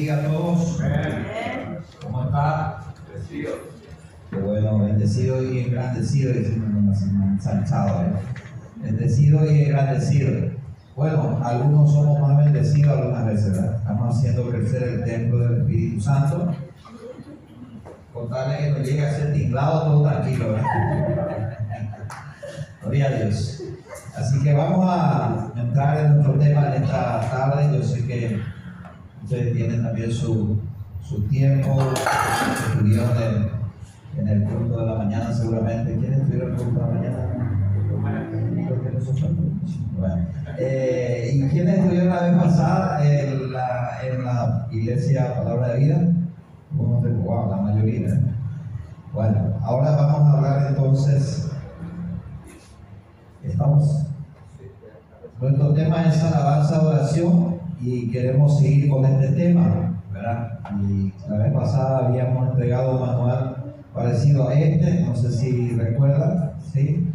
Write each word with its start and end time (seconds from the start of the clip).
bendiga 0.00 0.16
a 0.16 0.22
todos. 0.22 0.80
¿Cómo 2.02 2.24
está? 2.24 2.80
Bendecido. 3.12 3.52
Qué 4.30 4.36
bueno, 4.36 4.78
bendecido 4.78 5.42
y 5.42 5.58
engrandecido, 5.60 6.32
decimos 6.32 7.02
ensanchado, 7.02 8.02
¿eh? 8.04 8.12
Bendecido 8.76 9.44
y 9.44 9.64
engrandecido. 9.64 10.52
Bueno, 10.96 11.40
algunos 11.44 11.92
somos 11.92 12.18
más 12.20 12.44
bendecidos 12.44 12.96
algunas 12.96 13.26
veces, 13.26 13.52
¿verdad? 13.52 13.76
Estamos 13.76 14.16
haciendo 14.16 14.48
crecer 14.48 14.82
el 14.84 15.04
templo 15.04 15.38
del 15.38 15.60
Espíritu 15.60 16.00
Santo. 16.00 16.54
Contarle 18.14 18.58
que 18.58 18.70
nos 18.70 18.88
llegue 18.88 19.06
a 19.06 19.14
ser 19.14 19.32
tinglado 19.34 19.82
todo 19.82 20.08
tranquilo, 20.08 20.52
¿verdad? 20.52 21.58
Gloria 22.82 23.06
a 23.06 23.10
Dios. 23.10 23.62
Así 24.16 24.42
que 24.42 24.54
vamos 24.54 24.86
a 24.88 25.52
entrar 25.56 25.98
en 25.98 26.14
nuestro 26.14 26.38
tema 26.38 26.74
en 26.74 26.84
esta 26.84 27.20
tarde. 27.30 27.76
Yo 27.76 27.84
sé 27.84 28.06
que 28.06 28.40
ustedes 29.30 29.54
tienen 29.54 29.84
también 29.84 30.10
su, 30.10 30.58
su 31.04 31.22
tiempo, 31.28 31.78
estuvieron 32.72 33.10
en, 33.22 34.20
en 34.20 34.28
el 34.28 34.42
culto 34.42 34.80
de 34.80 34.86
la 34.86 34.94
mañana 34.96 35.32
seguramente. 35.32 35.96
¿Quiénes 35.96 36.18
estuvieron 36.18 36.48
en 36.48 36.56
el 36.56 36.64
culto 36.64 36.80
de 36.80 36.86
la 36.86 36.94
mañana? 36.94 37.26
Bueno. 39.96 40.26
Eh, 40.58 41.30
¿Y 41.32 41.48
quiénes 41.48 41.78
estuvieron 41.78 42.08
la 42.08 42.22
vez 42.22 42.42
pasada 42.42 43.08
en 43.08 43.52
la, 43.52 44.00
en 44.02 44.24
la 44.24 44.66
iglesia 44.72 45.36
Palabra 45.36 45.68
de 45.68 45.78
Vida? 45.78 46.00
Wow, 46.72 47.50
la 47.50 47.56
mayoría. 47.56 48.08
¿eh? 48.08 48.20
Bueno, 49.14 49.56
ahora 49.62 49.92
vamos 49.92 50.22
a 50.22 50.38
hablar 50.38 50.66
entonces. 50.70 51.52
Estamos. 53.44 54.06
Nuestro 55.40 55.72
tema 55.72 56.02
es 56.08 56.20
alabanza, 56.20 56.82
oración 56.82 57.59
y 57.80 58.10
queremos 58.10 58.58
seguir 58.58 58.90
con 58.90 59.04
este 59.04 59.28
tema, 59.28 60.00
¿verdad? 60.12 60.58
Y 60.80 61.12
la 61.28 61.38
vez 61.38 61.52
pasada 61.52 62.06
habíamos 62.06 62.50
entregado 62.50 62.96
un 62.96 63.00
manual 63.00 63.74
parecido 63.94 64.48
a 64.48 64.54
este, 64.54 65.02
no 65.02 65.14
sé 65.14 65.32
si 65.32 65.70
recuerdan, 65.70 66.52
¿sí? 66.72 67.06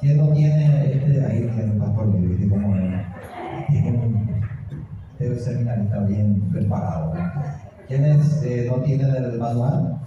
¿Quién 0.00 0.16
no 0.16 0.28
tiene 0.32 0.92
este? 0.92 1.24
Ahí 1.24 1.38
tiene 1.42 1.72
el 1.72 1.78
pastor 1.78 2.12
¿viste 2.20 2.48
cómo 2.48 2.74
ser 5.38 5.68
está 5.68 6.00
bien 6.00 6.40
preparado. 6.52 7.14
¿Quiénes 7.86 8.42
eh, 8.42 8.68
no 8.70 8.82
tienen 8.82 9.14
el 9.14 9.38
manual? 9.38 9.98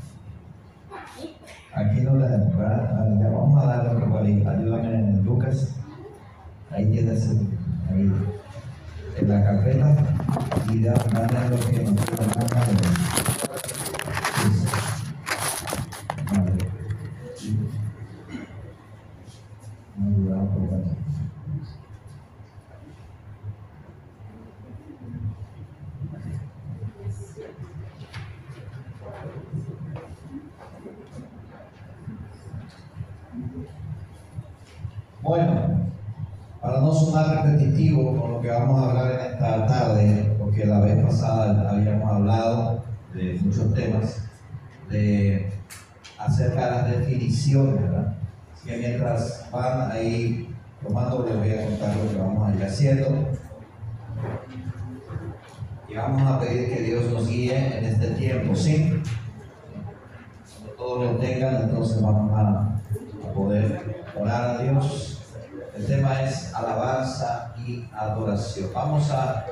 Aquí 1.74 2.02
no 2.02 2.16
le 2.16 2.28
¿verdad? 2.28 3.32
Vamos 3.32 3.64
a 3.64 3.68
darle 3.68 4.06
por 4.06 4.24
ahí. 4.24 4.44
Ayúdame, 4.46 5.22
Lucas. 5.24 5.76
Ahí 6.72 6.86
tienes 6.92 7.30
el, 7.30 7.38
ahí, 7.90 8.12
en 9.18 9.30
la 9.30 9.44
carpeta 9.44 9.96
y 10.72 10.84
dale 10.84 11.50
lo 11.50 11.60
que 11.60 11.84
nos 11.84 12.06
Bueno, 35.22 35.90
para 36.62 36.82
no 36.82 36.94
sonar 36.94 37.48
repetitivo 37.48 38.16
con 38.16 38.32
lo 38.34 38.42
que 38.42 38.50
vamos 38.50 38.80
a 38.80 38.90
hablar 38.90 39.05
esta 39.36 39.66
tarde, 39.66 40.34
porque 40.40 40.66
la 40.66 40.80
vez 40.80 41.04
pasada 41.04 41.70
habíamos 41.70 42.10
hablado 42.10 42.84
de 43.14 43.38
muchos 43.44 43.74
temas, 43.74 44.24
de 44.90 45.52
acerca 46.18 46.66
de 46.66 46.72
las 46.72 47.00
definiciones, 47.00 47.82
¿verdad? 47.82 48.16
Que 48.64 48.78
mientras 48.78 49.46
van 49.52 49.92
ahí 49.92 50.56
tomando, 50.82 51.26
les 51.26 51.38
voy 51.38 51.52
a 51.52 51.66
contar 51.66 51.96
lo 51.98 52.10
que 52.10 52.18
vamos 52.18 52.50
a 52.50 52.56
ir 52.56 52.64
haciendo. 52.64 53.30
Y 55.90 55.96
vamos 55.96 56.22
a 56.22 56.40
pedir 56.40 56.70
que 56.74 56.82
Dios 56.82 57.12
nos 57.12 57.28
guíe 57.28 57.78
en 57.78 57.86
este 57.86 58.08
tiempo, 58.12 58.56
¿sí? 58.56 59.02
Cuando 60.58 60.74
todos 60.78 61.14
lo 61.14 61.20
tengan, 61.20 61.56
entonces 61.64 62.02
vamos 62.02 62.32
a, 62.34 62.80
a 63.28 63.34
poder 63.34 64.04
orar 64.18 64.50
a 64.50 64.64
Dios 64.64 65.16
el 65.78 65.86
tema 65.86 66.22
es 66.22 66.54
alabanza 66.54 67.54
y 67.66 67.90
adoración. 67.94 68.70
Vamos 68.74 69.10
a 69.12 69.46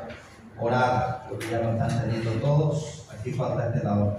orar, 0.60 1.26
porque 1.30 1.50
ya 1.50 1.60
lo 1.60 1.72
están 1.72 2.02
teniendo 2.02 2.32
todos. 2.34 3.08
Aquí 3.14 3.32
falta 3.32 3.68
este 3.68 3.84
lado. 3.84 4.18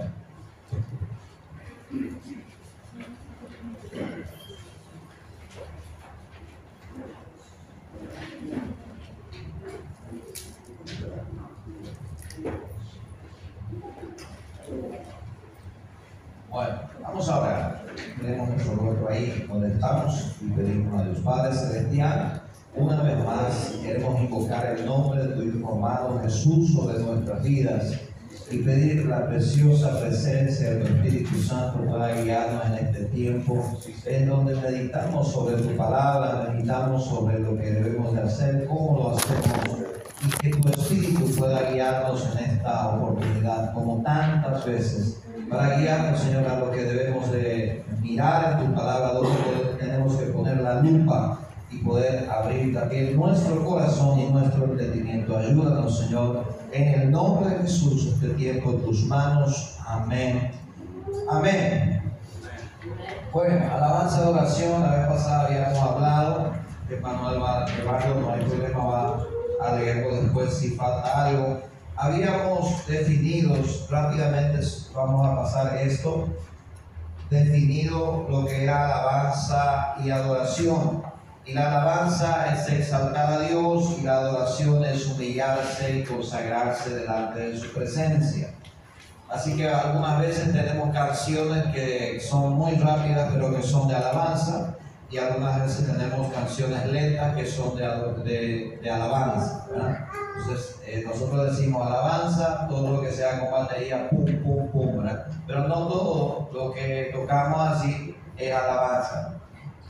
Bueno, 16.49 16.79
vamos 17.01 17.29
a 17.29 17.39
orar 17.39 17.85
tenemos 18.25 18.49
nuestro 18.49 18.75
rostro 18.75 19.09
ahí 19.09 19.45
donde 19.47 19.73
estamos 19.73 20.35
y 20.41 20.49
pedimos 20.49 20.99
a 20.99 21.03
Dios 21.03 21.19
Padre 21.19 21.53
Celestial. 21.53 22.44
Una 22.77 23.01
vez 23.03 23.23
más 23.23 23.73
queremos 23.81 24.19
invocar 24.19 24.75
el 24.77 24.85
nombre 24.85 25.25
de 25.25 25.33
tu 25.33 25.43
Hijo 25.43 25.75
amado 25.75 26.19
Jesús 26.23 26.73
sobre 26.73 26.99
nuestras 26.99 27.41
vidas 27.41 27.93
y 28.51 28.57
pedir 28.57 29.05
la 29.05 29.27
preciosa 29.27 29.97
presencia 30.01 30.71
de 30.71 30.81
tu 30.81 30.93
Espíritu 30.93 31.41
Santo 31.41 31.89
para 31.89 32.21
guiarnos 32.21 32.65
en 32.65 32.85
este 32.85 33.05
tiempo, 33.05 33.63
en 34.05 34.27
donde 34.27 34.55
meditamos 34.55 35.31
sobre 35.31 35.55
tu 35.55 35.73
palabra, 35.77 36.49
meditamos 36.51 37.05
sobre 37.05 37.39
lo 37.39 37.55
que 37.55 37.71
debemos 37.71 38.13
de 38.13 38.21
hacer, 38.21 38.65
cómo 38.67 38.97
lo 38.97 39.15
hacemos, 39.15 39.79
y 40.27 40.29
que 40.41 40.49
tu 40.49 40.67
Espíritu 40.67 41.33
pueda 41.37 41.71
guiarnos 41.71 42.27
en 42.35 42.55
esta 42.57 42.89
oportunidad, 42.89 43.73
como 43.73 44.03
tantas 44.03 44.65
veces, 44.65 45.21
para 45.49 45.79
guiarnos, 45.79 46.19
Señor, 46.19 46.45
a 46.45 46.59
lo 46.59 46.71
que 46.71 46.83
debemos 46.83 47.31
de 47.31 47.85
mirar 48.01 48.59
en 48.59 48.67
tu 48.67 48.75
palabra, 48.75 49.13
donde 49.13 49.77
tenemos 49.79 50.13
que 50.17 50.25
poner 50.25 50.59
la 50.59 50.81
lupa 50.81 51.44
y 51.75 51.83
poder 51.83 52.29
abrir 52.29 52.73
también 52.73 53.15
nuestro 53.15 53.63
corazón 53.65 54.19
y 54.19 54.27
nuestro 54.27 54.65
entendimiento. 54.65 55.37
Ayúdanos, 55.37 55.99
Señor, 55.99 56.45
en 56.71 57.01
el 57.01 57.11
nombre 57.11 57.49
de 57.49 57.61
Jesús, 57.61 58.13
este 58.13 58.29
tiempo 58.29 58.71
en 58.71 58.81
tus 58.81 59.05
manos. 59.05 59.77
Amén. 59.85 60.51
Amén. 61.29 62.01
Bueno, 63.31 63.65
alabanza 63.73 64.21
de 64.21 64.27
oración, 64.27 64.81
la 64.81 64.95
vez 64.95 65.07
pasada 65.07 65.47
habíamos 65.47 65.79
hablado, 65.79 66.51
que 66.87 66.97
Manuel 66.97 67.41
va 67.41 67.65
a 67.65 67.65
no 67.65 68.31
hay 68.31 68.45
problema, 68.45 68.85
va 68.85 69.27
a 69.61 69.75
leerlo 69.75 70.21
después 70.21 70.53
si 70.53 70.69
falta 70.71 71.25
algo. 71.25 71.59
Habíamos 71.97 72.85
definido, 72.87 73.55
rápidamente 73.89 74.59
vamos 74.93 75.25
a 75.25 75.35
pasar 75.35 75.77
esto, 75.77 76.27
definido 77.29 78.27
lo 78.29 78.45
que 78.45 78.63
era 78.63 78.85
alabanza 78.85 79.95
y 80.03 80.11
adoración. 80.11 81.03
Y 81.45 81.53
la 81.53 81.67
alabanza 81.67 82.51
es 82.53 82.67
exaltar 82.69 83.33
a 83.33 83.39
Dios 83.41 83.97
y 83.99 84.01
la 84.01 84.17
adoración 84.17 84.83
es 84.83 85.05
humillarse 85.05 85.99
y 85.99 86.03
consagrarse 86.03 86.95
delante 86.95 87.51
de 87.51 87.57
su 87.57 87.71
presencia. 87.71 88.49
Así 89.29 89.55
que 89.55 89.69
algunas 89.69 90.19
veces 90.21 90.51
tenemos 90.51 90.91
canciones 90.91 91.65
que 91.73 92.19
son 92.19 92.53
muy 92.53 92.73
rápidas 92.75 93.29
pero 93.33 93.55
que 93.55 93.61
son 93.61 93.87
de 93.87 93.95
alabanza 93.95 94.75
y 95.09 95.17
algunas 95.17 95.61
veces 95.61 95.85
tenemos 95.85 96.33
canciones 96.33 96.85
lentas 96.87 97.35
que 97.35 97.45
son 97.45 97.75
de, 97.75 98.79
de, 98.81 98.89
alabanza. 98.89 99.67
Entonces 100.37 100.77
eh, 100.85 101.03
nosotros 101.05 101.55
decimos 101.55 101.85
alabanza, 101.85 102.65
todo 102.67 102.93
lo 102.93 103.01
que 103.01 103.11
sea 103.11 103.39
con 103.39 103.51
batería, 103.51 104.09
pum, 104.09 104.25
pum, 104.25 104.71
pum, 104.71 104.97
¿verdad? 104.97 105.27
pero 105.45 105.67
no 105.67 105.87
todo 105.87 106.49
lo 106.51 106.73
que 106.73 107.11
tocamos 107.13 107.59
así 107.59 108.15
es 108.35 108.51
alabanza. 108.51 109.34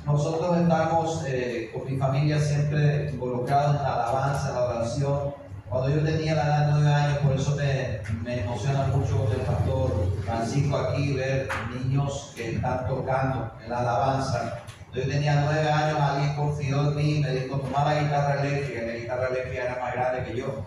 Nosotros 0.06 0.58
estamos 0.58 1.24
eh, 1.28 1.72
con 1.74 1.92
mi 1.92 1.98
familia 1.98 2.40
siempre 2.40 3.10
involucrados 3.12 3.78
en 3.78 3.84
la 3.84 3.94
alabanza, 3.94 4.50
en 4.50 4.56
la 4.56 4.64
oración. 4.64 5.34
Cuando 5.70 5.90
yo 5.90 6.04
tenía 6.04 6.36
la 6.36 6.46
edad 6.46 6.66
de 6.68 6.72
nueve 6.74 6.94
años, 6.94 7.18
por 7.20 7.36
eso 7.36 7.56
me, 7.56 8.00
me 8.24 8.42
emociona 8.42 8.86
mucho 8.88 9.28
el 9.32 9.42
pastor 9.42 10.14
Francisco 10.24 10.78
aquí 10.78 11.14
ver 11.14 11.50
niños 11.74 12.34
que 12.36 12.56
están 12.56 12.88
tocando 12.88 13.52
en 13.64 13.70
la 13.70 13.80
alabanza 13.80 14.62
yo 14.96 15.02
tenía 15.10 15.42
nueve 15.44 15.70
años, 15.70 16.00
alguien 16.00 16.36
confió 16.38 16.82
en 16.84 16.96
mí, 16.96 17.20
me 17.20 17.32
dijo, 17.32 17.60
toma 17.60 17.84
la 17.84 18.02
guitarra 18.02 18.42
eléctrica, 18.42 18.82
y 18.82 18.88
la 18.88 18.94
guitarra 18.94 19.28
eléctrica 19.28 19.64
era 19.64 19.82
más 19.82 19.94
grande 19.94 20.24
que 20.24 20.38
yo. 20.38 20.66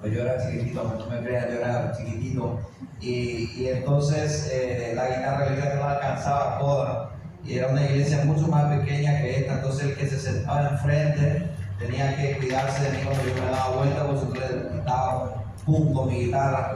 Pues 0.00 0.12
yo 0.12 0.22
era 0.22 0.38
chiquitito, 0.38 0.84
no 0.84 1.06
me 1.06 1.26
creas, 1.26 1.46
yo 1.48 1.58
era 1.58 1.92
chiquitito. 1.96 2.60
Y, 3.00 3.60
y 3.60 3.68
entonces 3.70 4.48
eh, 4.52 4.92
la 4.94 5.08
guitarra 5.08 5.46
eléctrica 5.46 5.74
no 5.74 5.80
la 5.80 5.92
alcanzaba 5.94 6.58
toda. 6.60 7.10
Y 7.48 7.56
era 7.56 7.68
una 7.68 7.82
iglesia 7.82 8.26
mucho 8.26 8.46
más 8.48 8.64
pequeña 8.78 9.22
que 9.22 9.40
esta, 9.40 9.54
entonces 9.54 9.84
el 9.86 9.96
que 9.96 10.06
se 10.06 10.18
sentaba 10.18 10.68
enfrente 10.68 11.48
tenía 11.78 12.14
que 12.14 12.36
cuidarse 12.36 12.82
de 12.82 12.90
mí 12.90 12.98
cuando 13.04 13.24
yo 13.24 13.34
me 13.42 13.50
daba 13.50 13.76
vuelta, 13.76 14.00
entonces 14.02 14.28
le 14.34 14.78
quitaba 14.78 15.44
punto 15.64 16.04
mi 16.04 16.24
guitarra. 16.24 16.74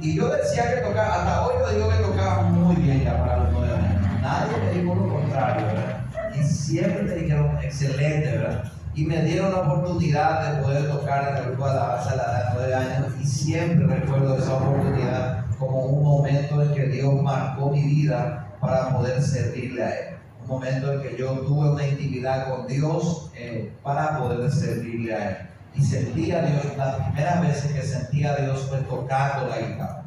Y 0.00 0.16
yo 0.16 0.28
decía 0.28 0.74
que 0.74 0.80
tocaba, 0.80 1.14
hasta 1.14 1.46
hoy 1.46 1.54
yo 1.60 1.70
digo 1.70 1.88
que 1.88 1.96
tocaba 1.98 2.42
muy 2.42 2.74
bien 2.76 3.04
ya 3.04 3.16
para 3.16 3.44
los 3.44 3.52
nueve 3.52 3.74
años. 3.74 4.20
Nadie 4.20 4.56
me 4.56 4.80
dijo 4.80 4.94
lo 4.96 5.14
contrario, 5.14 5.66
¿verdad? 5.66 6.34
Y 6.34 6.42
siempre 6.42 7.02
me 7.04 7.14
dijeron 7.14 7.58
excelente, 7.62 8.38
¿verdad? 8.38 8.64
Y 8.96 9.04
me 9.04 9.22
dieron 9.22 9.52
la 9.52 9.58
oportunidad 9.58 10.56
de 10.56 10.62
poder 10.64 10.90
tocar 10.90 11.38
en 11.38 11.52
el 11.52 11.58
la 11.60 12.00
a 12.00 12.16
la 12.16 12.52
nueve 12.54 12.74
años 12.74 13.06
y 13.20 13.24
siempre 13.24 13.86
recuerdo 13.86 14.36
esa 14.36 14.54
oportunidad 14.54 15.44
como 15.60 15.84
un 15.84 16.02
momento 16.02 16.60
en 16.60 16.74
que 16.74 16.86
Dios 16.86 17.22
marcó 17.22 17.70
mi 17.70 17.82
vida 17.84 18.48
para 18.62 18.96
poder 18.96 19.20
servirle 19.22 19.84
a 19.84 19.90
Él. 19.90 20.16
Un 20.42 20.48
momento 20.48 20.92
en 20.92 21.02
que 21.02 21.16
yo 21.18 21.32
tuve 21.40 21.70
una 21.70 21.86
intimidad 21.86 22.48
con 22.48 22.66
Dios 22.66 23.30
eh, 23.34 23.70
para 23.82 24.18
poder 24.18 24.50
servirle 24.50 25.14
a 25.14 25.30
Él 25.30 25.36
y 25.74 25.82
sentía 25.82 26.38
a 26.38 26.42
Dios, 26.42 26.76
la 26.76 26.96
primera 26.96 27.40
vez 27.40 27.62
que 27.62 27.82
sentía 27.82 28.32
a 28.32 28.36
Dios 28.36 28.66
fue 28.68 28.78
tocando 28.80 29.48
la 29.48 29.58
guitarra. 29.58 30.04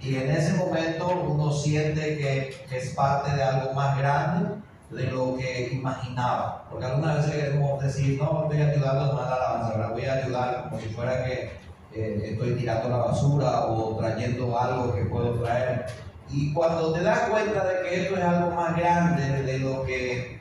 Y 0.00 0.16
en 0.16 0.30
ese 0.30 0.54
momento 0.54 1.08
uno 1.26 1.50
siente 1.52 2.18
que 2.18 2.76
es 2.76 2.90
parte 2.90 3.34
de 3.34 3.42
algo 3.42 3.72
más 3.72 3.98
grande 3.98 4.56
de 4.90 5.10
lo 5.10 5.36
que 5.36 5.70
imaginaba. 5.72 6.66
Porque 6.70 6.86
algunas 6.86 7.16
veces 7.16 7.32
queremos 7.32 7.82
decir, 7.82 8.20
no, 8.20 8.44
estoy 8.44 8.62
ayudando 8.62 9.20
a 9.20 9.28
la 9.28 9.36
alabanza, 9.36 9.72
ahora 9.74 9.88
voy 9.88 10.04
a 10.04 10.14
ayudar 10.14 10.68
como 10.68 10.80
si 10.80 10.88
fuera 10.90 11.24
que 11.24 11.50
eh, 11.94 12.30
estoy 12.32 12.54
tirando 12.54 12.88
la 12.90 12.98
basura 12.98 13.66
o 13.66 13.96
trayendo 13.96 14.58
algo 14.58 14.94
que 14.94 15.06
puedo 15.06 15.42
traer. 15.42 15.86
Y 16.30 16.52
cuando 16.52 16.92
te 16.92 17.02
das 17.02 17.20
cuenta 17.30 17.64
de 17.64 17.82
que 17.82 18.02
esto 18.02 18.16
es 18.16 18.24
algo 18.24 18.50
más 18.50 18.76
grande 18.76 19.42
de 19.42 19.58
lo 19.58 19.84
que 19.84 20.40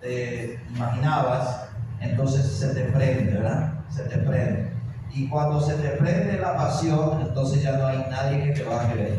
te 0.00 0.60
imaginabas, 0.74 1.68
entonces 2.00 2.46
se 2.46 2.74
te 2.74 2.84
prende, 2.84 3.32
¿verdad? 3.32 3.78
se 3.90 4.02
te 4.04 4.18
prende. 4.18 4.70
Y 5.12 5.28
cuando 5.28 5.60
se 5.60 5.74
te 5.74 5.88
prende 5.90 6.38
la 6.38 6.56
pasión, 6.56 7.22
entonces 7.22 7.62
ya 7.62 7.72
no 7.72 7.86
hay 7.86 8.06
nadie 8.10 8.44
que 8.44 8.60
te 8.60 8.64
va 8.64 8.82
a 8.82 8.88
querer. 8.88 9.18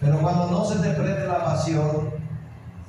Pero 0.00 0.18
cuando 0.20 0.46
no 0.50 0.64
se 0.64 0.78
te 0.78 0.90
prende 0.90 1.26
la 1.26 1.44
pasión, 1.44 2.10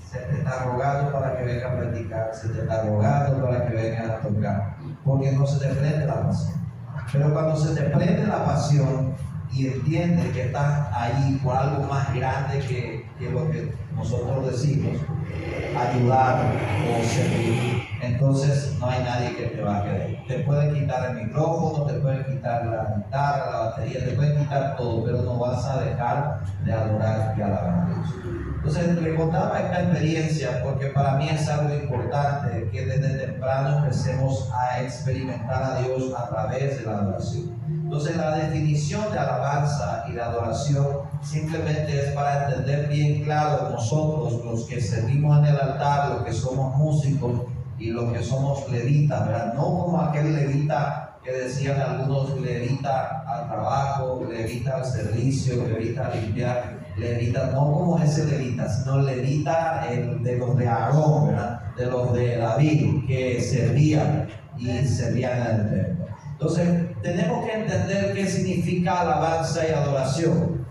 se 0.09 0.19
te 0.19 0.37
está 0.37 0.63
rogando 0.65 1.11
para 1.11 1.37
que 1.37 1.43
venga 1.43 1.71
a 1.71 1.77
predicar, 1.77 2.31
se 2.33 2.49
te 2.49 2.61
está 2.61 2.83
rogando 2.83 3.43
para 3.43 3.67
que 3.67 3.73
venga 3.73 4.15
a 4.15 4.19
tocar, 4.19 4.75
porque 5.05 5.31
no 5.31 5.45
se 5.45 5.67
te 5.67 5.73
prende 5.73 6.05
la 6.05 6.23
pasión. 6.23 6.59
Pero 7.11 7.33
cuando 7.33 7.55
se 7.55 7.73
te 7.73 7.89
prende 7.89 8.27
la 8.27 8.45
pasión 8.45 9.15
y 9.51 9.67
entiendes 9.67 10.31
que 10.33 10.43
estás 10.43 10.87
ahí 10.93 11.39
por 11.43 11.55
algo 11.55 11.83
más 11.83 12.13
grande 12.13 12.59
que, 12.59 13.05
que 13.17 13.31
lo 13.31 13.49
que 13.49 13.73
nosotros 13.95 14.51
decimos, 14.51 15.01
ayudar 15.77 16.39
o 16.87 17.03
servir, 17.03 17.83
entonces 18.01 18.77
no 18.79 18.89
hay 18.89 19.03
nadie 19.03 19.35
que 19.35 19.43
te 19.47 19.61
va 19.61 19.77
a 19.77 19.83
querer. 19.83 20.17
Te 20.27 20.39
pueden 20.39 20.73
quitar 20.73 21.11
el 21.11 21.25
micrófono, 21.25 21.85
te 21.85 21.93
pueden 21.99 22.23
quitar 22.25 22.65
la 22.65 22.95
guitarra, 22.95 23.51
la 23.51 23.59
batería, 23.59 24.05
te 24.05 24.11
pueden 24.11 24.37
quitar 24.37 24.77
todo, 24.77 25.03
pero 25.03 25.21
no 25.23 25.37
vas 25.39 25.65
a 25.65 25.81
dejar 25.81 26.39
de 26.63 26.73
adorar 26.73 27.35
y 27.37 27.41
alabar 27.41 27.69
a 27.69 27.85
Dios. 27.87 28.07
Entonces 28.55 29.01
le 29.01 29.15
contaba 29.15 29.59
esta 29.59 29.83
experiencia 29.83 30.61
porque 30.63 30.87
para 30.87 31.15
mí 31.15 31.29
es 31.29 31.47
algo 31.47 31.73
importante 31.73 32.69
que 32.71 32.85
desde 32.85 33.25
temprano 33.25 33.77
empecemos 33.79 34.51
a 34.53 34.81
experimentar 34.81 35.63
a 35.63 35.81
Dios 35.81 36.13
a 36.17 36.29
través 36.29 36.79
de 36.79 36.85
la 36.85 36.99
adoración. 36.99 37.55
Entonces 37.89 38.17
la 38.17 38.35
definición 38.35 39.01
de 39.11 39.17
alabanza 39.17 40.05
y 40.07 40.11
de 40.11 40.21
adoración 40.21 40.85
simplemente 41.23 41.99
es 41.99 42.11
para 42.13 42.47
entender 42.47 42.87
bien 42.87 43.23
claro 43.23 43.71
nosotros 43.71 44.45
los 44.45 44.65
que 44.65 44.79
servimos 44.79 45.39
en 45.39 45.45
el 45.45 45.59
altar, 45.59 46.11
los 46.11 46.21
que 46.21 46.31
somos 46.31 46.77
músicos 46.77 47.41
y 47.79 47.87
los 47.87 48.13
que 48.13 48.21
somos 48.21 48.69
levitas, 48.69 49.25
¿verdad? 49.25 49.55
No 49.55 49.63
como 49.63 49.99
aquel 49.99 50.35
levita 50.35 51.17
que 51.23 51.31
decían 51.31 51.81
algunos 51.81 52.39
levita 52.39 53.23
al 53.27 53.47
trabajo, 53.47 54.23
levita 54.29 54.75
al 54.75 54.85
servicio, 54.85 55.67
levita 55.67 56.09
a 56.09 56.15
limpiar, 56.15 56.77
levita, 56.95 57.47
no 57.47 57.73
como 57.73 57.97
ese 57.97 58.23
levita, 58.25 58.69
sino 58.69 58.99
levita 58.99 59.87
el 59.89 60.21
de 60.21 60.37
los 60.37 60.55
de 60.55 60.67
Aarón, 60.67 61.29
¿verdad? 61.29 61.61
De 61.75 61.87
los 61.87 62.13
de 62.13 62.37
David 62.37 63.07
que 63.07 63.41
servían 63.41 64.27
y 64.59 64.85
servían 64.85 65.41
el 65.41 65.69
templo. 65.71 66.05
Entonces, 66.33 66.88
tenemos 67.01 67.45
que 67.45 67.53
entender 67.53 68.13
qué 68.13 68.27
significa 68.27 69.01
alabanza 69.01 69.67
y 69.67 69.71
adoración. 69.71 70.65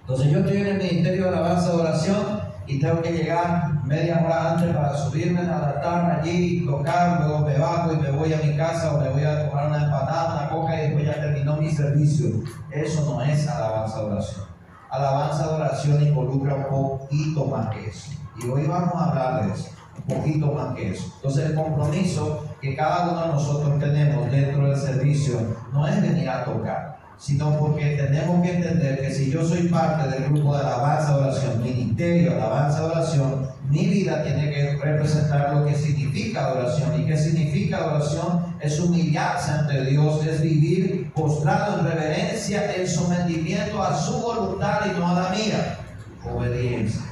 Entonces, 0.00 0.32
yo 0.32 0.38
estoy 0.40 0.58
en 0.58 0.66
el 0.66 0.78
ministerio 0.78 1.24
de 1.24 1.28
alabanza 1.28 1.68
y 1.68 1.70
adoración 1.70 2.40
y 2.66 2.78
tengo 2.78 3.00
que 3.02 3.12
llegar 3.12 3.82
media 3.84 4.22
hora 4.24 4.52
antes 4.52 4.74
para 4.74 4.96
subirme 4.96 5.40
al 5.40 6.20
allí, 6.20 6.66
tocar, 6.66 7.20
luego 7.20 7.40
me 7.40 7.58
bajo 7.58 7.92
y 7.92 7.96
me 7.96 8.10
voy 8.10 8.32
a 8.32 8.38
mi 8.38 8.56
casa 8.56 8.94
o 8.94 9.00
me 9.00 9.08
voy 9.08 9.24
a 9.24 9.48
tomar 9.48 9.68
una 9.68 9.84
empanada, 9.84 10.40
una 10.40 10.50
coca 10.50 10.76
y 10.76 10.80
después 10.88 11.06
ya 11.06 11.14
terminó 11.14 11.56
mi 11.56 11.70
servicio. 11.70 12.42
Eso 12.70 13.04
no 13.04 13.22
es 13.22 13.48
alabanza 13.48 13.96
adoración. 13.96 14.44
Alabanza 14.90 15.44
adoración 15.44 16.02
involucra 16.02 16.54
un 16.54 16.64
poquito 16.64 17.46
más 17.46 17.74
que 17.74 17.88
eso. 17.88 18.10
Y 18.42 18.48
hoy 18.48 18.66
vamos 18.66 18.94
a 18.94 19.10
hablar 19.10 19.46
de 19.46 19.54
eso, 19.54 19.70
un 19.96 20.16
poquito 20.16 20.52
más 20.52 20.74
que 20.74 20.90
eso. 20.90 21.12
Entonces 21.16 21.50
el 21.50 21.54
compromiso 21.54 22.47
que 22.60 22.74
cada 22.74 23.10
uno 23.10 23.20
de 23.22 23.28
nosotros 23.28 23.78
tenemos 23.78 24.30
dentro 24.30 24.68
del 24.68 24.76
servicio 24.76 25.38
no 25.72 25.86
es 25.86 26.00
venir 26.02 26.28
a 26.28 26.44
tocar, 26.44 26.98
sino 27.16 27.56
porque 27.58 27.96
tenemos 27.96 28.42
que 28.42 28.56
entender 28.56 29.00
que 29.00 29.12
si 29.12 29.30
yo 29.30 29.44
soy 29.44 29.68
parte 29.68 30.08
del 30.08 30.30
grupo 30.30 30.56
de 30.56 30.62
alabanza, 30.62 31.16
oración, 31.16 31.62
ministerio, 31.62 32.32
alabanza, 32.32 32.84
oración, 32.84 33.48
mi 33.68 33.86
vida 33.86 34.22
tiene 34.22 34.50
que 34.50 34.76
representar 34.76 35.54
lo 35.54 35.66
que 35.66 35.74
significa 35.74 36.46
adoración. 36.46 37.00
¿Y 37.00 37.06
qué 37.06 37.16
significa 37.16 37.78
adoración? 37.78 38.56
Es 38.60 38.80
humillarse 38.80 39.50
ante 39.50 39.84
Dios, 39.84 40.24
es 40.26 40.40
vivir 40.40 41.12
postrado 41.12 41.80
en 41.80 41.86
reverencia, 41.86 42.74
en 42.74 42.88
sometimiento 42.88 43.82
a 43.82 43.96
su 43.96 44.20
voluntad 44.20 44.80
y 44.86 44.98
no 44.98 45.08
a 45.08 45.22
la 45.22 45.30
mía. 45.30 45.78
Obediencia. 46.24 47.02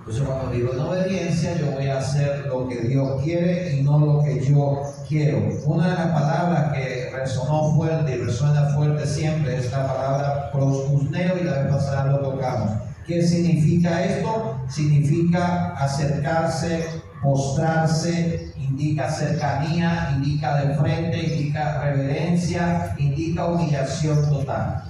Entonces 0.00 0.26
cuando 0.26 0.50
digo 0.50 0.72
en 0.72 0.80
obediencia, 0.80 1.56
yo 1.58 1.72
voy 1.72 1.86
a 1.86 1.98
hacer 1.98 2.46
lo 2.46 2.66
que 2.66 2.80
Dios 2.80 3.22
quiere 3.22 3.76
y 3.76 3.82
no 3.82 3.98
lo 3.98 4.24
que 4.24 4.40
yo 4.40 4.82
quiero. 5.06 5.38
Una 5.66 5.90
de 5.90 5.94
las 5.94 6.06
palabras 6.08 6.72
que 6.72 7.10
resonó 7.14 7.74
fuerte 7.74 8.14
y 8.16 8.18
resuena 8.18 8.70
fuerte 8.70 9.06
siempre 9.06 9.58
es 9.58 9.70
la 9.70 9.86
palabra 9.86 10.50
proscusneo 10.52 11.36
y 11.38 11.44
la 11.44 11.62
vez 11.62 11.74
pasada 11.74 12.06
lo 12.06 12.18
tocamos. 12.20 12.70
¿Qué 13.06 13.22
significa 13.22 14.02
esto? 14.02 14.56
Significa 14.68 15.74
acercarse, 15.76 16.86
postrarse, 17.22 18.52
indica 18.56 19.10
cercanía, 19.10 20.12
indica 20.16 20.62
de 20.62 20.74
frente, 20.76 21.18
indica 21.18 21.82
reverencia, 21.82 22.94
indica 22.98 23.46
humillación 23.46 24.28
total. 24.30 24.82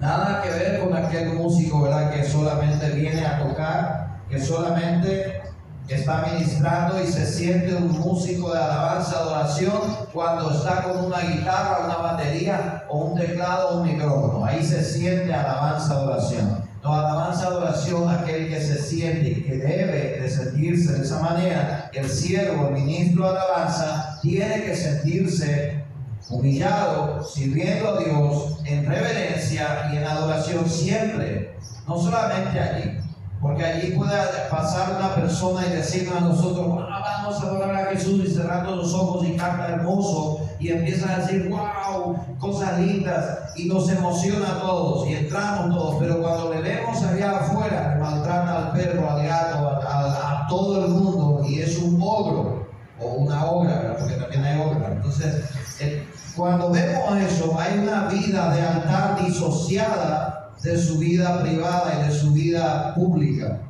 Nada 0.00 0.42
que 0.42 0.50
ver 0.50 0.80
con 0.80 0.96
aquel 0.96 1.34
músico, 1.34 1.82
¿verdad? 1.82 2.10
Que 2.10 2.24
solamente 2.24 2.90
viene 2.90 3.24
a 3.24 3.38
tocar 3.38 4.07
que 4.28 4.40
solamente 4.40 5.42
está 5.88 6.26
ministrando 6.30 7.02
y 7.02 7.06
se 7.06 7.26
siente 7.26 7.74
un 7.74 7.98
músico 7.98 8.52
de 8.52 8.58
alabanza, 8.58 9.18
adoración, 9.18 9.80
cuando 10.12 10.50
está 10.50 10.82
con 10.82 11.06
una 11.06 11.20
guitarra, 11.20 11.86
una 11.86 11.96
batería 11.96 12.84
o 12.88 12.98
un 13.06 13.18
teclado 13.18 13.68
o 13.68 13.80
un 13.80 13.92
micrófono. 13.92 14.44
Ahí 14.44 14.62
se 14.62 14.84
siente 14.84 15.32
alabanza, 15.32 15.94
adoración. 15.94 16.68
No, 16.82 16.94
alabanza, 16.94 17.46
adoración, 17.46 18.08
aquel 18.08 18.48
que 18.48 18.60
se 18.60 18.80
siente 18.80 19.42
que 19.42 19.56
debe 19.56 20.20
de 20.20 20.30
sentirse 20.30 20.92
de 20.92 21.04
esa 21.04 21.20
manera, 21.20 21.90
el 21.92 22.08
siervo, 22.08 22.68
el 22.68 22.74
ministro 22.74 23.32
de 23.32 23.38
alabanza, 23.38 24.18
tiene 24.20 24.62
que 24.62 24.76
sentirse 24.76 25.84
humillado, 26.30 27.24
sirviendo 27.24 27.94
a 27.94 27.98
Dios 27.98 28.58
en 28.64 28.86
reverencia 28.86 29.90
y 29.92 29.96
en 29.96 30.04
adoración 30.04 30.68
siempre, 30.68 31.56
no 31.86 31.98
solamente 31.98 32.60
allí, 32.60 32.98
porque 33.40 33.64
allí 33.64 33.92
puede 33.92 34.16
pasar 34.50 34.96
una 34.98 35.14
persona 35.14 35.66
y 35.66 35.70
decirnos 35.70 36.16
a 36.16 36.20
nosotros, 36.20 36.66
vamos 36.66 37.42
a 37.42 37.46
adorar 37.46 37.76
a 37.76 37.90
Jesús 37.90 38.24
y 38.24 38.30
cerrando 38.30 38.76
los 38.76 38.92
ojos 38.94 39.26
y 39.26 39.36
canta 39.36 39.68
hermoso 39.68 40.40
y 40.58 40.70
empieza 40.70 41.12
a 41.12 41.18
decir, 41.18 41.48
wow, 41.48 42.16
cosas 42.38 42.80
lindas 42.80 43.38
y 43.54 43.68
nos 43.68 43.88
emociona 43.90 44.56
a 44.56 44.60
todos 44.60 45.08
y 45.08 45.14
entramos 45.14 45.76
todos, 45.76 45.96
pero 46.00 46.20
cuando 46.20 46.52
le 46.52 46.62
vemos 46.62 47.00
allá 47.02 47.38
afuera 47.38 47.96
maltrata 48.00 48.58
al 48.58 48.72
perro, 48.72 49.08
al 49.08 49.22
gato, 49.22 49.80
a, 49.86 50.46
todo 50.48 50.84
el 50.84 50.90
mundo 50.90 51.44
y 51.46 51.60
es 51.60 51.76
un 51.76 52.00
ogro 52.02 52.66
o 53.00 53.06
una 53.06 53.44
obra, 53.44 53.96
porque 53.98 54.14
también 54.14 54.44
hay 54.44 54.60
obra. 54.60 54.92
Entonces, 54.92 55.44
eh, 55.80 56.08
cuando 56.34 56.70
vemos 56.70 57.16
eso, 57.18 57.54
hay 57.60 57.78
una 57.78 58.06
vida 58.06 58.54
de 58.54 58.62
altar 58.62 59.22
disociada 59.24 60.37
de 60.62 60.76
su 60.76 60.98
vida 60.98 61.40
privada 61.42 62.00
y 62.00 62.08
de 62.08 62.12
su 62.12 62.32
vida 62.32 62.94
pública. 62.94 63.60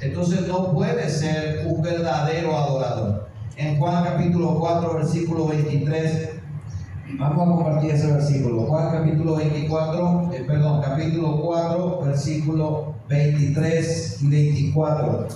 Entonces 0.00 0.46
no 0.46 0.72
puede 0.72 1.08
ser 1.08 1.66
un 1.66 1.82
verdadero 1.82 2.56
adorador. 2.56 3.28
En 3.56 3.78
Juan 3.78 4.04
capítulo 4.04 4.58
4, 4.60 4.94
versículo 4.94 5.48
23, 5.48 6.30
vamos 7.18 7.42
a 7.42 7.64
compartir 7.64 7.90
ese 7.90 8.12
versículo. 8.12 8.62
Juan 8.62 8.92
capítulo 8.92 9.36
24, 9.36 10.30
eh, 10.32 10.44
perdón, 10.46 10.80
capítulo 10.80 11.40
4, 11.42 12.02
versículo 12.04 12.94
23 13.08 14.22
y 14.22 14.28
24. 14.28 15.26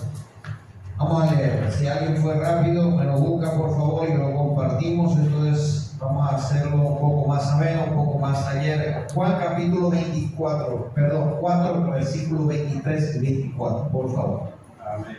Vamos 0.99 1.23
a 1.23 1.35
leer. 1.35 1.73
Si 1.73 1.89
alguien 1.89 2.17
fue 2.19 2.35
rápido, 2.35 2.93
me 2.93 3.05
lo 3.05 3.19
busca 3.19 3.51
por 3.59 3.71
favor 3.71 4.09
y 4.09 4.15
lo 4.17 4.33
compartimos. 4.37 5.17
Entonces 5.17 5.82
vamos 6.03 6.33
a 6.33 6.37
hacerlo 6.37 6.77
un 6.77 6.99
poco 6.99 7.29
más 7.29 7.53
ameno, 7.53 7.85
un 7.85 7.95
poco 7.95 8.19
más 8.19 8.55
leer 8.55 9.07
Juan 9.15 9.39
capítulo 9.39 9.91
24, 9.91 10.91
perdón, 10.95 11.37
4, 11.41 11.91
versículos 11.93 12.49
23 12.49 13.17
y 13.17 13.21
24, 13.21 13.89
por 13.89 14.13
favor. 14.13 14.43
Amén. 14.85 15.19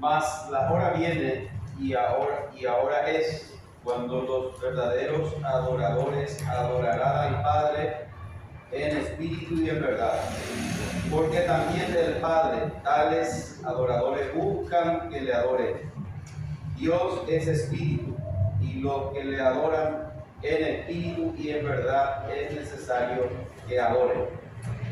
Mas 0.00 0.48
la 0.50 0.70
hora 0.70 0.90
viene 0.90 1.48
y 1.78 1.94
ahora, 1.94 2.50
y 2.56 2.66
ahora 2.66 3.08
es 3.08 3.54
cuando 3.84 4.22
los 4.22 4.60
verdaderos 4.60 5.32
adoradores 5.44 6.44
adorarán 6.48 7.34
al 7.34 7.42
Padre 7.42 8.08
en 8.72 8.96
espíritu 8.96 9.54
y 9.62 9.70
en 9.70 9.80
verdad. 9.80 10.14
Porque 11.10 11.40
también 11.40 11.92
del 11.92 12.14
Padre 12.16 12.72
tales 12.82 13.60
adoradores 13.64 14.34
buscan 14.34 15.08
que 15.08 15.20
le 15.20 15.32
adoren. 15.32 15.88
Dios 16.76 17.22
es 17.28 17.48
espíritu 17.48 18.17
los 18.78 19.12
que 19.12 19.24
le 19.24 19.40
adoran 19.40 20.08
en 20.42 20.64
espíritu 20.64 21.34
y 21.38 21.50
en 21.50 21.64
verdad 21.64 22.30
es 22.30 22.54
necesario 22.54 23.28
que 23.68 23.80
adoren. 23.80 24.24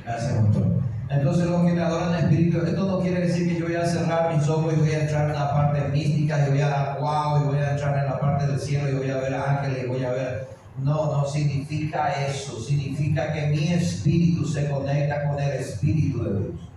Gracias, 0.04 0.42
doctor. 0.42 0.76
Entonces 1.08 1.46
los 1.46 1.64
que 1.64 1.72
me 1.72 1.82
adoran 1.82 2.14
en 2.14 2.24
espíritu, 2.24 2.58
esto 2.66 2.84
no 2.84 3.00
quiere 3.00 3.20
decir 3.20 3.48
que 3.48 3.60
yo 3.60 3.66
voy 3.66 3.76
a 3.76 3.86
cerrar 3.86 4.36
mis 4.36 4.48
ojos 4.48 4.74
y 4.74 4.80
voy 4.80 4.90
a 4.90 5.02
entrar 5.02 5.30
en 5.30 5.36
la 5.36 5.52
parte 5.52 5.88
mística 5.88 6.46
y 6.46 6.50
voy 6.50 6.60
a 6.60 6.68
dar 6.68 7.00
wow 7.00 7.42
y 7.42 7.46
voy 7.46 7.58
a 7.58 7.72
entrar 7.72 7.96
en 7.98 8.10
la 8.10 8.18
parte 8.18 8.46
del 8.46 8.58
cielo 8.58 8.88
y 8.90 8.94
voy 8.94 9.10
a 9.10 9.18
ver 9.18 9.34
ángeles 9.34 9.84
y 9.84 9.86
voy 9.86 10.04
a 10.04 10.10
ver... 10.10 10.56
No, 10.82 11.06
no 11.10 11.24
significa 11.24 12.26
eso. 12.26 12.60
Significa 12.60 13.32
que 13.32 13.46
mi 13.46 13.72
espíritu 13.72 14.44
se 14.44 14.68
conecta 14.68 15.26
con 15.26 15.40
el 15.40 15.52
espíritu 15.52 16.22
de 16.22 16.38
Dios. 16.38 16.70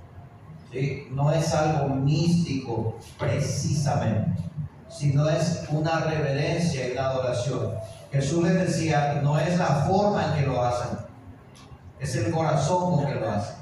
¿Sí? 0.72 1.08
No 1.12 1.34
es 1.34 1.54
algo 1.54 1.96
místico 1.96 2.96
precisamente, 3.18 4.44
sino 4.90 5.30
es 5.30 5.66
una 5.70 6.00
reverencia 6.00 6.88
y 6.88 6.92
una 6.94 7.10
adoración. 7.10 7.74
Jesús 8.12 8.44
les 8.44 8.68
decía, 8.68 9.20
no 9.24 9.40
es 9.40 9.58
la 9.58 9.86
forma 9.88 10.26
en 10.26 10.34
que 10.34 10.48
lo 10.48 10.64
hacen, 10.64 10.98
es 12.00 12.16
el 12.16 12.32
corazón 12.32 12.96
con 12.96 13.06
que 13.06 13.16
lo 13.16 13.30
hacen. 13.30 13.56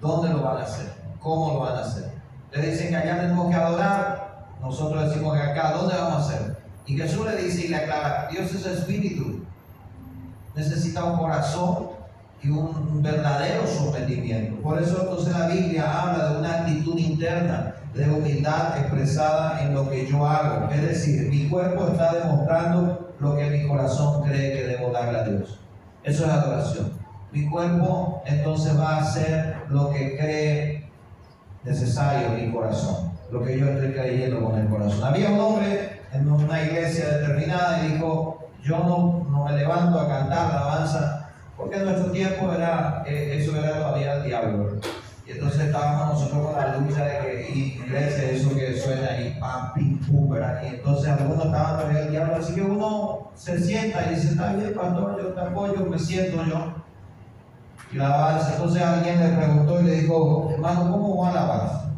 ¿Dónde 0.00 0.30
lo 0.30 0.42
van 0.42 0.58
a 0.58 0.64
hacer? 0.64 0.92
¿Cómo 1.20 1.54
lo 1.54 1.60
van 1.60 1.76
a 1.76 1.80
hacer? 1.80 2.12
Le 2.52 2.70
dicen 2.70 2.90
que 2.90 2.96
allá 2.96 3.20
tenemos 3.20 3.48
que 3.48 3.54
adorar, 3.54 4.46
nosotros 4.60 5.08
decimos 5.08 5.34
que 5.36 5.42
acá, 5.42 5.72
¿dónde 5.72 5.94
vamos 5.96 6.14
a 6.14 6.26
hacer? 6.26 6.56
Y 6.86 6.96
Jesús 6.96 7.24
le 7.26 7.36
dice 7.36 7.66
y 7.66 7.68
le 7.68 7.76
aclara, 7.76 8.28
Dios 8.30 8.52
es 8.52 8.66
espíritu, 8.66 9.44
necesita 10.54 11.04
un 11.04 11.18
corazón 11.18 11.90
y 12.42 12.50
un 12.50 13.02
verdadero 13.02 13.66
sometimiento. 13.66 14.60
Por 14.62 14.82
eso 14.82 15.00
entonces 15.00 15.36
la 15.36 15.46
Biblia 15.46 16.02
habla 16.02 16.28
de 16.30 16.38
una 16.38 16.52
actitud 16.60 16.98
interna 16.98 17.74
de 17.94 18.10
humildad 18.10 18.78
expresada 18.78 19.62
en 19.62 19.74
lo 19.74 19.88
que 19.88 20.06
yo 20.06 20.26
hago. 20.26 20.70
Es 20.70 20.82
decir, 20.82 21.28
mi 21.28 21.48
cuerpo 21.48 21.88
está 21.88 22.14
demostrando 22.14 23.14
lo 23.18 23.36
que 23.36 23.50
mi 23.50 23.68
corazón 23.68 24.22
cree 24.22 24.52
que 24.52 24.66
debo 24.66 24.90
darle 24.90 25.18
a 25.18 25.24
Dios. 25.24 25.60
Eso 26.02 26.24
es 26.24 26.30
adoración. 26.30 26.92
Mi 27.30 27.48
cuerpo 27.48 28.22
entonces 28.26 28.78
va 28.78 28.96
a 28.96 29.00
hacer 29.00 29.56
lo 29.68 29.90
que 29.90 30.16
cree 30.16 30.90
necesario 31.64 32.30
mi 32.30 32.52
corazón, 32.52 33.12
lo 33.30 33.42
que 33.42 33.58
yo 33.58 33.68
estoy 33.68 33.92
creyendo 33.92 34.44
con 34.44 34.58
el 34.58 34.68
corazón. 34.68 35.04
Había 35.04 35.30
un 35.30 35.40
hombre 35.40 36.00
en 36.12 36.30
una 36.30 36.62
iglesia 36.62 37.18
determinada 37.18 37.84
y 37.84 37.92
dijo, 37.92 38.48
yo 38.62 38.78
no, 38.78 39.44
me 39.44 39.56
levanto 39.56 39.98
a 39.98 40.08
cantar 40.08 40.50
alabanza, 40.50 41.30
porque 41.56 41.76
en 41.76 41.84
nuestro 41.84 42.10
tiempo 42.12 42.52
era, 42.52 43.02
eh, 43.06 43.38
eso 43.38 43.56
era 43.56 43.78
todavía 43.78 44.14
el 44.14 44.24
diablo. 44.24 44.80
Y 45.32 45.38
entonces 45.38 45.60
estábamos 45.66 46.20
nosotros 46.20 46.46
con 46.46 46.56
la 46.56 46.76
lucha 46.76 47.04
de 47.04 47.20
que 47.20 47.58
iglesia, 47.58 48.30
eso 48.30 48.54
que 48.54 48.76
suena 48.76 49.08
ahí, 49.08 49.36
pam, 49.40 49.72
pim, 49.72 49.98
pum, 49.98 50.30
¿verdad? 50.30 50.62
Y 50.62 50.74
entonces 50.74 51.08
algunos 51.08 51.46
estaban 51.46 51.78
todavía 51.78 52.00
el 52.02 52.10
diablo, 52.10 52.36
así 52.36 52.54
que 52.54 52.62
uno 52.62 53.30
se 53.34 53.58
sienta 53.58 54.06
y 54.06 54.14
dice, 54.14 54.28
está 54.28 54.52
bien, 54.52 54.74
pastor, 54.74 55.22
yo 55.22 55.28
te 55.28 55.40
apoyo, 55.40 55.86
me 55.86 55.98
siento 55.98 56.44
yo 56.44 56.82
y 57.92 57.96
la 57.96 58.06
alabanza. 58.06 58.52
Entonces 58.54 58.82
alguien 58.82 59.20
le 59.20 59.36
preguntó 59.36 59.80
y 59.80 59.84
le 59.84 60.00
dijo, 60.00 60.50
hermano, 60.52 60.90
¿cómo 60.90 61.22
va 61.22 61.32
la 61.32 61.44
alabanza? 61.44 61.90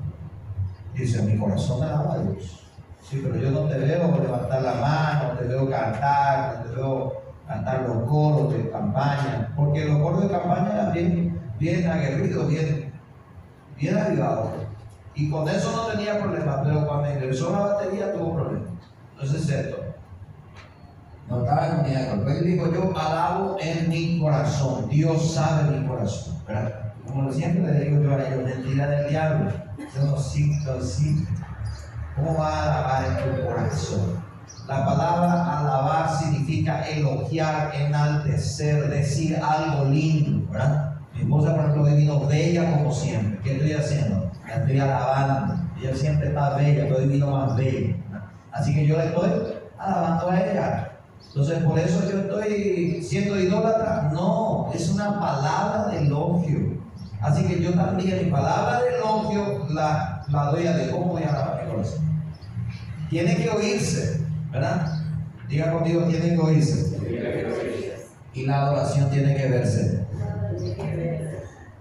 Dice, 0.95 1.23
mi 1.23 1.39
corazón 1.39 1.83
alaba 1.83 2.15
a 2.15 2.19
Dios. 2.19 2.61
Sí, 3.03 3.21
pero 3.23 3.37
yo 3.37 3.51
no 3.51 3.69
te 3.69 3.79
veo 3.79 4.19
levantar 4.19 4.63
la 4.63 4.75
mano, 4.75 5.35
no 5.35 5.39
te 5.39 5.45
veo 5.45 5.69
cantar, 5.69 6.59
no 6.59 6.71
te 6.71 6.77
veo 6.77 7.23
cantar 7.47 7.83
los 7.83 8.09
coros 8.09 8.53
de 8.53 8.71
campaña, 8.71 9.53
porque 9.57 9.85
los 9.85 9.99
coros 10.01 10.23
de 10.23 10.29
campaña 10.29 10.73
eran 10.73 10.93
bien, 10.93 11.41
bien 11.59 11.91
aguerridos, 11.91 12.49
bien, 12.49 12.84
bien 13.77 13.99
avivados. 13.99 14.51
Y 15.15 15.31
con 15.31 15.49
eso 15.49 15.71
no 15.73 15.93
tenía 15.93 16.21
problema, 16.21 16.63
pero 16.63 16.87
cuando 16.87 17.13
ingresó 17.13 17.53
la 17.53 17.59
batería 17.59 18.13
tuvo 18.13 18.35
problemas. 18.35 18.71
Entonces, 19.13 19.49
esto. 19.49 19.77
No 21.29 21.43
estaba 21.43 21.69
en 21.69 21.81
unidad 21.81 22.29
Él 22.29 22.45
dijo, 22.45 22.73
yo 22.73 22.99
alabo 22.99 23.57
en 23.61 23.89
mi 23.89 24.21
corazón. 24.21 24.89
Dios 24.89 25.35
sabe 25.35 25.79
mi 25.79 25.87
corazón. 25.87 26.35
Como 27.07 27.33
siempre 27.33 27.73
le 27.73 27.85
digo 27.85 28.03
yo 28.03 28.15
a 28.15 28.27
ellos, 28.27 28.45
mentira 28.45 28.89
del 28.89 29.09
diablo. 29.09 29.53
Yo 29.79 30.05
no 30.05 30.17
siento 30.19 30.73
así. 30.79 31.27
¿Cómo 32.17 32.39
va 32.39 32.49
a 32.49 32.63
alabar 32.63 33.05
en 33.05 33.37
tu 33.37 33.47
corazón? 33.47 34.25
La 34.69 34.85
palabra 34.85 35.59
alabar 35.59 36.19
significa 36.19 36.83
elogiar, 36.89 37.75
enaltecer, 37.75 38.89
decir 38.89 39.37
algo 39.37 39.85
lindo, 39.87 40.51
¿verdad? 40.51 40.94
Mi 41.15 41.21
esposa, 41.21 41.55
por 41.55 41.61
ejemplo, 41.61 41.85
hoy 41.85 41.95
vino 41.95 42.27
bella 42.27 42.77
como 42.77 42.93
siempre. 42.93 43.39
¿Qué 43.43 43.53
estoy 43.53 43.73
haciendo? 43.73 44.31
La 44.49 44.57
estoy 44.57 44.79
alabando. 44.79 45.55
Ella 45.81 45.95
siempre 45.95 46.29
está 46.29 46.57
bella, 46.57 46.85
pero 46.85 46.99
hoy 46.99 47.07
vino 47.07 47.31
más 47.31 47.57
bella. 47.57 47.97
Así 48.53 48.75
que 48.75 48.87
yo 48.87 48.97
le 48.97 49.07
estoy 49.07 49.31
alabando 49.79 50.31
a 50.31 50.41
ella. 50.41 50.91
Entonces, 51.29 51.59
por 51.65 51.79
eso 51.79 52.01
yo 52.11 52.19
estoy 52.21 53.03
siendo 53.03 53.39
idólatra. 53.39 54.11
No, 54.13 54.71
es 54.75 54.89
una 54.91 55.19
palabra 55.19 55.89
de 55.91 56.07
elogio. 56.07 56.75
Así 57.21 57.45
que 57.45 57.63
yo 57.63 57.73
también 57.73 58.25
mi 58.25 58.31
palabra 58.31 58.83
de 58.83 58.97
elogio 58.97 59.67
la, 59.71 60.25
la 60.29 60.45
doy 60.51 60.67
a 60.67 60.77
Dios. 60.77 60.89
¿Cómo 60.91 61.07
voy 61.07 61.23
a 61.23 61.31
alabar 61.31 61.65
mi 61.65 61.71
corazón? 61.71 62.05
Tiene 63.09 63.37
que 63.37 63.49
oírse, 63.51 64.21
¿verdad? 64.53 64.99
Diga 65.49 65.73
conmigo, 65.73 66.05
tiene 66.05 66.35
que 66.35 66.41
oírse. 66.41 66.99
Y 68.35 68.47
la 68.47 68.63
adoración 68.63 69.11
tiene 69.11 69.35
que 69.37 69.49
verse. 69.49 70.04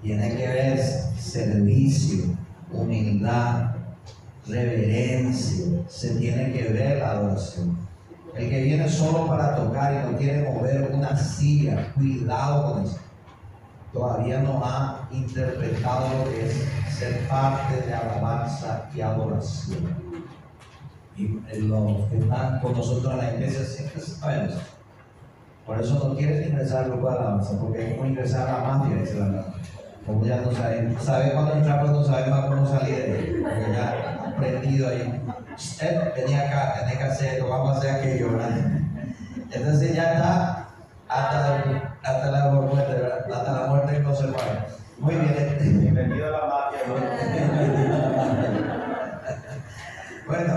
Tiene 0.02 0.36
que 0.36 0.48
ver 0.48 0.80
servicio, 1.18 2.36
humildad, 2.72 3.76
reverencia. 4.48 5.66
Se 5.88 6.16
tiene 6.16 6.52
que 6.52 6.70
ver 6.70 7.00
la 7.00 7.12
adoración. 7.12 7.78
El 8.36 8.50
que 8.50 8.64
viene 8.64 8.90
solo 8.90 9.28
para 9.28 9.56
tocar 9.56 9.94
y 9.94 10.12
no 10.12 10.18
quiere 10.18 10.50
mover 10.50 10.92
una 10.92 11.16
silla, 11.16 11.94
cuidado 11.94 12.74
con 12.74 12.84
eso. 12.84 12.98
Todavía 13.94 14.40
no 14.40 14.62
ha 14.66 15.08
interpretado 15.12 16.26
lo 16.26 16.32
que 16.32 16.48
es 16.48 16.64
ser 16.98 17.28
parte 17.28 17.82
de 17.86 17.94
alabanza 17.94 18.90
y 18.96 19.02
adoración. 19.02 19.96
Y 21.16 21.28
los 21.60 22.10
que 22.10 22.18
están 22.18 22.60
con 22.60 22.74
nosotros 22.74 23.14
en 23.14 23.18
la 23.20 23.34
iglesia 23.36 23.64
siempre 23.64 24.02
saben 24.02 24.50
eso. 24.50 24.73
Por 25.66 25.80
eso 25.80 26.08
no 26.08 26.16
quieren 26.18 26.44
ingresar 26.50 26.84
al 26.84 26.92
grupo 26.92 27.10
de 27.10 27.16
alabanza, 27.18 27.58
porque 27.60 27.88
es 27.88 27.98
como 27.98 28.10
ingresar 28.10 28.50
a 28.50 28.52
la 28.52 28.68
mafia, 28.68 28.98
dice 28.98 29.16
la 29.16 29.46
Como 30.06 30.26
ya 30.26 30.42
no 30.42 30.52
saben, 30.52 30.98
sabe 31.00 31.32
cuándo 31.32 31.54
entrar, 31.54 31.82
pero 31.82 31.94
no 31.94 32.04
sabe 32.04 32.30
más 32.30 32.46
cómo 32.48 32.68
salir, 32.68 33.42
porque 33.44 33.72
ya 33.72 34.34
aprendido 34.36 34.90
ahí 34.90 35.22
usted 35.56 36.14
tenía 36.14 36.42
acá, 36.48 36.80
tenía 36.82 36.98
que 36.98 37.04
hacer 37.04 37.34
esto, 37.36 37.48
vamos 37.48 37.70
a 37.70 37.78
hacer 37.78 37.92
aquello, 37.92 38.32
¿verdad? 38.32 38.50
Entonces 39.52 39.96
ya 39.96 40.14
está 40.14 40.68
hasta, 41.08 41.96
hasta 42.04 42.32
la 42.32 42.52
muerte, 42.52 42.94
¿verdad? 42.94 43.32
Hasta 43.32 43.52
la 43.62 43.68
muerte 43.68 44.00
no 44.00 44.16
se. 44.16 44.26
Muy 45.00 45.16
bien. 45.16 45.80
Bienvenido 45.82 46.28
a 46.28 46.32
la 46.32 46.46
mafia. 46.46 46.80
bueno, 50.28 50.54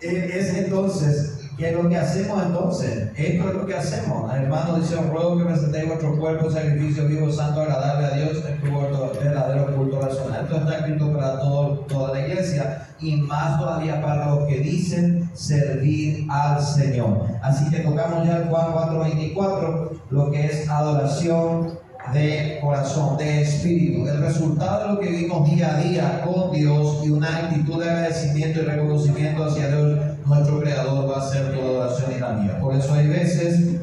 es 0.00 0.54
entonces 0.56 1.35
¿Qué 1.56 1.70
es 1.70 1.74
lo 1.74 1.88
que 1.88 1.96
hacemos 1.96 2.42
entonces? 2.42 3.08
Esto 3.16 3.48
es 3.48 3.54
lo 3.54 3.66
que 3.66 3.74
hacemos. 3.74 4.34
Hermano 4.34 4.78
dice, 4.78 4.96
ruego 4.96 5.38
que 5.38 5.44
presentéis 5.44 5.86
vuestro 5.86 6.18
cuerpo 6.18 6.50
sacrificio 6.50 7.08
vivo, 7.08 7.32
santo, 7.32 7.62
agradable 7.62 8.06
a 8.06 8.10
Dios, 8.10 8.44
en 8.46 8.60
tu 8.60 9.20
verdadero 9.24 9.74
culto 9.74 10.00
racional. 10.02 10.44
Esto 10.44 10.56
está 10.58 10.78
escrito 10.78 11.12
para 11.14 11.40
todo, 11.40 11.78
toda 11.88 12.12
la 12.12 12.26
iglesia 12.26 12.86
y 13.00 13.16
más 13.16 13.58
todavía 13.58 14.02
para 14.02 14.34
los 14.34 14.46
que 14.46 14.58
dicen 14.58 15.30
servir 15.32 16.26
al 16.30 16.62
Señor. 16.62 17.22
Así 17.42 17.70
que 17.70 17.80
tocamos 17.80 18.26
ya 18.26 18.36
el 18.36 18.48
Juan 18.48 18.72
4:24, 18.74 19.90
lo 20.10 20.30
que 20.30 20.46
es 20.46 20.68
adoración 20.68 21.85
de 22.12 22.58
corazón, 22.60 23.16
de 23.16 23.42
espíritu. 23.42 24.06
El 24.06 24.20
resultado 24.20 24.80
de 24.80 24.94
lo 24.94 25.00
que 25.00 25.08
vivimos 25.08 25.50
día 25.50 25.76
a 25.76 25.80
día 25.80 26.22
con 26.24 26.52
Dios 26.52 27.02
y 27.04 27.10
una 27.10 27.36
actitud 27.36 27.82
de 27.82 27.90
agradecimiento 27.90 28.60
y 28.60 28.64
reconocimiento 28.64 29.44
hacia 29.44 29.68
Dios, 29.68 29.98
nuestro 30.24 30.60
Creador, 30.60 31.10
va 31.10 31.18
a 31.18 31.30
ser 31.30 31.52
tu 31.52 31.60
adoración 31.60 32.12
y 32.16 32.20
la 32.20 32.32
mía. 32.32 32.58
Por 32.60 32.74
eso 32.74 32.94
hay 32.94 33.08
veces 33.08 33.80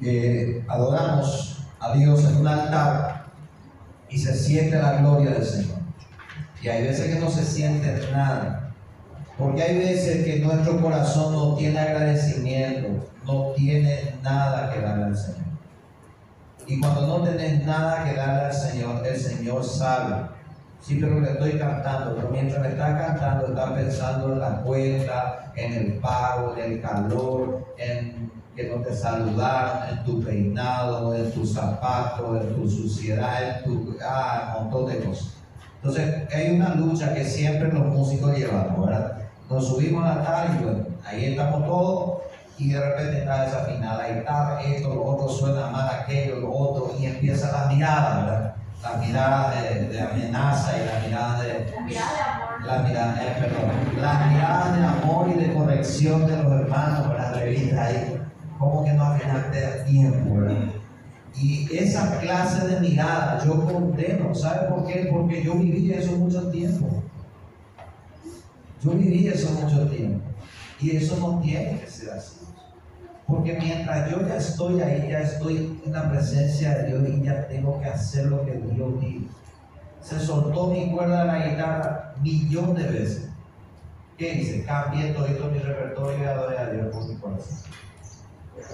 que 0.00 0.64
adoramos 0.68 1.64
a 1.80 1.94
Dios 1.94 2.24
en 2.24 2.36
un 2.36 2.48
altar 2.48 3.26
y 4.08 4.18
se 4.18 4.34
siente 4.34 4.76
la 4.76 4.98
gloria 4.98 5.30
del 5.30 5.44
Señor. 5.44 5.78
Y 6.62 6.68
hay 6.68 6.82
veces 6.82 7.14
que 7.14 7.20
no 7.20 7.30
se 7.30 7.44
siente 7.44 8.00
nada. 8.12 8.72
Porque 9.38 9.62
hay 9.62 9.78
veces 9.78 10.24
que 10.24 10.40
nuestro 10.40 10.80
corazón 10.80 11.32
no 11.32 11.56
tiene 11.56 11.78
agradecimiento, 11.78 13.08
no 13.24 13.52
tiene 13.56 14.16
nada 14.22 14.72
que 14.72 14.80
darle 14.80 15.04
al 15.04 15.16
Señor. 15.16 15.51
Y 16.66 16.80
cuando 16.80 17.06
no 17.06 17.24
tenés 17.24 17.64
nada 17.64 18.04
que 18.04 18.14
darle 18.14 18.44
al 18.44 18.52
Señor, 18.52 19.06
el 19.06 19.16
Señor 19.18 19.64
sabe. 19.64 20.26
Sí, 20.80 20.98
pero 21.00 21.20
le 21.20 21.30
estoy 21.30 21.58
cantando, 21.58 22.16
pero 22.16 22.28
mientras 22.30 22.60
le 22.62 22.70
está 22.70 22.98
cantando, 22.98 23.46
está 23.48 23.74
pensando 23.74 24.32
en 24.32 24.40
la 24.40 24.62
cuenta, 24.62 25.52
en 25.54 25.72
el 25.72 25.92
pago, 25.94 26.56
en 26.56 26.72
el 26.72 26.80
calor, 26.80 27.74
en 27.78 28.30
que 28.56 28.68
no 28.68 28.82
te 28.82 28.94
saludaron, 28.94 29.88
en 29.90 30.04
tu 30.04 30.22
peinado, 30.22 31.14
en 31.14 31.30
tus 31.32 31.52
zapatos, 31.52 32.42
en 32.42 32.54
tu 32.54 32.68
suciedad, 32.68 33.58
en 33.58 33.64
tu 33.64 33.96
ah, 34.04 34.56
un 34.58 34.64
montón 34.64 34.92
de 34.92 35.04
cosas. 35.04 35.36
Entonces, 35.76 36.28
hay 36.34 36.56
una 36.56 36.74
lucha 36.74 37.14
que 37.14 37.24
siempre 37.24 37.72
los 37.72 37.86
músicos 37.86 38.36
llevamos, 38.36 38.86
¿verdad? 38.86 39.18
Nos 39.48 39.68
subimos 39.68 40.04
a 40.04 40.16
la 40.16 40.22
tarde 40.22 40.58
y 40.60 40.64
bueno, 40.64 40.84
ahí 41.04 41.24
estamos 41.26 41.64
todos 41.64 42.22
y 42.58 42.72
de 42.72 42.80
repente 42.80 43.18
está 43.18 43.44
desafinada 43.44 44.08
y 44.08 44.18
está 44.18 44.60
esto, 44.62 44.94
lo 44.94 45.04
otro 45.04 45.28
suena 45.28 45.68
mal, 45.68 45.88
aquello, 45.88 46.40
lo 46.40 46.52
otro, 46.52 46.94
y 46.98 47.06
empieza 47.06 47.50
la 47.52 47.72
mirada, 47.72 48.24
¿verdad? 48.24 48.54
La 48.82 48.96
mirada 48.96 49.50
de, 49.50 50.00
amenaza 50.00 50.72
y 50.76 50.86
la 50.86 51.06
mirada 51.06 51.42
de... 51.42 51.72
La 51.72 51.80
mirada 51.82 52.12
de 52.12 52.22
amor. 52.22 52.66
La 52.66 52.78
mirada, 52.78 53.22
eh, 53.22 53.36
perdón, 53.40 54.02
la 54.02 54.26
mirada 54.26 54.76
de 54.76 54.84
amor 54.84 55.28
y 55.28 55.40
de 55.40 55.54
corrección 55.54 56.26
de 56.26 56.36
los 56.42 56.52
hermanos, 56.52 57.08
¿verdad? 57.08 57.34
Revista 57.34 57.84
ahí, 57.84 58.20
como 58.58 58.84
que 58.84 58.92
no 58.92 59.04
afinaste 59.04 59.66
a 59.66 59.84
tiempo, 59.84 60.34
¿verdad? 60.34 60.72
Y 61.40 61.68
esa 61.74 62.18
clase 62.20 62.66
de 62.68 62.80
mirada 62.80 63.42
yo 63.44 63.64
condeno, 63.64 64.34
¿sabe 64.34 64.68
por 64.68 64.86
qué? 64.86 65.08
Porque 65.10 65.42
yo 65.42 65.54
viví 65.54 65.92
eso 65.92 66.12
mucho 66.12 66.50
tiempo. 66.50 67.02
Yo 68.82 68.90
viví 68.90 69.28
eso 69.28 69.50
mucho 69.52 69.88
tiempo. 69.88 70.20
Y 70.80 70.96
eso 70.96 71.16
no 71.18 71.40
tiene 71.40 71.80
que 71.80 71.86
ser 71.86 72.10
así. 72.10 72.41
Porque 73.32 73.54
mientras 73.54 74.10
yo 74.10 74.28
ya 74.28 74.36
estoy 74.36 74.82
ahí, 74.82 75.08
ya 75.10 75.20
estoy 75.20 75.80
en 75.86 75.92
la 75.92 76.10
presencia 76.10 76.74
de 76.74 76.88
Dios 76.88 77.08
y 77.08 77.22
ya 77.22 77.48
tengo 77.48 77.80
que 77.80 77.88
hacer 77.88 78.26
lo 78.26 78.44
que 78.44 78.52
Dios 78.52 79.00
dice. 79.00 79.26
Se 80.02 80.20
soltó 80.20 80.66
mi 80.66 80.90
cuerda 80.90 81.20
de 81.20 81.26
la 81.26 81.46
guitarra 81.46 82.14
millón 82.20 82.74
de 82.74 82.84
veces. 82.84 83.30
¿Qué 84.18 84.34
dice? 84.34 84.66
Cambié 84.66 85.14
todo 85.14 85.50
mi 85.50 85.60
repertorio 85.60 86.18
y 86.18 86.26
adoré 86.26 86.58
a 86.58 86.66
Dios 86.72 86.94
por 86.94 87.08
mi 87.08 87.14
corazón. 87.16 87.56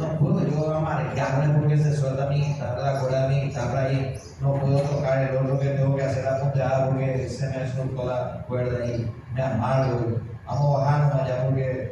No 0.00 0.18
puedo 0.18 0.48
yo 0.48 0.74
amargarme 0.74 1.54
porque 1.54 1.78
se 1.78 1.94
suelta 1.94 2.26
mi 2.26 2.42
guitarra, 2.42 2.94
la 2.94 3.00
cuerda 3.00 3.28
de 3.28 3.34
mi 3.36 3.40
guitarra 3.42 3.82
ahí. 3.82 4.20
No 4.40 4.54
puedo 4.54 4.80
tocar 4.80 5.22
el 5.22 5.36
otro 5.36 5.60
que 5.60 5.68
tengo 5.68 5.94
que 5.94 6.02
hacer 6.02 6.24
la 6.24 6.40
punteada 6.40 6.88
porque 6.88 7.28
se 7.28 7.48
me 7.48 7.70
soltó 7.70 8.06
la 8.06 8.44
cuerda 8.48 8.84
y 8.84 9.08
me 9.32 9.40
amargo. 9.40 10.20
Vamos 10.44 10.74
a 10.74 10.78
bajarnos 10.80 11.14
allá 11.14 11.44
porque 11.44 11.87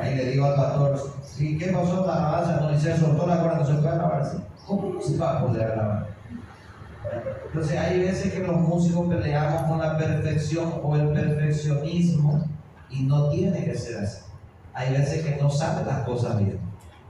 ahí 0.00 0.14
le 0.14 0.30
digo 0.30 0.46
al 0.46 0.54
pastor, 0.54 1.12
¿sí, 1.24 1.58
¿qué 1.58 1.66
pasó 1.66 2.06
la 2.06 2.14
alabanza? 2.14 2.60
No, 2.60 2.78
se 2.78 2.96
soltó 2.96 3.26
la 3.26 3.40
cuerda, 3.40 3.58
no 3.58 3.66
se 3.66 3.74
puede 3.74 3.96
grabar 3.96 4.22
así. 4.22 4.38
¿Cómo 4.66 5.00
se 5.00 5.16
va 5.18 5.38
a 5.38 5.46
poder 5.46 5.68
grabar? 5.68 6.06
Entonces 7.46 7.78
hay 7.78 8.00
veces 8.00 8.32
que 8.32 8.40
los 8.40 8.56
músicos 8.56 9.08
peleamos 9.08 9.62
con 9.62 9.78
la 9.78 9.98
perfección 9.98 10.72
o 10.82 10.96
el 10.96 11.08
perfeccionismo 11.08 12.44
y 12.88 13.02
no 13.02 13.28
tiene 13.30 13.64
que 13.64 13.74
ser 13.76 14.04
así. 14.04 14.22
Hay 14.74 14.92
veces 14.92 15.24
que 15.24 15.42
no 15.42 15.50
saben 15.50 15.86
las 15.86 16.04
cosas 16.04 16.38
bien. 16.38 16.58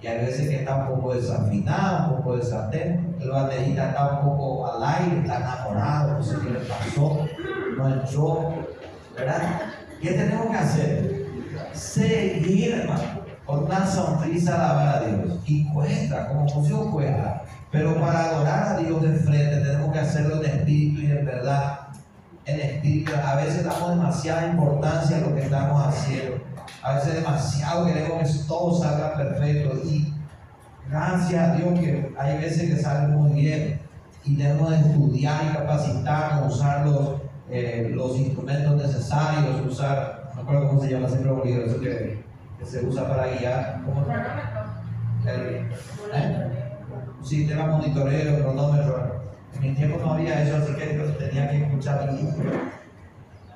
Y 0.02 0.06
hay 0.06 0.24
veces 0.24 0.48
que 0.48 0.56
está 0.56 0.76
un 0.76 0.96
poco 0.96 1.14
desafinado, 1.14 2.14
un 2.14 2.22
poco 2.22 2.36
desatento. 2.36 3.22
El 3.22 3.30
baterista 3.30 3.88
está 3.90 4.20
un 4.20 4.30
poco 4.30 4.72
al 4.72 4.82
aire, 4.82 5.20
está 5.20 5.36
enamorado, 5.36 6.12
no 6.14 6.22
sé 6.22 6.36
qué 6.42 6.50
le 6.50 6.60
pasó, 6.60 7.26
no 7.76 7.88
entró. 7.88 8.54
¿Verdad? 9.14 9.60
¿Qué 10.00 10.12
tenemos 10.12 10.46
que 10.46 10.56
hacer? 10.56 11.19
Seguir, 11.72 12.72
hermano, 12.72 13.20
con 13.46 13.64
una 13.64 13.86
sonrisa 13.86 14.54
alabar 14.54 14.96
a 14.96 15.06
Dios. 15.06 15.38
Y 15.46 15.72
cuesta, 15.72 16.28
como 16.28 16.48
función 16.48 16.90
cuesta. 16.90 17.42
Pero 17.70 18.00
para 18.00 18.24
adorar 18.24 18.68
a 18.68 18.76
Dios 18.78 19.02
de 19.02 19.12
frente 19.12 19.60
tenemos 19.60 19.92
que 19.92 19.98
hacerlo 19.98 20.42
en 20.42 20.50
espíritu 20.50 21.02
y 21.02 21.06
en 21.06 21.25
verdad. 21.25 21.80
En 22.47 22.60
espíritu. 22.60 23.12
A 23.25 23.36
veces 23.36 23.64
damos 23.64 23.90
demasiada 23.90 24.49
importancia 24.49 25.18
a 25.18 25.21
lo 25.21 25.34
que 25.34 25.42
estamos 25.42 25.86
haciendo 25.86 26.50
a 26.82 26.95
veces 26.95 27.14
demasiado 27.14 27.86
queremos 27.86 28.23
que 28.23 28.45
todo 28.49 28.80
salga 28.80 29.14
perfecto 29.14 29.76
y 29.84 30.12
gracias 30.88 31.50
a 31.50 31.54
Dios 31.54 31.78
que 31.78 32.14
hay 32.18 32.38
veces 32.38 32.71
que 32.71 32.82
sale 32.82 33.08
muy 33.08 33.40
bien 33.40 33.80
y 34.25 34.36
tenemos 34.36 34.71
que 34.71 34.76
estudiar 34.76 35.45
y 35.45 35.56
capacitarnos, 35.56 36.54
usar 36.54 36.86
los, 36.86 37.21
eh, 37.50 37.90
los 37.95 38.16
instrumentos 38.16 38.76
necesarios, 38.76 39.66
usar, 39.66 40.20
no 40.50 40.60
recuerdo 40.60 40.69
cómo 40.69 40.80
se 40.80 40.91
llama, 40.91 41.08
siempre 41.08 41.30
olvido 41.30 41.65
eso 41.65 41.80
que, 41.80 42.25
que, 42.58 42.67
se 42.67 42.84
usa 42.84 43.08
para 43.08 43.26
guiar. 43.28 43.82
¿Cómo? 43.84 44.04
El, 45.26 45.69
¿eh? 46.13 46.39
Sistema 47.23 47.67
monitoreo, 47.67 48.41
cronómetro. 48.41 49.21
En 49.54 49.60
mi 49.60 49.75
tiempo 49.75 49.99
no 50.00 50.15
había 50.15 50.43
eso, 50.43 50.56
así 50.56 50.73
que 50.75 50.86
tenía 51.19 51.50
que 51.50 51.65
escuchar 51.65 52.08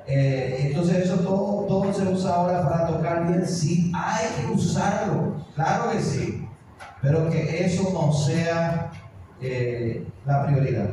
eh, 0.07 0.67
entonces 0.67 1.07
eso 1.07 1.17
todo, 1.21 1.65
todo 1.67 1.91
se 1.91 2.07
usa 2.07 2.35
ahora 2.35 2.63
para 2.69 2.87
tocar 2.87 3.27
bien. 3.27 3.47
Sí, 3.47 3.91
hay 3.95 4.27
que 4.37 4.53
usarlo, 4.53 5.37
claro 5.55 5.91
que 5.91 6.01
sí, 6.01 6.47
pero 7.01 7.31
que 7.31 7.65
eso 7.65 7.91
no 7.91 8.13
sea 8.13 8.91
eh, 9.41 10.07
la 10.27 10.47
prioridad. 10.47 10.91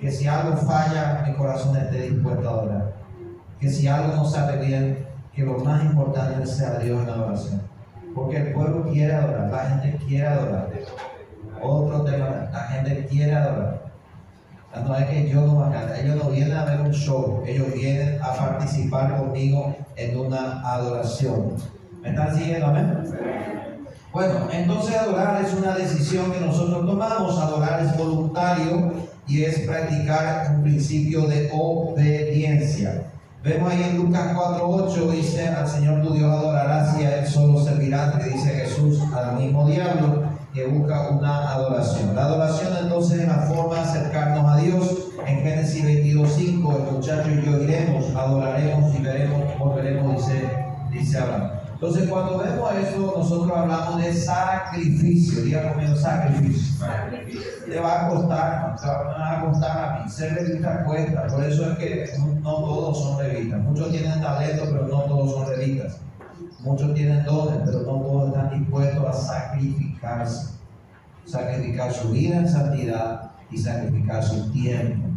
Que 0.00 0.10
si 0.10 0.26
algo 0.26 0.56
falla, 0.56 1.22
mi 1.26 1.34
corazón 1.34 1.76
esté 1.76 2.08
dispuesto 2.08 2.48
a 2.48 2.52
adorar. 2.52 2.91
Que 3.62 3.70
si 3.70 3.86
algo 3.86 4.16
no 4.16 4.24
sale 4.24 4.66
bien, 4.66 5.06
que 5.32 5.44
lo 5.44 5.56
más 5.58 5.84
importante 5.84 6.44
sea 6.44 6.80
Dios 6.80 7.00
en 7.00 7.06
la 7.06 7.26
oración. 7.26 7.62
Porque 8.12 8.38
el 8.38 8.52
pueblo 8.52 8.90
quiere 8.90 9.14
adorar, 9.14 9.52
la 9.52 9.70
gente 9.70 10.04
quiere 10.04 10.26
adorar. 10.26 10.68
Otro 11.62 12.02
tema, 12.02 12.48
la 12.52 12.58
gente 12.58 13.06
quiere 13.06 13.32
adorar. 13.32 13.84
No 14.84 14.96
es 14.96 15.06
que 15.06 15.28
yo 15.28 15.42
no 15.42 15.60
cantar, 15.60 15.96
ellos 15.96 16.16
no 16.16 16.30
vienen 16.30 16.56
a 16.56 16.64
ver 16.64 16.80
un 16.80 16.90
show, 16.90 17.40
ellos 17.46 17.72
vienen 17.72 18.20
a 18.20 18.32
participar 18.32 19.16
conmigo 19.16 19.76
en 19.94 20.18
una 20.18 20.60
adoración. 20.68 21.52
¿Me 22.02 22.10
están 22.10 22.36
siguiendo? 22.36 22.66
Amén. 22.66 23.04
Bueno, 24.12 24.48
entonces 24.50 24.96
adorar 24.96 25.40
es 25.40 25.54
una 25.54 25.76
decisión 25.76 26.32
que 26.32 26.40
nosotros 26.40 26.84
tomamos, 26.84 27.38
adorar 27.38 27.80
es 27.80 27.96
voluntario 27.96 28.92
y 29.28 29.44
es 29.44 29.60
practicar 29.60 30.50
un 30.56 30.64
principio 30.64 31.28
de 31.28 31.48
obediencia. 31.52 33.04
Vemos 33.42 33.72
ahí 33.72 33.82
en 33.82 33.96
Lucas 33.96 34.36
4.8 34.36 35.10
dice, 35.10 35.48
al 35.48 35.66
Señor 35.66 36.00
tu 36.00 36.14
Dios 36.14 36.30
adorarás 36.30 36.96
y 37.00 37.04
a 37.04 37.18
Él 37.18 37.26
solo 37.26 37.58
servirás, 37.60 38.14
le 38.14 38.34
dice 38.34 38.50
Jesús 38.50 39.00
al 39.12 39.36
mismo 39.36 39.66
diablo 39.66 40.22
que 40.54 40.66
busca 40.66 41.08
una 41.08 41.50
adoración. 41.50 42.14
La 42.14 42.26
adoración 42.26 42.72
entonces 42.80 43.18
es 43.18 43.26
la 43.26 43.38
forma 43.38 43.74
de 43.74 43.80
acercarnos 43.80 44.48
a 44.48 44.58
Dios. 44.58 45.08
En 45.26 45.40
Génesis 45.40 45.84
22.5 45.84 46.76
el 46.76 46.92
muchacho 46.92 47.30
y 47.30 47.44
yo 47.44 47.62
iremos, 47.64 48.14
adoraremos 48.14 48.94
y 48.94 49.02
veremos, 49.02 49.58
volveremos, 49.58 50.16
dice, 50.18 50.48
dice 50.92 51.18
Abraham. 51.18 51.50
Entonces 51.74 52.08
cuando 52.08 52.38
vemos 52.38 52.70
eso, 52.76 53.14
nosotros 53.18 53.58
hablamos 53.58 54.00
de 54.04 54.14
sacrificio. 54.14 55.42
Diga 55.42 55.72
conmigo 55.72 55.96
sacrificio. 55.96 56.86
Te 57.66 57.80
va 57.80 58.06
a 58.06 58.08
costar, 58.08 58.76
te 58.76 58.86
va 58.86 59.38
a 59.38 59.44
costar 59.44 59.78
a 59.78 59.98
mí. 59.98 60.10
Ser 60.10 60.32
levita 60.32 60.84
cuesta. 60.84 61.26
Por 61.26 61.44
eso 61.44 61.70
es 61.70 61.78
que 61.78 62.10
no 62.42 62.52
todos 62.56 63.02
son 63.02 63.22
levitas. 63.22 63.60
Muchos 63.60 63.90
tienen 63.90 64.20
talento, 64.20 64.64
pero 64.70 64.88
no 64.88 65.02
todos 65.02 65.32
son 65.32 65.50
levitas. 65.50 66.00
Muchos 66.60 66.94
tienen 66.94 67.24
dones, 67.24 67.60
pero 67.64 67.80
no 67.80 68.00
todos 68.00 68.28
están 68.28 68.58
dispuestos 68.58 69.04
a 69.04 69.12
sacrificarse. 69.12 70.52
Sacrificar 71.24 71.92
su 71.92 72.10
vida 72.10 72.38
en 72.38 72.48
santidad 72.48 73.30
y 73.50 73.58
sacrificar 73.58 74.22
su 74.22 74.50
tiempo. 74.52 75.08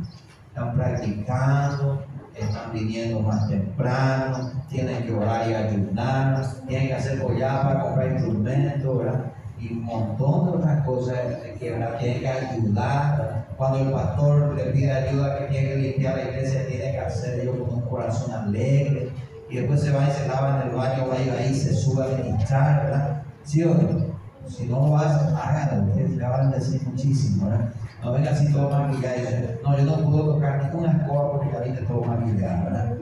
Están 0.47 0.75
practicando, 0.75 2.05
están 2.35 2.73
viniendo 2.73 3.19
más 3.21 3.47
temprano, 3.47 4.51
tienen 4.69 5.03
que 5.03 5.13
orar 5.13 5.49
y 5.49 5.53
ayunar, 5.53 6.45
tienen 6.67 6.87
que 6.87 6.93
hacer 6.93 7.21
para 7.21 7.81
comprar 7.81 8.11
instrumentos, 8.11 8.97
¿verdad? 8.97 9.25
Y 9.59 9.71
un 9.73 9.83
montón 9.83 10.45
de 10.45 10.57
otras 10.57 10.85
cosas 10.85 11.17
que 11.59 11.71
¿verdad? 11.71 11.97
tienen 11.97 12.19
que 12.21 12.27
ayudar. 12.27 13.45
Cuando 13.57 13.79
el 13.79 13.91
pastor 13.91 14.53
le 14.55 14.63
pide 14.65 14.91
ayuda 14.91 15.37
que 15.39 15.45
tiene 15.45 15.69
que 15.69 15.75
limpiar 15.77 16.17
la 16.17 16.23
iglesia, 16.23 16.67
tiene 16.67 16.91
que 16.91 16.99
hacer 16.99 17.39
ello 17.39 17.63
con 17.63 17.75
un 17.75 17.81
corazón 17.89 18.31
alegre 18.33 19.11
y 19.49 19.57
después 19.57 19.81
se 19.81 19.91
va 19.91 20.07
y 20.07 20.11
se 20.11 20.27
lava 20.27 20.61
en 20.61 20.69
el 20.69 20.75
baño, 20.75 21.07
va 21.07 21.21
y 21.21 21.29
ahí 21.29 21.53
se 21.53 21.73
sube 21.73 22.03
a 22.03 22.17
ministrar, 22.17 22.83
¿verdad? 22.83 23.23
¿Sí 23.43 23.63
no? 23.63 24.15
Si 24.47 24.65
no 24.65 24.79
lo 24.79 24.91
vas, 24.91 25.33
háganlo, 25.33 25.89
ustedes 25.89 26.11
le 26.11 26.23
van 26.23 26.47
a 26.47 26.51
decir 26.51 26.81
muchísimo, 26.83 27.49
¿verdad? 27.49 27.69
No 28.03 28.11
venga 28.11 28.31
así 28.31 28.51
todo 28.51 28.69
maquillado 28.69 29.15
y 29.17 29.21
dice, 29.21 29.59
no, 29.63 29.77
yo 29.77 29.83
no 29.83 30.09
puedo 30.09 30.33
tocar 30.35 30.63
ninguna 30.63 30.91
escoba 30.91 31.31
porque 31.31 31.57
ahorita 31.57 31.87
todo 31.87 32.01
maquillado, 32.01 32.63
¿verdad? 32.65 32.93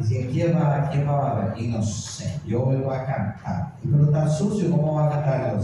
Y 0.00 0.04
si 0.04 0.24
¿quién 0.26 0.56
va, 0.56 0.88
¿quién 0.90 1.08
va 1.08 1.30
a 1.30 1.34
ver? 1.34 1.58
Y 1.58 1.68
no 1.68 1.82
sé, 1.82 2.40
yo 2.46 2.66
vengo 2.66 2.92
a 2.92 3.04
cantar. 3.04 3.72
Pero 3.82 4.04
está 4.04 4.28
sucio, 4.28 4.70
¿cómo 4.70 4.94
va 4.94 5.06
a 5.06 5.10
cantar? 5.10 5.60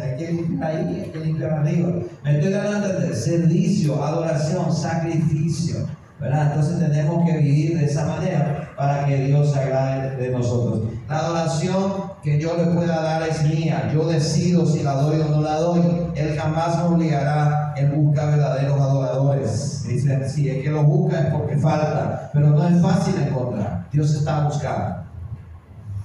Hay 0.00 0.16
que 0.16 0.32
limpiar 0.32 0.70
ahí, 0.70 1.12
hay 1.14 1.32
que 1.34 1.44
arriba. 1.44 1.88
Me 2.24 2.38
estoy 2.38 2.54
hablando 2.54 2.88
de 2.88 3.14
servicio, 3.14 4.04
adoración, 4.04 4.74
sacrificio. 4.74 5.86
¿verdad? 6.18 6.46
Entonces 6.46 6.78
tenemos 6.78 7.26
que 7.26 7.36
vivir 7.36 7.78
de 7.78 7.84
esa 7.84 8.06
manera 8.06 8.72
para 8.76 9.04
que 9.04 9.26
Dios 9.26 9.52
se 9.52 9.60
agrade 9.60 10.16
de 10.16 10.30
nosotros. 10.30 10.84
La 11.08 11.18
adoración 11.18 11.92
que 12.22 12.40
yo 12.40 12.56
le 12.56 12.64
pueda 12.72 13.02
dar 13.02 13.22
es 13.22 13.42
mía. 13.44 13.90
Yo 13.92 14.08
decido 14.08 14.64
si 14.64 14.82
la 14.82 14.94
doy 14.94 15.20
o 15.20 15.28
no 15.28 15.42
la 15.42 15.56
doy. 15.56 15.80
Él 16.14 16.36
jamás 16.38 16.78
me 16.78 16.84
obligará. 16.84 17.74
Él 17.76 17.92
busca 17.92 18.26
verdaderos 18.26 18.80
adoradores. 18.80 19.84
Dicen, 19.86 20.28
si 20.28 20.48
es 20.48 20.62
que 20.62 20.70
lo 20.70 20.84
busca 20.84 21.20
es 21.20 21.26
porque 21.26 21.56
falta, 21.58 22.30
pero 22.32 22.48
no 22.48 22.66
es 22.66 22.80
fácil 22.80 23.14
encontrar. 23.22 23.86
Dios 23.92 24.14
está 24.14 24.44
buscando. 24.44 25.04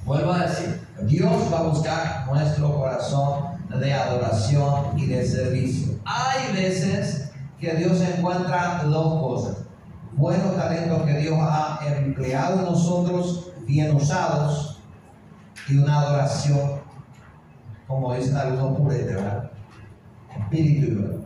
Vuelvo 0.05 0.33
a 0.33 0.39
decir, 0.39 0.81
Dios 1.03 1.31
va 1.53 1.59
a 1.59 1.63
buscar 1.63 2.27
nuestro 2.29 2.75
corazón 2.75 3.50
de 3.79 3.93
adoración 3.93 4.97
y 4.97 5.05
de 5.07 5.25
servicio. 5.25 5.99
Hay 6.05 6.53
veces 6.53 7.31
que 7.60 7.73
Dios 7.75 8.01
encuentra 8.01 8.84
dos 8.86 9.21
cosas. 9.21 9.57
Buenos 10.13 10.55
talentos 10.55 11.03
que 11.03 11.17
Dios 11.19 11.38
ha 11.39 11.79
empleado 11.86 12.60
en 12.60 12.65
nosotros, 12.65 13.51
bien 13.65 13.95
usados, 13.95 14.79
y 15.69 15.77
una 15.77 16.01
adoración, 16.01 16.81
como 17.88 18.13
dicen 18.13 18.36
algunos 18.36 18.77
puretes, 18.77 19.15
¿verdad? 19.15 19.51
Verdad. 20.51 21.21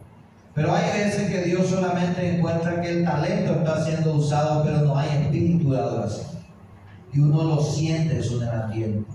Pero 0.54 0.74
hay 0.74 1.00
veces 1.00 1.30
que 1.30 1.42
Dios 1.44 1.68
solamente 1.68 2.38
encuentra 2.38 2.80
que 2.80 3.00
el 3.00 3.06
talento 3.06 3.54
está 3.56 3.84
siendo 3.84 4.14
usado, 4.14 4.64
pero 4.64 4.80
no 4.82 4.98
hay 4.98 5.10
espíritu 5.10 5.72
de 5.72 5.80
adoración. 5.80 6.28
Y 7.12 7.20
uno 7.20 7.44
lo 7.44 7.62
siente 7.62 8.20
eso 8.20 8.42
en 8.42 8.48
el 8.48 8.62
ambiente. 8.62 9.12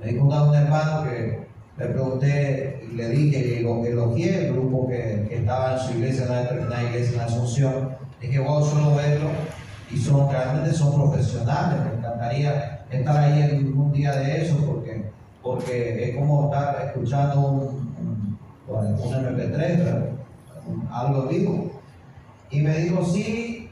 Me 0.00 0.06
dijo 0.06 0.24
un 0.24 0.54
hermano 0.54 1.04
que 1.04 1.43
le 1.76 1.86
pregunté 1.86 2.88
y 2.88 2.94
le 2.94 3.08
dije, 3.08 3.58
y 3.58 3.62
lo 3.62 3.84
elogié 3.84 4.46
el 4.46 4.52
grupo 4.52 4.88
que, 4.88 5.28
estaba 5.30 5.74
en 5.74 5.78
su 5.80 5.92
iglesia, 5.98 6.24
en 6.24 6.30
una 6.30 6.40
determinada 6.42 6.82
iglesia 6.84 7.14
en 7.14 7.20
Asunción. 7.20 7.96
Dije, 8.20 8.38
wow, 8.38 8.64
solo 8.64 8.94
verlo. 8.94 9.30
Y 9.90 9.98
son, 9.98 10.30
realmente 10.30 10.72
son 10.72 10.94
profesionales. 10.94 11.80
Me 11.84 11.98
encantaría 11.98 12.86
estar 12.90 13.16
ahí 13.16 13.42
en 13.42 13.76
un 13.76 13.92
día 13.92 14.12
de 14.12 14.42
eso 14.42 14.56
porque, 14.66 15.04
porque 15.42 16.10
es 16.10 16.16
como 16.16 16.44
estar 16.44 16.86
escuchando 16.86 17.40
un, 17.40 18.38
un, 18.68 18.98
MP3, 18.98 20.10
algo 20.90 21.26
vivo. 21.26 21.70
Y 22.50 22.60
me 22.60 22.78
dijo, 22.78 23.04
sí, 23.04 23.68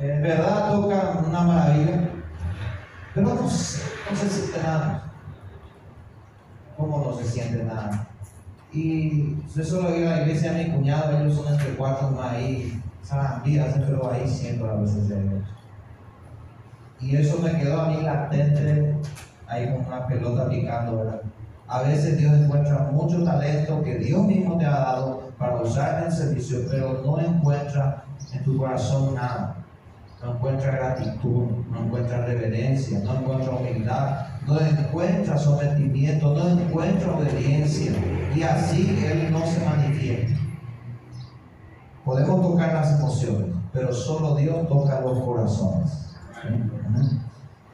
en 0.00 0.22
verdad 0.22 0.72
toca 0.72 1.22
una 1.26 1.42
maravilla, 1.42 2.10
pero 3.14 3.34
no, 3.34 3.48
se 3.48 3.80
siente 4.28 4.58
nada. 4.62 5.13
¿Cómo 6.76 7.04
no 7.04 7.16
se 7.16 7.24
siente 7.24 7.62
nada? 7.64 8.08
Y 8.72 9.36
eso 9.56 9.82
lo 9.82 9.92
digo 9.92 10.08
a 10.08 10.16
la 10.16 10.22
iglesia 10.22 10.52
de 10.52 10.64
mi 10.64 10.70
cuñado, 10.72 11.16
ellos 11.16 11.36
son 11.36 11.52
entre 11.52 11.74
cuatro 11.76 12.10
más 12.10 12.32
ahí, 12.32 12.82
vidas, 13.44 13.74
pero 13.86 14.10
ahí 14.10 14.26
siento 14.26 14.68
a 14.68 14.74
veces 14.74 15.08
de 15.08 15.20
ellos. 15.20 15.48
Y 17.00 17.16
eso 17.16 17.38
me 17.38 17.56
quedó 17.56 17.82
a 17.82 17.88
mí 17.88 18.02
latente 18.02 18.96
ahí 19.46 19.70
con 19.72 19.86
una 19.86 20.06
pelota 20.06 20.48
picando, 20.48 20.98
¿verdad? 20.98 21.20
A 21.68 21.82
veces 21.82 22.18
Dios 22.18 22.32
encuentra 22.34 22.90
mucho 22.90 23.22
talento 23.24 23.82
que 23.82 23.98
Dios 23.98 24.26
mismo 24.26 24.58
te 24.58 24.66
ha 24.66 24.70
dado 24.70 25.30
para 25.38 25.62
usar 25.62 26.00
en 26.00 26.06
el 26.06 26.12
servicio, 26.12 26.58
pero 26.70 27.02
no 27.04 27.20
encuentra 27.20 28.04
en 28.32 28.42
tu 28.42 28.56
corazón 28.58 29.14
nada. 29.14 29.56
No 30.22 30.32
encuentra 30.32 30.72
gratitud, 30.72 31.46
no 31.70 31.84
encuentra 31.84 32.24
reverencia, 32.24 32.98
no 33.00 33.14
encuentra 33.14 33.54
humildad, 33.54 34.26
no 34.46 34.60
encuentra 34.60 35.38
sometimiento, 35.38 36.34
no 36.34 36.60
encuentra 36.60 37.14
obediencia. 37.14 37.92
Y 38.34 38.42
así 38.42 38.98
Él 39.06 39.32
no 39.32 39.44
se 39.46 39.64
manifiesta. 39.64 40.40
Podemos 42.04 42.42
tocar 42.42 42.74
las 42.74 43.00
emociones, 43.00 43.56
pero 43.72 43.92
solo 43.92 44.34
Dios 44.36 44.68
toca 44.68 45.00
los 45.00 45.20
corazones. 45.20 46.14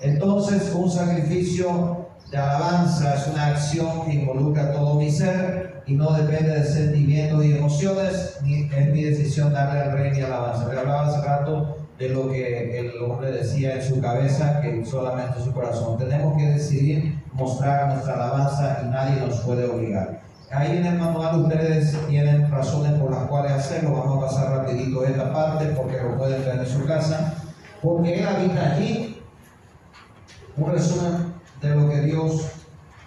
Entonces, 0.00 0.72
un 0.74 0.90
sacrificio 0.90 2.06
de 2.30 2.37
alabanza 2.37 3.14
es 3.14 3.26
una 3.26 3.46
acción 3.48 4.04
que 4.06 4.14
involucra 4.14 4.72
todo 4.72 4.94
mi 4.94 5.11
ser 5.11 5.83
y 5.87 5.94
no 5.94 6.12
depende 6.12 6.52
de 6.52 6.64
sentimientos 6.64 7.44
y 7.44 7.52
emociones, 7.52 8.38
ni 8.42 8.70
es 8.72 8.92
mi 8.92 9.02
decisión 9.02 9.52
darle 9.52 9.80
al 9.80 9.92
rey 9.92 10.12
ni 10.12 10.20
alabanza. 10.20 10.72
Le 10.72 10.78
hablaba 10.78 11.09
hace 11.09 11.26
rato 11.26 11.79
de 12.00 12.08
lo 12.08 12.30
que 12.30 12.78
el 12.78 13.02
hombre 13.02 13.30
decía 13.30 13.74
en 13.74 13.82
su 13.82 14.00
cabeza, 14.00 14.62
que 14.62 14.82
solamente 14.86 15.38
su 15.44 15.52
corazón. 15.52 15.98
Tenemos 15.98 16.34
que 16.38 16.46
decidir 16.46 17.22
mostrar 17.34 17.92
nuestra 17.92 18.14
alabanza 18.14 18.80
y 18.82 18.88
nadie 18.88 19.20
nos 19.20 19.40
puede 19.40 19.68
obligar. 19.68 20.22
Ahí 20.50 20.78
en 20.78 20.86
el 20.86 20.98
manual 20.98 21.42
ustedes 21.42 21.94
tienen 22.08 22.50
razones 22.50 22.94
por 22.94 23.10
las 23.10 23.24
cuales 23.24 23.52
hacerlo. 23.52 23.92
Vamos 23.92 24.16
a 24.16 24.26
pasar 24.26 24.50
rapidito 24.50 25.04
esta 25.04 25.30
parte 25.30 25.66
porque 25.76 25.98
lo 26.02 26.16
pueden 26.16 26.42
ver 26.42 26.60
en 26.60 26.66
su 26.66 26.86
casa 26.86 27.34
porque 27.82 28.18
Él 28.18 28.26
habita 28.26 28.72
allí. 28.72 29.22
Un 30.56 30.72
resumen 30.72 31.34
de 31.60 31.68
lo 31.68 31.88
que 31.88 32.00
Dios 32.00 32.50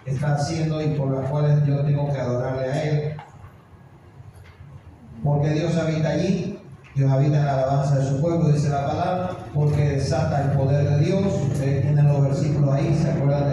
está 0.06 0.34
haciendo 0.34 0.80
y 0.80 0.94
por 0.94 1.10
las 1.10 1.28
cuales 1.30 1.66
yo 1.66 1.80
tengo 1.80 2.12
que 2.12 2.18
adorarle 2.20 2.72
a 2.72 2.84
Él. 2.84 3.16
Porque 5.24 5.50
Dios 5.50 5.76
habita 5.76 6.10
allí, 6.10 6.60
Dios 6.94 7.10
habita 7.10 7.38
en 7.38 7.46
la 7.46 7.54
alabanza 7.54 7.98
de 7.98 8.08
su 8.08 8.20
pueblo, 8.20 8.52
dice 8.52 8.68
la 8.68 8.86
palabra, 8.86 9.30
porque 9.52 9.82
desata 9.82 10.42
el 10.42 10.58
poder 10.58 10.88
de 10.88 11.04
Dios. 11.04 11.24
Ustedes 11.50 11.82
tienen 11.82 12.06
los 12.06 12.22
versículos 12.22 12.72
ahí, 12.72 12.96
se 13.00 13.10
acuerdan 13.10 13.50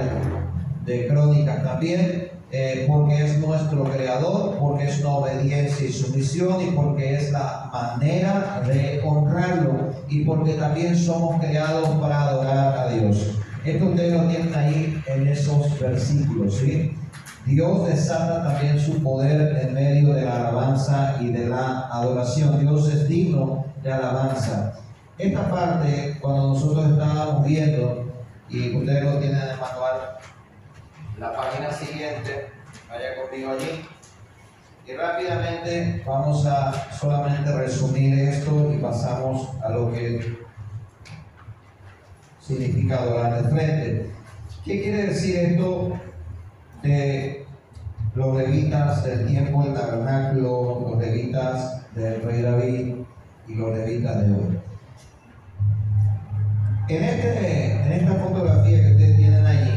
de, 0.86 0.94
de 0.94 1.08
Crónicas 1.08 1.64
también. 1.64 2.32
Eh, 2.54 2.84
porque 2.86 3.24
es 3.24 3.40
nuestro 3.40 3.86
creador, 3.86 4.58
porque 4.60 4.84
es 4.84 5.00
una 5.00 5.12
obediencia 5.12 5.88
y 5.88 5.94
sumisión 5.94 6.62
y 6.62 6.72
porque 6.72 7.16
es 7.16 7.32
la 7.32 7.70
manera 7.72 8.62
de 8.68 9.02
honrarlo 9.06 9.92
y 10.10 10.26
porque 10.26 10.56
también 10.56 10.98
somos 10.98 11.40
creados 11.40 11.88
para 12.02 12.24
adorar 12.24 12.78
a 12.78 12.92
Dios. 12.92 13.38
Esto 13.64 13.86
ustedes 13.86 14.14
lo 14.14 14.28
tienen 14.28 14.54
ahí 14.54 15.02
en 15.08 15.28
esos 15.30 15.80
versículos, 15.80 16.56
¿sí? 16.56 16.94
Dios 17.46 17.88
desata 17.88 18.44
también 18.44 18.80
su 18.80 19.02
poder 19.02 19.58
en 19.62 19.74
medio 19.74 20.14
de 20.14 20.26
la 20.26 20.36
alabanza 20.36 21.18
y 21.20 21.32
de 21.32 21.48
la 21.48 21.88
adoración. 21.88 22.60
Dios 22.60 22.88
es 22.90 23.08
digno 23.08 23.66
de 23.82 23.92
alabanza. 23.92 24.74
Esta 25.18 25.50
parte, 25.50 26.18
cuando 26.22 26.50
nosotros 26.50 26.92
estábamos 26.92 27.46
viendo, 27.46 28.14
y 28.50 28.76
ustedes 28.76 29.04
lo 29.04 29.20
tienen 29.20 29.42
en 29.42 29.50
el 29.50 29.60
manual, 29.60 30.18
la 31.18 31.36
página 31.36 31.72
siguiente, 31.72 32.48
vaya 32.90 33.16
conmigo 33.22 33.52
allí. 33.52 33.86
Y 34.88 34.94
rápidamente 34.94 36.04
vamos 36.06 36.46
a 36.46 36.92
solamente 36.92 37.52
resumir 37.52 38.20
esto 38.20 38.72
y 38.74 38.78
pasamos 38.78 39.50
a 39.64 39.70
lo 39.70 39.92
que 39.92 40.38
significa 42.40 42.98
adorar 42.98 43.44
de 43.44 43.50
frente. 43.50 44.12
¿Qué 44.66 44.82
quiere 44.82 45.08
decir 45.08 45.38
esto 45.38 46.00
de 46.84 47.46
los 48.16 48.36
levitas 48.36 49.04
del 49.04 49.28
tiempo 49.28 49.64
del 49.64 49.74
tabernáculo, 49.74 50.88
los 50.90 51.00
levitas 51.00 51.82
del 51.96 52.22
rey 52.24 52.42
David 52.42 52.96
y 53.48 53.56
los 53.56 53.78
levitas 53.78 54.22
de 54.22 54.34
hoy? 54.34 54.60
En, 56.90 57.04
este, 57.04 57.86
en 57.86 57.92
esta 57.94 58.16
fotografía 58.16 58.82
que 58.82 58.92
ustedes 58.92 59.18
tienen 59.18 59.46
allí, 59.46 59.72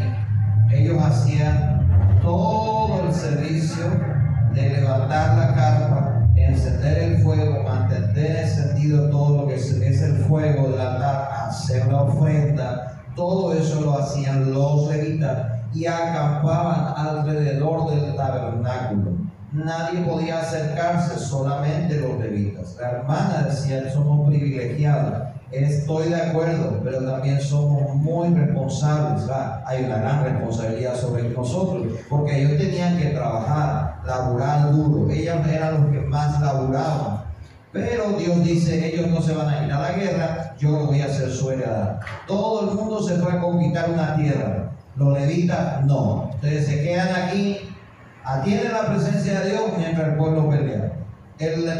ellos 0.72 1.00
hacían 1.02 2.20
todo 2.22 3.06
el 3.06 3.14
servicio 3.14 3.84
de 4.52 4.70
levantar 4.70 5.36
la 5.36 5.54
carpa, 5.54 6.28
encender 6.34 6.98
el 6.98 7.18
fuego, 7.22 7.62
mantener 7.62 8.36
encendido 8.36 9.10
todo 9.10 9.42
lo 9.42 9.48
que 9.48 9.54
es, 9.54 10.02
el 10.02 10.16
fuego 10.24 10.70
del 10.70 10.80
altar, 10.80 11.28
hacer 11.48 11.86
la 11.86 12.02
ofrenda, 12.02 13.02
todo 13.14 13.52
eso 13.52 13.80
lo 13.80 13.98
hacían 13.98 14.52
los 14.52 14.88
levitas 14.88 15.53
y 15.74 15.86
acampaban 15.86 16.94
alrededor 16.96 17.90
del 17.90 18.14
tabernáculo. 18.14 19.12
Nadie 19.52 20.00
podía 20.00 20.40
acercarse, 20.40 21.18
solamente 21.18 22.00
los 22.00 22.18
levitas. 22.18 22.76
La 22.80 22.90
hermana 22.90 23.46
decía, 23.48 23.92
somos 23.92 24.28
privilegiados 24.28 25.34
Estoy 25.54 26.08
de 26.08 26.16
acuerdo, 26.16 26.80
pero 26.82 27.04
también 27.04 27.40
somos 27.40 27.94
muy 27.94 28.28
responsables. 28.34 29.22
Hay 29.64 29.84
una 29.84 29.98
gran 29.98 30.24
responsabilidad 30.24 30.96
sobre 30.96 31.28
nosotros, 31.28 31.86
porque 32.10 32.42
ellos 32.42 32.58
tenían 32.58 32.98
que 32.98 33.10
trabajar, 33.10 34.00
laburar 34.04 34.72
duro. 34.72 35.08
Ellos 35.12 35.46
eran 35.46 35.74
los 35.74 35.92
que 35.92 36.00
más 36.08 36.40
laburaban. 36.40 37.23
Pero 37.74 38.12
Dios 38.16 38.44
dice, 38.44 38.86
ellos 38.86 39.08
no 39.10 39.20
se 39.20 39.34
van 39.34 39.48
a 39.48 39.66
ir 39.66 39.72
a 39.72 39.80
la 39.80 39.92
guerra, 39.94 40.54
yo 40.60 40.70
lo 40.70 40.86
voy 40.86 41.00
a 41.00 41.06
hacer 41.06 41.28
su 41.28 41.50
heredad. 41.50 41.98
Todo 42.24 42.70
el 42.70 42.76
mundo 42.76 43.02
se 43.02 43.16
fue 43.16 43.32
a 43.32 43.40
conquistar 43.40 43.90
una 43.90 44.14
tierra. 44.14 44.70
Los 44.96 45.18
levitas 45.18 45.84
no. 45.84 46.30
Ustedes 46.34 46.66
se 46.66 46.84
quedan 46.84 47.08
aquí, 47.12 47.58
atienden 48.22 48.72
la 48.72 48.94
presencia 48.94 49.40
de 49.40 49.50
Dios 49.50 49.62
mientras 49.76 50.06
el 50.06 50.14
pueblo 50.14 50.48
pelea. 50.48 50.92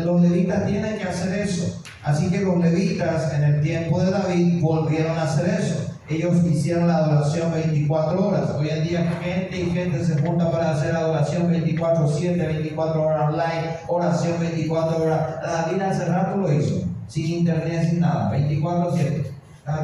los 0.05 0.21
levitas 0.21 0.67
tienen 0.67 0.99
que 0.99 1.05
hacer 1.05 1.39
eso. 1.39 1.81
Así 2.03 2.29
que 2.29 2.41
los 2.41 2.59
levitas 2.59 3.33
en 3.33 3.45
el 3.45 3.63
tiempo 3.63 4.01
de 4.03 4.11
David 4.11 4.61
volvieron 4.61 5.17
a 5.17 5.23
hacer 5.23 5.61
eso. 5.61 5.84
Ellos 6.07 6.45
hicieron 6.45 6.87
la 6.87 6.99
adoración 6.99 7.51
24 7.51 8.29
horas. 8.29 8.51
Hoy 8.59 8.69
en 8.69 8.85
día 8.85 9.19
gente 9.23 9.59
y 9.59 9.71
gente 9.71 10.05
se 10.05 10.21
junta 10.21 10.51
para 10.51 10.73
hacer 10.73 10.95
adoración 10.95 11.51
24-7, 11.51 12.37
24 12.37 13.03
horas 13.03 13.23
online, 13.31 13.77
oración 13.89 14.39
24 14.39 15.03
horas. 15.03 15.41
David 15.43 15.81
hace 15.81 16.05
rato 16.05 16.37
lo 16.37 16.53
hizo, 16.53 16.83
sin 17.09 17.27
internet, 17.27 17.89
sin 17.89 18.01
nada, 18.01 18.31
24-7. 18.33 19.25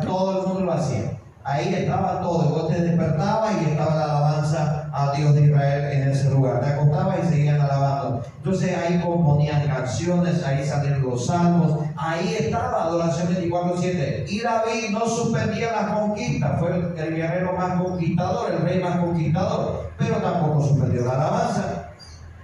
Todo 0.05 0.43
el 0.43 0.47
mundo 0.47 0.65
lo 0.67 0.73
hacía. 0.75 1.19
Ahí 1.43 1.73
estaba 1.73 2.21
todo. 2.21 2.51
Vos 2.51 2.69
te 2.69 2.83
despertabas 2.83 3.55
y 3.63 3.71
estaba 3.71 3.95
la 3.95 4.05
alabanza 4.05 4.80
a 4.93 5.13
Dios 5.13 5.35
de 5.35 5.47
Israel 5.47 5.93
en 5.93 6.09
ese 6.09 6.31
lugar. 6.31 6.61
Te 6.61 6.67
acostabas 6.67 7.19
y 7.25 7.29
seguían 7.29 7.61
alabando. 7.61 8.23
Entonces 8.37 8.77
ahí 8.77 9.01
componían 9.01 9.67
canciones, 9.67 10.43
ahí 10.45 10.65
salían 10.65 11.03
los 11.03 11.27
salmos. 11.27 11.81
Ahí 11.97 12.37
estaba 12.39 12.85
adoración 12.85 13.35
24-7. 13.35 14.25
Y 14.29 14.41
David 14.41 14.91
no 14.91 15.07
suspendía 15.07 15.73
la 15.73 15.95
conquista. 15.95 16.57
Fue 16.59 16.71
el, 16.71 16.99
el 16.99 17.17
guerrero 17.17 17.53
más 17.53 17.81
conquistador, 17.81 18.53
el 18.53 18.63
rey 18.63 18.81
más 18.81 18.99
conquistador. 18.99 19.91
Pero 19.99 20.17
tampoco 20.17 20.67
suspendió 20.67 21.05
la 21.05 21.13
alabanza. 21.13 21.91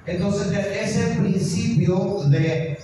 Entonces 0.06 0.52
ese 0.52 1.16
principio 1.16 2.22
de 2.28 2.78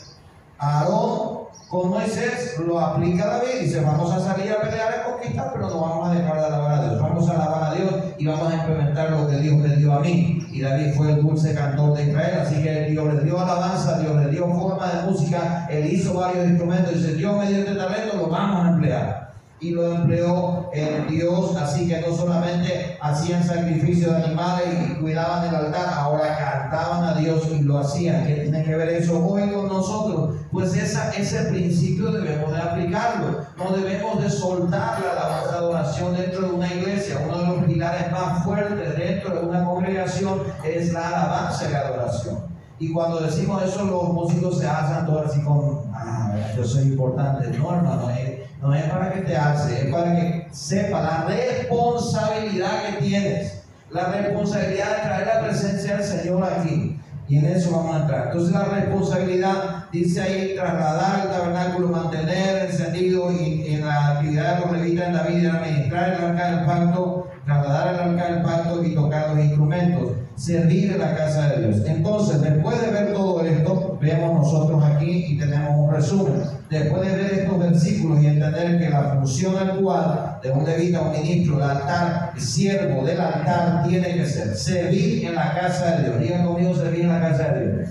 Aarón 0.59 1.42
con 1.73 1.89
Moisés 1.89 2.59
lo 2.67 2.79
aplica 2.79 3.27
David 3.27 3.63
y 3.63 3.65
dice, 3.65 3.81
vamos 3.81 4.13
a 4.13 4.21
salir 4.21 4.53
a 4.53 4.61
pelear 4.61 4.93
a 4.93 5.05
conquistar, 5.11 5.53
pero 5.55 5.71
no 5.71 5.81
vamos 5.81 6.11
a 6.11 6.15
dejar 6.15 6.39
de 6.39 6.45
alabar 6.45 6.73
a 6.75 6.83
Dios. 6.83 7.01
Vamos 7.01 7.31
a 7.31 7.33
alabar 7.33 7.73
a 7.73 7.75
Dios 7.75 7.95
y 8.19 8.27
vamos 8.27 8.53
a 8.53 8.57
implementar 8.57 9.11
lo 9.11 9.27
que 9.27 9.39
Dios 9.39 9.57
le 9.57 9.77
dio 9.77 9.95
a 9.95 10.01
mí. 10.01 10.47
Y 10.53 10.61
David 10.61 10.93
fue 10.95 11.13
el 11.13 11.23
dulce 11.23 11.55
cantor 11.55 11.97
de 11.97 12.11
Israel, 12.11 12.41
así 12.43 12.63
que 12.63 12.91
Dios 12.91 13.15
le 13.15 13.25
dio 13.25 13.41
alabanza, 13.41 13.99
Dios 14.01 14.15
le 14.17 14.31
dio 14.31 14.49
forma 14.49 14.87
de 14.87 15.11
música, 15.11 15.67
él 15.71 15.91
hizo 15.91 16.13
varios 16.13 16.47
instrumentos 16.47 16.93
y 16.93 16.97
dice, 16.97 17.15
Dios 17.15 17.39
me 17.39 17.49
dio 17.49 17.61
este 17.61 17.75
talento, 17.75 18.19
lo 18.19 18.27
vamos 18.29 18.67
a 18.67 18.69
emplear 18.69 19.32
y 19.63 19.71
lo 19.71 19.95
empleó 19.95 20.71
en 20.73 21.07
Dios, 21.07 21.55
así 21.55 21.87
que 21.87 22.01
no 22.01 22.15
solamente 22.17 22.99
hacían 23.01 23.45
sacrificio 23.45 24.11
de 24.11 24.25
animales 24.25 24.67
y 24.91 24.95
cuidaban 25.01 25.49
el 25.49 25.55
altar, 25.55 25.89
ahora 25.95 26.37
cantaban 26.37 27.05
a 27.05 27.15
Dios 27.15 27.47
y 27.49 27.63
lo 27.63 27.79
hacían. 27.79 28.27
¿Qué 28.27 28.35
tiene 28.35 28.65
que 28.65 28.75
ver 28.75 28.89
eso 28.89 29.25
hoy 29.25 29.49
con 29.51 29.69
nosotros? 29.69 30.35
Pues 30.51 30.75
esa, 30.75 31.13
ese 31.13 31.45
principio 31.45 32.11
debemos 32.11 32.51
de 32.53 32.59
aplicarlo, 32.59 33.39
no 33.57 33.77
debemos 33.77 34.21
de 34.21 34.31
soltar 34.31 35.01
la 35.01 35.13
alabanza 35.13 35.53
de 35.53 35.59
adoración 35.59 36.17
dentro 36.17 36.41
de 36.49 36.53
una 36.55 36.75
iglesia. 36.75 37.21
Uno 37.25 37.39
de 37.39 37.47
los 37.47 37.65
pilares 37.65 38.11
más 38.11 38.43
fuertes 38.43 38.97
dentro 38.99 39.33
de 39.33 39.47
una 39.47 39.65
congregación 39.65 40.41
es 40.65 40.93
la 40.93 41.07
alabanza 41.07 41.69
y 41.69 41.73
la 41.73 41.79
adoración. 41.79 42.53
Y 42.81 42.93
cuando 42.93 43.21
decimos 43.21 43.63
eso, 43.63 43.85
los 43.85 44.13
músicos 44.13 44.59
se 44.59 44.67
hacen 44.67 45.07
todo 45.07 45.21
así 45.25 45.41
con, 45.43 45.83
ah, 45.95 46.35
yo 46.57 46.65
soy 46.65 46.83
importante. 46.85 47.47
No, 47.57 47.77
hermano, 47.77 48.11
es 48.11 48.43
no 48.63 48.73
es 48.73 48.85
para 48.85 49.13
que 49.13 49.23
te 49.23 49.37
hace, 49.37 49.87
es 49.87 49.93
para 49.93 50.15
que 50.15 50.47
sepa 50.53 51.03
la 51.03 51.25
responsabilidad 51.25 52.85
que 52.87 53.05
tienes. 53.05 53.65
La 53.91 54.07
responsabilidad 54.07 54.97
de 54.97 55.03
traer 55.03 55.27
la 55.27 55.43
presencia 55.43 55.97
del 55.97 56.05
Señor 56.05 56.45
aquí. 56.45 56.99
Y 57.29 57.39
en 57.39 57.47
eso 57.47 57.73
vamos 57.73 57.97
a 57.97 58.01
entrar. 58.03 58.27
Entonces 58.29 58.55
la 58.55 58.65
responsabilidad 58.65 59.87
dice 59.91 60.23
ahí 60.23 60.55
trasladar 60.55 61.27
el 61.27 61.33
tabernáculo, 61.33 61.89
mantener 61.89 62.67
encendido 62.67 63.33
y 63.33 63.75
en 63.75 63.87
la 63.87 64.13
actividad 64.13 64.55
de 64.55 64.61
los 64.61 64.73
levitas 64.73 65.09
en 65.09 65.15
la 65.15 65.23
vida, 65.25 65.53
administrar 65.55 66.09
el 66.13 66.25
arca 66.25 66.51
del 66.51 66.65
pacto, 66.65 67.31
trasladar 67.45 67.95
el 67.95 68.01
arca 68.01 68.33
del 68.33 68.43
pacto 68.43 68.85
y 68.85 68.95
tocar 68.95 69.31
los 69.31 69.45
instrumentos 69.45 70.22
servir 70.37 70.93
en 70.93 70.99
la 70.99 71.17
casa 71.17 71.49
de 71.51 71.67
Dios. 71.67 71.87
Entonces, 71.87 72.41
después 72.41 72.81
de 72.81 72.91
ver 72.91 73.13
todo 73.13 73.45
esto, 73.45 73.99
vemos 74.01 74.35
nosotros 74.35 74.83
aquí 74.85 75.27
y 75.29 75.39
tenemos 75.39 75.71
un 75.77 75.95
resumen. 75.95 76.43
Después 76.71 77.03
de 77.03 77.17
ver 77.17 77.33
estos 77.33 77.59
versículos 77.59 78.23
y 78.23 78.27
entender 78.27 78.79
que 78.79 78.91
la 78.91 79.03
función 79.15 79.57
actual 79.57 80.39
de 80.43 80.51
un 80.51 80.65
levita, 80.65 81.03
un 81.03 81.13
ministro, 81.13 81.57
el 81.57 81.63
altar, 81.63 82.33
el 82.35 82.41
siervo 82.41 83.05
del 83.05 83.21
altar, 83.21 83.87
tiene 83.87 84.15
que 84.15 84.27
ser 84.27 84.57
servir 84.57 85.27
en 85.27 85.35
la 85.35 85.55
casa 85.55 85.97
de 85.97 86.05
Dios. 86.05 86.21
Digan 86.21 86.47
conmigo, 86.47 86.75
servir 86.75 87.03
en 87.03 87.09
la 87.09 87.21
casa 87.21 87.53
de 87.53 87.73
Dios. 87.73 87.89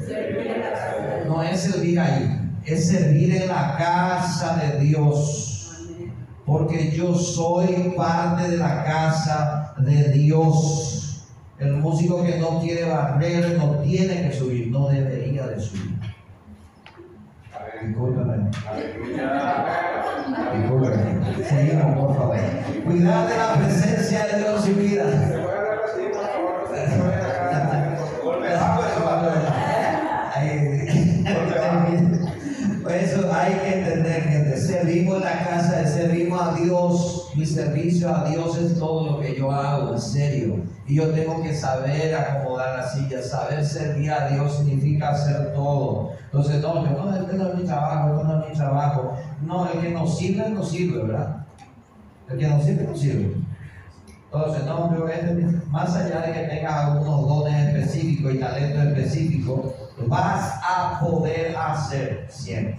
No 1.27 1.43
es 1.43 1.59
servir 1.59 1.99
ahí, 1.99 2.51
es 2.65 2.89
servir 2.89 3.35
en 3.35 3.47
la 3.47 3.75
casa 3.77 4.57
de 4.57 4.79
Dios. 4.83 5.47
Porque 6.45 6.91
yo 6.91 7.13
soy 7.13 7.93
parte 7.95 8.49
de 8.49 8.57
la 8.57 8.83
casa 8.83 9.73
de 9.77 10.09
Dios. 10.09 10.90
El 11.61 11.73
músico 11.73 12.23
que 12.23 12.39
no 12.39 12.59
quiere 12.59 12.85
barrer 12.85 13.55
no 13.55 13.77
tiene 13.81 14.27
que 14.27 14.33
subir, 14.33 14.71
no 14.71 14.87
debería 14.87 15.45
de 15.45 15.59
subir. 15.59 15.91
Discúlpame. 17.83 18.49
Discúlpame. 20.57 21.45
Seguimos, 21.47 21.95
por 21.99 22.17
favor. 22.17 22.37
Cuidar 22.83 23.29
de 23.29 23.37
la 23.37 23.53
presencia 23.53 24.25
de 24.25 24.39
Dios 24.39 24.67
en 24.67 24.77
vida. 24.79 25.05
Por 32.81 32.91
eso 32.91 33.31
hay 33.31 33.53
que 33.53 33.79
entender 33.79 34.51
que 34.51 34.57
servimos 34.57 35.17
en 35.17 35.23
la 35.23 35.45
casa, 35.45 35.85
servimos 35.85 36.41
a 36.41 36.55
Dios. 36.55 37.31
Mi 37.35 37.45
servicio 37.45 38.09
a 38.15 38.27
Dios 38.27 38.57
es 38.57 38.79
todo 38.79 39.11
lo 39.11 39.19
que 39.19 39.35
yo 39.37 39.51
hago, 39.51 39.93
en 39.93 40.01
serio. 40.01 40.70
Y 40.91 40.95
yo 40.95 41.07
tengo 41.11 41.41
que 41.41 41.55
saber 41.55 42.13
acomodar 42.13 42.79
la 42.79 42.85
silla, 42.85 43.23
saber 43.23 43.65
servir 43.65 44.11
a 44.11 44.27
Dios 44.27 44.57
significa 44.57 45.11
hacer 45.11 45.53
todo. 45.53 46.11
Entonces, 46.25 46.61
no, 46.61 46.85
yo 46.85 47.01
no, 47.01 47.15
este 47.15 47.37
no 47.37 47.47
es 47.47 47.55
mi 47.55 47.63
trabajo, 47.63 48.09
esto 48.09 48.23
no 48.25 48.43
es 48.43 48.49
mi 48.49 48.55
trabajo. 48.55 49.13
No, 49.41 49.71
el 49.71 49.79
que 49.79 49.91
nos 49.91 50.17
sirve, 50.17 50.49
nos 50.49 50.69
sirve, 50.69 51.03
¿verdad? 51.03 51.45
El 52.29 52.39
que 52.39 52.45
nos 52.45 52.65
sirve, 52.65 52.83
nos 52.83 52.99
sirve. 52.99 53.37
Entonces, 54.25 54.65
no, 54.65 54.89
pero 54.89 55.07
este, 55.07 55.33
más 55.69 55.95
allá 55.95 56.23
de 56.23 56.33
que 56.33 56.55
tengas 56.55 56.73
algunos 56.73 57.25
dones 57.25 57.67
específicos 57.69 58.33
y 58.33 58.39
talentos 58.39 58.85
específicos, 58.87 59.59
vas 60.07 60.59
a 60.61 60.99
poder 60.99 61.55
hacer 61.55 62.27
siempre. 62.29 62.77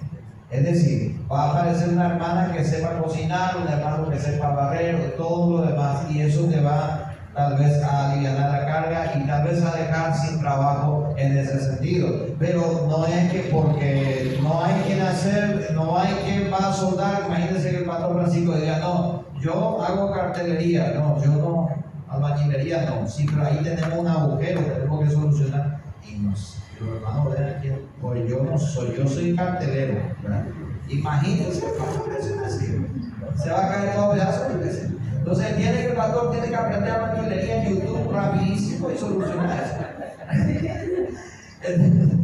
Es 0.50 0.64
decir, 0.64 1.18
va 1.32 1.44
a 1.44 1.50
aparecer 1.52 1.88
una 1.88 2.10
hermana 2.10 2.52
que 2.52 2.62
sepa 2.62 2.98
cocinar, 2.98 3.56
un 3.56 3.68
hermano 3.68 4.10
que 4.10 4.18
sepa 4.18 4.50
barrer, 4.50 5.14
todo 5.16 5.62
lo 5.62 5.66
demás, 5.66 6.04
y 6.10 6.20
eso 6.20 6.44
te 6.44 6.60
va 6.60 7.01
tal 7.34 7.56
vez 7.56 7.82
a 7.82 8.10
aliviar 8.10 8.34
la 8.34 8.66
carga 8.66 9.12
y 9.16 9.26
tal 9.26 9.44
vez 9.44 9.62
a 9.62 9.76
dejar 9.76 10.14
sin 10.14 10.40
trabajo 10.40 11.14
en 11.16 11.36
ese 11.36 11.60
sentido. 11.60 12.26
Pero 12.38 12.86
no 12.88 13.06
es 13.06 13.32
que 13.32 13.50
porque 13.52 14.38
no 14.42 14.62
hay 14.62 14.74
quien 14.86 15.00
hacer, 15.00 15.70
no 15.74 15.98
hay 15.98 16.12
quien 16.24 16.52
va 16.52 16.70
a 16.70 16.72
soldar, 16.72 17.24
imagínense 17.26 17.70
que 17.70 17.78
el 17.78 17.84
pastor 17.84 18.14
Francisco 18.14 18.56
diga, 18.56 18.78
no, 18.78 19.24
yo 19.40 19.82
hago 19.82 20.12
cartelería, 20.12 20.92
no, 20.94 21.22
yo 21.22 21.30
no, 21.32 21.68
albañilería 22.08 22.84
no, 22.86 23.08
sí, 23.08 23.26
pero 23.28 23.46
ahí 23.46 23.60
tenemos 23.62 23.98
un 23.98 24.08
agujero 24.08 24.64
que 24.64 24.70
tenemos 24.70 25.00
que 25.00 25.10
solucionar. 25.10 25.80
Y 26.06 26.18
no 26.18 26.36
sé, 26.36 26.58
pero 26.78 26.96
hermano, 26.96 27.30
vean 27.30 27.56
aquí, 27.56 27.68
pues 28.00 28.28
yo 28.28 28.42
no 28.42 28.58
soy, 28.58 28.94
yo 28.96 29.08
soy 29.08 29.34
cartelero, 29.34 29.94
¿verdad? 30.22 30.44
Imagínense, 30.88 31.62
se 33.36 33.50
va 33.50 33.66
a 33.66 33.68
caer 33.68 33.94
todo 33.94 34.12
pedazo 34.12 34.48
de 34.48 35.01
entonces 35.22 35.56
tiene 35.56 35.72
que 35.78 35.86
el 35.86 35.92
pastor 35.92 36.32
tiene 36.32 36.48
que 36.48 36.56
aprender 36.56 36.90
a 36.90 37.06
maquinería 37.06 37.62
en 37.62 37.76
YouTube 37.76 38.12
rapidísimo 38.12 38.90
y 38.90 38.98
solucionar 38.98 39.62
eso. 39.62 39.76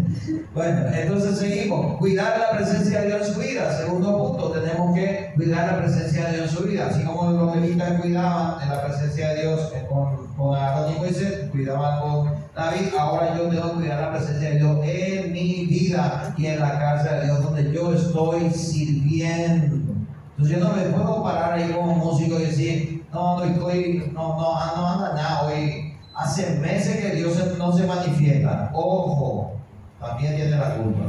bueno, 0.53 0.81
entonces 0.93 1.39
seguimos. 1.39 1.97
Cuidar 1.99 2.41
la 2.41 2.59
presencia 2.59 3.03
de 3.03 3.07
Dios 3.07 3.29
en 3.29 3.35
su 3.35 3.41
vida. 3.41 3.79
Segundo 3.79 4.19
punto, 4.19 4.51
tenemos 4.51 4.97
que 4.97 5.31
cuidar 5.37 5.75
la 5.75 5.79
presencia 5.79 6.25
de 6.27 6.39
Dios 6.39 6.51
en 6.51 6.57
su 6.57 6.65
vida. 6.65 6.89
Así 6.89 7.05
como 7.05 7.31
los 7.31 7.55
levitas 7.55 8.01
cuidaban 8.01 8.59
de 8.59 8.67
la 8.67 8.85
presencia 8.85 9.29
de 9.29 9.43
Dios 9.43 9.73
con, 9.89 10.27
con 10.37 10.57
Aarón 10.57 10.97
y 10.97 10.99
Moisés, 10.99 11.51
cuidaban 11.53 12.01
con 12.01 12.35
David, 12.53 12.89
ahora 12.99 13.39
yo 13.39 13.49
debo 13.49 13.75
cuidar 13.75 14.01
la 14.01 14.11
presencia 14.11 14.51
de 14.51 14.57
Dios 14.57 14.77
en 14.83 15.33
mi 15.33 15.67
vida 15.67 16.35
y 16.37 16.47
en 16.47 16.59
la 16.59 16.81
casa 16.81 17.15
de 17.15 17.27
Dios 17.27 17.45
donde 17.45 17.73
yo 17.73 17.95
estoy 17.95 18.51
sirviendo. 18.51 19.98
Entonces 20.39 20.57
yo 20.57 20.69
no 20.69 20.77
me 20.77 20.83
puedo 20.83 21.25
parar 21.25 21.55
ahí 21.55 21.73
como 21.73 21.97
músico 21.97 22.39
y 22.39 22.45
decir, 22.45 23.05
no, 23.13 23.39
no 23.39 23.45
estoy, 23.45 24.13
no, 24.15 24.37
no, 24.37 24.77
no 24.77 24.89
anda 24.89 25.13
nada 25.13 25.43
hoy. 25.43 25.97
Hace 26.15 26.61
meses 26.61 26.99
que 26.99 27.17
Dios 27.17 27.37
no 27.59 27.73
se 27.73 27.85
manifiesta. 27.85 28.71
Ojo, 28.73 29.57
también 29.99 30.37
tiene 30.37 30.57
la 30.57 30.77
culpa. 30.77 31.01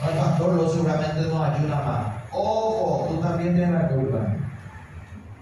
No, 0.00 0.10
el 0.10 0.18
pastor 0.18 0.54
lo 0.54 0.68
seguramente 0.68 1.22
nos 1.22 1.48
ayuda 1.48 1.82
más. 1.84 2.06
Ojo, 2.30 3.08
tú 3.10 3.20
también 3.20 3.56
tienes 3.56 3.72
la 3.72 3.88
culpa. 3.88 4.18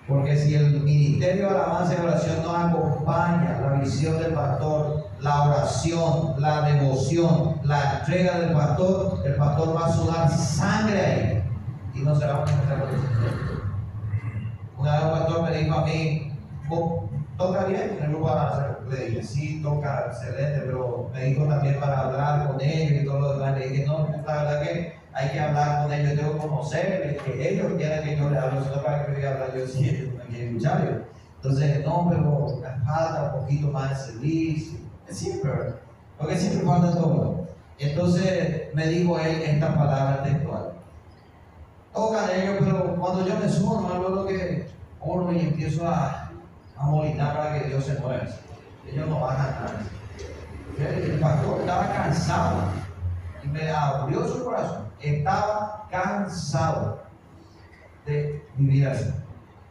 Porque 0.08 0.38
si 0.38 0.54
el 0.54 0.80
ministerio 0.80 1.50
de 1.50 1.54
alabanza 1.54 1.94
y 1.94 2.06
oración 2.06 2.42
no 2.42 2.56
acompaña 2.56 3.60
la 3.60 3.78
visión 3.78 4.18
del 4.18 4.32
pastor, 4.32 5.10
la 5.20 5.42
oración, 5.42 6.34
la 6.38 6.62
devoción, 6.62 7.60
la 7.64 7.98
entrega 7.98 8.38
del 8.38 8.52
pastor, 8.54 9.22
el 9.26 9.34
pastor 9.34 9.76
va 9.76 9.86
a 9.86 9.92
sudar 9.92 10.30
sangre 10.30 11.00
ahí 11.04 11.39
no 12.02 12.14
se 12.14 12.26
va 12.26 12.44
a 12.44 12.50
encontrar 12.50 12.88
Una 14.78 14.92
vez 14.92 15.04
un 15.04 15.10
pastor 15.10 15.42
me 15.42 15.56
dijo 15.56 15.74
a 15.74 15.84
mí, 15.84 16.32
¿toca 17.36 17.64
bien 17.64 17.96
en 17.98 18.04
el 18.04 18.10
grupo 18.10 18.30
Le 18.90 19.06
dije, 19.06 19.22
sí, 19.22 19.62
toca 19.62 20.06
excelente, 20.06 20.62
pero 20.66 21.10
me 21.12 21.24
dijo 21.24 21.44
también 21.44 21.78
para 21.80 22.00
hablar 22.00 22.48
con 22.48 22.60
ellos 22.60 23.02
y 23.02 23.04
todo 23.04 23.20
lo 23.20 23.32
demás. 23.34 23.58
Le 23.58 23.68
dije, 23.68 23.86
no, 23.86 24.08
la 24.26 24.42
verdad 24.42 24.62
que 24.62 24.94
hay 25.12 25.30
que 25.30 25.40
hablar 25.40 25.82
con 25.82 25.92
ellos, 25.92 26.18
tengo 26.18 26.32
que 26.34 26.38
conocerles, 26.38 27.22
que 27.22 27.48
ellos 27.48 27.72
quieren 27.76 28.04
que 28.04 28.16
yo 28.16 28.30
les 28.30 28.38
hable, 28.38 28.60
no 28.60 28.82
para 28.82 29.06
que 29.06 29.20
yo 29.20 29.28
hablar 29.28 29.54
yo 29.56 29.66
sí, 29.66 29.88
ellos 29.88 30.14
no 30.14 30.24
quieren 30.24 31.04
Entonces, 31.36 31.86
no, 31.86 32.06
pero 32.08 32.60
me 32.60 32.84
falta 32.84 33.32
un 33.34 33.40
poquito 33.40 33.68
más 33.68 33.90
de 33.90 34.12
servicio. 34.12 34.78
Es 35.08 35.18
siempre, 35.18 35.52
porque 36.18 36.36
siempre 36.36 36.66
falta 36.66 36.92
todo. 36.92 37.48
Entonces 37.78 38.74
me 38.74 38.86
dijo 38.86 39.18
él 39.18 39.42
esta 39.42 39.74
palabra 39.74 40.22
textual 40.22 40.79
tocan 41.92 42.30
ellos, 42.30 42.56
pero 42.60 42.96
cuando 42.96 43.26
yo 43.26 43.36
me 43.38 43.48
subo, 43.48 43.80
no 43.80 44.08
lo 44.08 44.26
que 44.26 44.66
oro 45.00 45.32
y 45.32 45.40
empiezo 45.40 45.86
a, 45.88 46.30
a 46.76 46.86
molinar 46.86 47.36
para 47.36 47.58
que 47.58 47.68
Dios 47.68 47.84
se 47.84 47.98
mueva. 47.98 48.24
Ellos 48.90 49.08
no 49.08 49.20
bajan 49.20 49.50
nada. 49.50 49.82
El 50.78 51.20
pastor 51.20 51.60
estaba 51.60 51.92
cansado 51.92 52.56
y 53.42 53.48
me 53.48 53.70
abrió 53.70 54.26
su 54.26 54.44
corazón. 54.44 54.88
Estaba 55.00 55.86
cansado 55.90 57.00
de 58.06 58.44
vivir 58.56 58.88
así. 58.88 59.12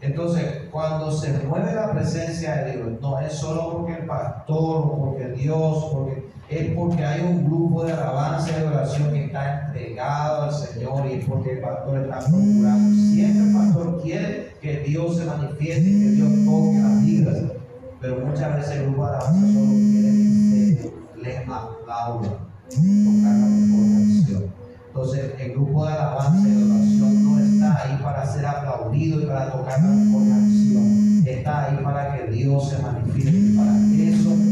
Entonces, 0.01 0.69
cuando 0.71 1.11
se 1.11 1.33
mueve 1.39 1.73
la 1.73 1.91
presencia 1.91 2.55
de 2.63 2.77
Dios, 2.77 3.01
no 3.01 3.19
es 3.19 3.33
solo 3.33 3.73
porque 3.73 3.93
el 3.95 4.05
pastor, 4.05 4.97
porque 4.97 5.27
Dios, 5.29 5.89
porque 5.91 6.28
es 6.49 6.73
porque 6.73 7.05
hay 7.05 7.21
un 7.21 7.45
grupo 7.45 7.83
de 7.83 7.93
alabanza 7.93 8.49
y 8.49 8.61
de 8.61 8.67
oración 8.67 9.11
que 9.11 9.25
está 9.25 9.67
entregado 9.67 10.43
al 10.43 10.53
Señor 10.53 11.05
y 11.05 11.13
es 11.13 11.25
porque 11.25 11.53
el 11.53 11.59
pastor 11.59 11.99
está 11.99 12.19
procurando. 12.19 12.95
Siempre 13.13 13.43
el 13.43 13.53
pastor 13.53 14.01
quiere 14.01 14.53
que 14.59 14.79
Dios 14.79 15.17
se 15.17 15.25
manifieste, 15.25 15.83
que 15.83 16.09
Dios 16.09 16.29
toque 16.45 16.79
las 16.79 17.05
vidas, 17.05 17.37
pero 18.01 18.25
muchas 18.25 18.55
veces 18.55 18.77
el 18.77 18.85
grupo 18.85 19.05
de 19.05 19.11
alabanza 19.11 19.53
solo 19.53 19.73
quiere 19.91 20.11
que 20.11 20.29
se 20.79 21.21
les 21.21 21.37
aplauda, 21.41 22.29
tocar 22.29 23.35
la 23.35 23.45
mejor 23.45 23.83
canción. 23.93 24.43
Entonces, 24.87 25.33
el 25.39 25.51
grupo 25.51 25.85
de 25.85 25.93
alabanza 25.93 26.47
y 26.47 26.51
de 26.51 26.63
oración 26.63 27.23
no 27.25 27.39
está 27.39 27.83
ahí 27.83 27.99
para 28.01 28.25
ser 28.25 28.45
aplaudido 28.47 29.21
y 29.21 29.25
para 29.27 29.51
tocar 29.51 29.79
la 29.83 29.87
mejor 29.87 30.27
canción. 30.27 31.23
Está 31.27 31.65
ahí 31.65 31.77
para 31.83 32.15
que 32.15 32.31
Dios 32.31 32.69
se 32.69 32.79
manifieste. 32.81 33.55
Para 33.55 33.71
eso 33.95 34.48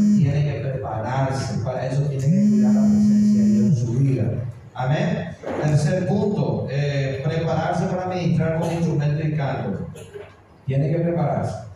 prepararse. 1.08 1.58
Para 1.64 1.86
eso 1.86 2.02
tiene 2.02 2.24
que 2.24 2.50
cuidar 2.50 2.74
la 2.74 2.80
presencia 2.82 3.42
de 3.42 3.48
Dios 3.48 3.66
en 3.66 3.76
su 3.76 3.92
vida. 3.92 4.24
Amén. 4.74 5.36
Tercer 5.62 6.06
punto, 6.06 6.66
eh, 6.70 7.22
prepararse 7.24 7.86
para 7.86 8.06
ministrar 8.06 8.60
con 8.60 8.72
instrumento 8.72 9.26
y 9.26 9.36
canto. 9.36 9.86
Tiene 10.66 10.90
que 10.90 10.98
prepararse. 10.98 11.68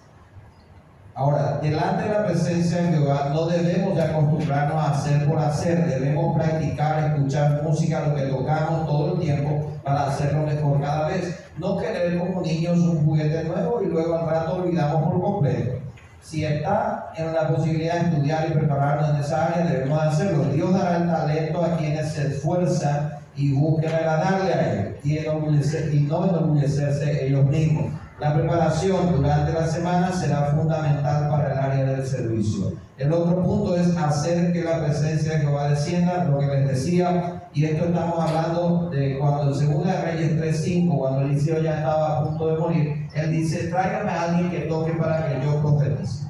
Ahora, 1.14 1.58
delante 1.60 2.04
de 2.04 2.10
la 2.10 2.24
presencia 2.26 2.82
de 2.82 2.88
Jehová 2.96 3.30
no 3.34 3.46
debemos 3.46 3.96
de 3.96 4.02
acostumbrarnos 4.02 4.76
a 4.76 4.90
hacer 4.92 5.28
por 5.28 5.38
hacer, 5.38 5.86
debemos 5.86 6.36
practicar, 6.36 7.12
escuchar 7.12 7.62
música, 7.62 8.06
lo 8.06 8.14
que 8.14 8.22
tocamos 8.22 8.86
todo 8.86 9.14
el 9.14 9.20
tiempo 9.20 9.72
para 9.84 10.06
hacerlo 10.06 10.46
mejor 10.46 10.80
cada 10.80 11.08
vez. 11.08 11.38
No 11.58 11.76
querer 11.76 12.18
como 12.18 12.40
niños 12.40 12.78
un 12.78 13.04
juguete 13.04 13.44
nuevo 13.44 13.82
y 13.82 13.88
luego 13.88 14.16
al 14.16 14.26
rato 14.26 14.54
olvidamos 14.54 15.02
por 15.02 15.20
completo. 15.20 15.81
Si 16.22 16.44
está 16.44 17.12
en 17.16 17.32
la 17.34 17.48
posibilidad 17.48 18.00
de 18.00 18.10
estudiar 18.10 18.48
y 18.48 18.54
prepararnos 18.54 19.10
en 19.10 19.16
esa 19.16 19.46
área, 19.46 19.66
debemos 19.66 20.02
hacerlo. 20.02 20.44
Dios 20.44 20.72
dará 20.72 20.98
el 20.98 21.06
talento 21.06 21.64
a 21.64 21.76
quienes 21.76 22.12
se 22.12 22.28
esfuerzan 22.28 23.10
y 23.36 23.52
busquen 23.52 23.92
agradarle 23.92 24.54
a 24.54 24.72
Él 24.72 24.96
y, 25.04 25.18
y 25.18 26.00
no 26.00 26.24
enorgullecerse 26.28 27.26
ellos 27.26 27.44
mismos. 27.46 27.92
La 28.22 28.34
preparación 28.34 29.16
durante 29.16 29.52
la 29.52 29.66
semana 29.66 30.12
será 30.12 30.52
fundamental 30.54 31.28
para 31.28 31.52
el 31.52 31.58
área 31.58 31.84
del 31.86 32.06
servicio. 32.06 32.72
El 32.96 33.12
otro 33.12 33.42
punto 33.42 33.74
es 33.76 33.96
hacer 33.96 34.52
que 34.52 34.62
la 34.62 34.84
presencia 34.84 35.32
de 35.32 35.38
Jehová 35.40 35.70
descienda, 35.70 36.22
lo 36.26 36.38
que 36.38 36.46
les 36.46 36.68
decía, 36.68 37.48
y 37.52 37.64
esto 37.64 37.86
estamos 37.86 38.20
hablando 38.20 38.90
de 38.90 39.18
cuando 39.18 39.60
en 39.60 39.72
2 39.72 40.02
Reyes 40.04 40.40
3.5, 40.40 40.98
cuando 40.98 41.22
Eliseo 41.22 41.60
ya 41.62 41.78
estaba 41.78 42.18
a 42.18 42.24
punto 42.24 42.46
de 42.46 42.58
morir, 42.58 43.08
él 43.12 43.32
dice, 43.32 43.66
tráigame 43.66 44.12
a 44.12 44.22
alguien 44.22 44.50
que 44.52 44.60
toque 44.68 44.92
para 44.92 45.26
que 45.26 45.44
yo 45.44 45.60
profetice. 45.60 46.24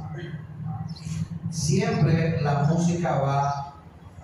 Siempre 1.50 2.40
la 2.40 2.62
música 2.70 3.20
va 3.20 3.74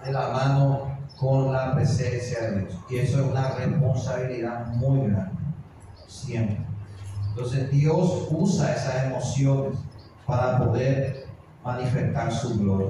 de 0.06 0.10
la 0.10 0.30
mano 0.30 0.98
con 1.20 1.52
la 1.52 1.74
presencia 1.74 2.40
de 2.40 2.60
Dios, 2.60 2.78
y 2.88 2.96
eso 2.96 3.20
es 3.20 3.26
una 3.26 3.50
responsabilidad 3.50 4.68
muy 4.68 5.10
grande, 5.10 5.32
siempre. 6.06 6.67
Entonces 7.38 7.70
Dios 7.70 8.26
usa 8.32 8.74
esas 8.74 9.04
emociones 9.04 9.78
para 10.26 10.58
poder 10.58 11.26
manifestar 11.64 12.32
su 12.32 12.58
gloria. 12.58 12.88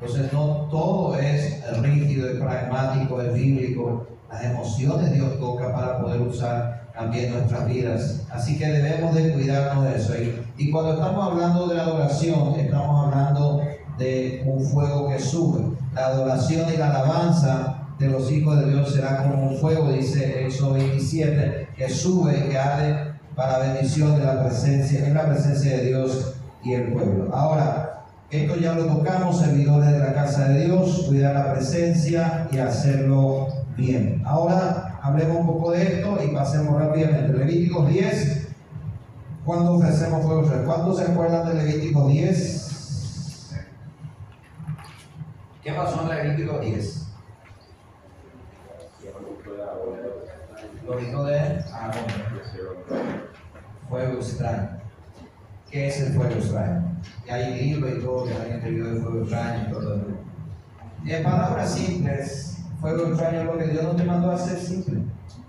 Entonces 0.00 0.32
no 0.32 0.68
todo 0.70 1.18
es 1.18 1.64
rígido, 1.80 2.30
es 2.30 2.38
pragmático, 2.38 3.20
es 3.20 3.34
bíblico. 3.34 4.06
Las 4.30 4.44
emociones 4.44 5.12
Dios 5.12 5.40
toca 5.40 5.74
para 5.74 6.00
poder 6.00 6.20
usar 6.20 6.92
también 6.94 7.32
nuestras 7.32 7.66
vidas. 7.66 8.24
Así 8.30 8.56
que 8.56 8.68
debemos 8.68 9.16
de 9.16 9.32
cuidarnos 9.32 9.82
de 9.82 9.96
eso. 9.96 10.12
Y, 10.56 10.70
cuando 10.70 10.92
estamos 10.92 11.32
hablando 11.32 11.66
de 11.66 11.80
adoración, 11.80 12.54
estamos 12.60 13.06
hablando 13.06 13.62
de 13.98 14.44
un 14.46 14.62
fuego 14.62 15.08
que 15.08 15.18
sube. 15.18 15.76
La 15.92 16.06
adoración 16.06 16.72
y 16.72 16.76
la 16.76 16.90
alabanza 16.90 17.82
de 17.98 18.10
los 18.10 18.30
hijos 18.30 18.60
de 18.60 18.70
Dios 18.70 18.92
será 18.92 19.24
como 19.24 19.48
un 19.48 19.56
fuego, 19.56 19.90
dice 19.90 20.46
Éxodo 20.46 20.74
27, 20.74 21.70
que 21.76 21.88
sube 21.88 22.48
que 22.48 22.56
arde 22.56 23.15
para 23.36 23.58
bendición 23.58 24.18
de 24.18 24.24
la 24.24 24.42
presencia, 24.42 25.06
en 25.06 25.14
la 25.14 25.26
presencia 25.26 25.76
de 25.76 25.84
Dios 25.84 26.34
y 26.64 26.72
el 26.72 26.92
pueblo. 26.92 27.32
Ahora, 27.34 28.06
esto 28.30 28.56
ya 28.56 28.72
lo 28.72 28.86
tocamos, 28.86 29.38
servidores 29.38 29.92
de 29.92 29.98
la 29.98 30.14
casa 30.14 30.48
de 30.48 30.64
Dios, 30.64 31.04
cuidar 31.06 31.34
la 31.34 31.52
presencia 31.52 32.48
y 32.50 32.58
hacerlo 32.58 33.48
bien. 33.76 34.22
Ahora 34.24 34.98
hablemos 35.02 35.36
un 35.36 35.46
poco 35.46 35.72
de 35.72 35.82
esto 35.82 36.18
y 36.24 36.34
pasemos 36.34 36.80
rápidamente. 36.80 37.34
Levíticos 37.34 37.88
10, 37.88 38.48
¿cuándo 39.44 39.74
ofrecemos 39.74 40.24
fuego? 40.24 40.50
¿Cuántos 40.64 40.98
se 40.98 41.04
acuerdan 41.04 41.46
de 41.46 41.62
Levíticos 41.62 42.08
10? 42.08 43.56
¿Qué 45.62 45.72
pasó 45.72 46.10
en 46.10 46.26
Levíticos 46.26 46.60
10? 46.62 47.06
Lo 50.86 50.96
dijo 50.96 51.24
de 51.24 51.38
Aarón 51.72 52.04
fuego 53.88 54.14
extraño. 54.14 54.68
¿Qué 55.70 55.88
es 55.88 56.00
el 56.00 56.14
fuego 56.14 56.32
extraño? 56.32 56.96
Y 57.26 57.30
hay 57.30 57.60
libros 57.60 57.92
y 57.96 58.00
todo 58.00 58.24
que 58.24 58.34
hay 58.34 58.52
escrito 58.52 58.84
de 58.90 59.00
fuego 59.00 59.20
extraño 59.22 59.64
y 59.68 59.72
todo. 59.72 60.00
En 61.06 61.22
palabras 61.22 61.74
simples, 61.74 62.58
fuego 62.80 63.08
extraño 63.08 63.40
es 63.40 63.46
lo 63.46 63.58
que 63.58 63.68
Dios 63.68 63.84
no 63.84 63.96
te 63.96 64.04
mandó 64.04 64.30
a 64.30 64.34
hacer 64.34 64.58
simple. 64.58 65.00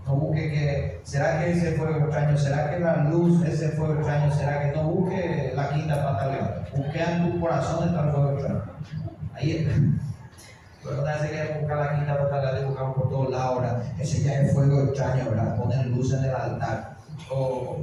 No 0.06 0.16
busque 0.16 0.50
que, 0.50 1.02
¿será 1.04 1.40
que 1.40 1.52
ese 1.52 1.74
fuego 1.74 1.98
extraño? 1.98 2.38
¿Será 2.38 2.70
que 2.70 2.80
la 2.80 3.04
luz, 3.06 3.44
ese 3.46 3.70
fuego 3.70 3.94
extraño? 3.96 4.32
¿Será 4.34 4.62
que 4.62 4.78
no 4.78 4.84
busque 4.84 5.54
la 5.56 5.70
quinta 5.70 5.96
pata 5.96 6.66
Busque 6.76 7.04
en 7.04 7.32
tu 7.32 7.40
corazón 7.40 7.90
está 7.90 8.06
el 8.06 8.12
fuego 8.12 8.32
extraño. 8.32 8.64
Ahí 9.34 9.52
está. 9.52 9.72
Pero 10.84 10.96
no 10.98 11.18
se 11.20 11.30
quiere 11.30 11.60
buscar 11.60 11.78
la 11.78 11.96
quinta 11.96 12.30
pata 12.30 12.60
y 12.62 12.66
buscamos 12.66 12.96
por 12.96 13.10
todos 13.10 13.17
Ese 14.00 14.24
ya 14.24 14.42
es 14.42 14.54
fuego 14.54 14.84
extraño, 14.84 15.30
¿verdad? 15.30 15.58
Poner 15.58 15.88
luz 15.88 16.14
en 16.14 16.24
el 16.26 16.36
altar. 16.36 16.98
O 17.30 17.78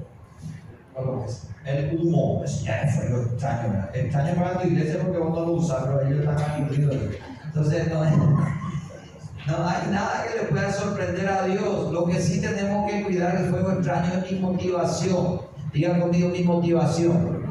el 1.66 1.98
humo, 1.98 2.42
es 2.44 2.62
ya 2.62 2.82
es 2.82 2.94
fuego 2.96 3.22
extraño, 3.22 3.70
¿verdad? 3.70 3.96
Extraño 3.96 4.34
para 4.34 4.60
tu 4.60 4.68
iglesia 4.68 5.00
porque 5.02 5.18
vos 5.18 5.30
no 5.30 5.46
lo 5.46 5.52
usas, 5.52 5.82
pero 5.84 6.00
ellos 6.02 6.20
están 6.20 6.62
aburridos. 6.62 6.96
Entonces, 7.44 7.88
no, 7.88 8.04
no 9.46 9.68
hay 9.68 9.90
nada 9.90 10.24
que 10.26 10.42
le 10.42 10.48
pueda 10.48 10.72
sorprender 10.72 11.28
a 11.28 11.44
Dios. 11.46 11.92
Lo 11.92 12.04
que 12.06 12.20
sí 12.20 12.40
tenemos 12.40 12.90
que 12.90 13.02
cuidar 13.02 13.36
el 13.36 13.50
fuego 13.50 13.72
extraño 13.72 14.12
es 14.24 14.32
mi 14.32 14.38
motivación. 14.40 15.40
Digan 15.72 16.00
conmigo 16.00 16.28
mi 16.28 16.44
motivación. 16.44 17.42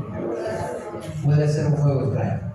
Puede 1.23 1.47
ser 1.47 1.67
un 1.67 1.77
fuego 1.77 2.03
extraño. 2.05 2.52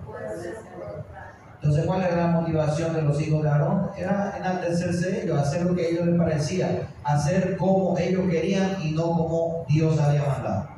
Entonces, 1.61 1.85
¿cuál 1.85 2.01
era 2.03 2.15
la 2.15 2.27
motivación 2.27 2.93
de 2.93 3.01
los 3.01 3.19
hijos 3.21 3.43
de 3.43 3.49
Aarón? 3.49 3.91
Era 3.97 4.33
enaltecerse 4.37 5.23
ellos, 5.23 5.37
hacer 5.37 5.65
lo 5.65 5.75
que 5.75 5.89
ellos 5.89 6.05
les 6.05 6.17
parecía, 6.17 6.87
hacer 7.03 7.57
como 7.57 7.97
ellos 7.97 8.29
querían 8.29 8.77
y 8.81 8.91
no 8.91 9.11
como 9.11 9.65
Dios 9.67 9.99
había 9.99 10.23
mandado. 10.23 10.69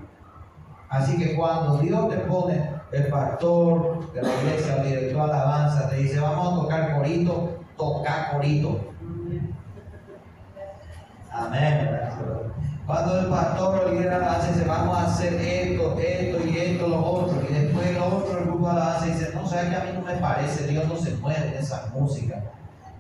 Así 0.89 1.17
que 1.17 1.35
cuando 1.35 1.77
Dios 1.77 2.09
te 2.09 2.17
pone 2.17 2.71
el 2.91 3.07
pastor 3.07 4.11
de 4.11 4.23
la 4.23 4.29
iglesia, 4.41 4.77
el 4.77 4.89
director 4.89 5.27
de 5.27 5.33
alabanza, 5.33 5.89
te 5.89 5.97
dice, 5.97 6.19
vamos 6.19 6.51
a 6.51 6.61
tocar 6.61 6.95
corito, 6.95 7.63
toca 7.77 8.31
corito. 8.31 8.79
Amén. 11.31 12.01
Cuando 12.91 13.19
el 13.21 13.27
pastor 13.27 13.85
o 13.85 13.89
líder 13.89 14.09
de 14.09 14.15
alabanza 14.15 14.47
dice, 14.51 14.65
vamos 14.65 14.97
a 14.97 15.05
hacer 15.05 15.33
esto, 15.35 15.97
esto 15.97 16.45
y 16.45 16.57
esto, 16.57 16.87
lo 16.89 16.99
otro, 16.99 17.41
y 17.49 17.53
después 17.53 17.87
el 17.87 17.97
otro, 17.97 18.37
el 18.37 18.43
grupo 18.43 18.65
de 18.65 18.71
alabanza 18.71 19.05
dice, 19.05 19.31
no, 19.33 19.47
sabes 19.47 19.69
que 19.69 19.75
a 19.77 19.83
mí 19.85 19.89
no 19.93 20.01
me 20.01 20.15
parece, 20.15 20.67
Dios 20.67 20.85
no 20.89 20.97
se 20.97 21.15
mueve 21.15 21.47
en 21.47 21.53
esa 21.53 21.89
música. 21.95 22.43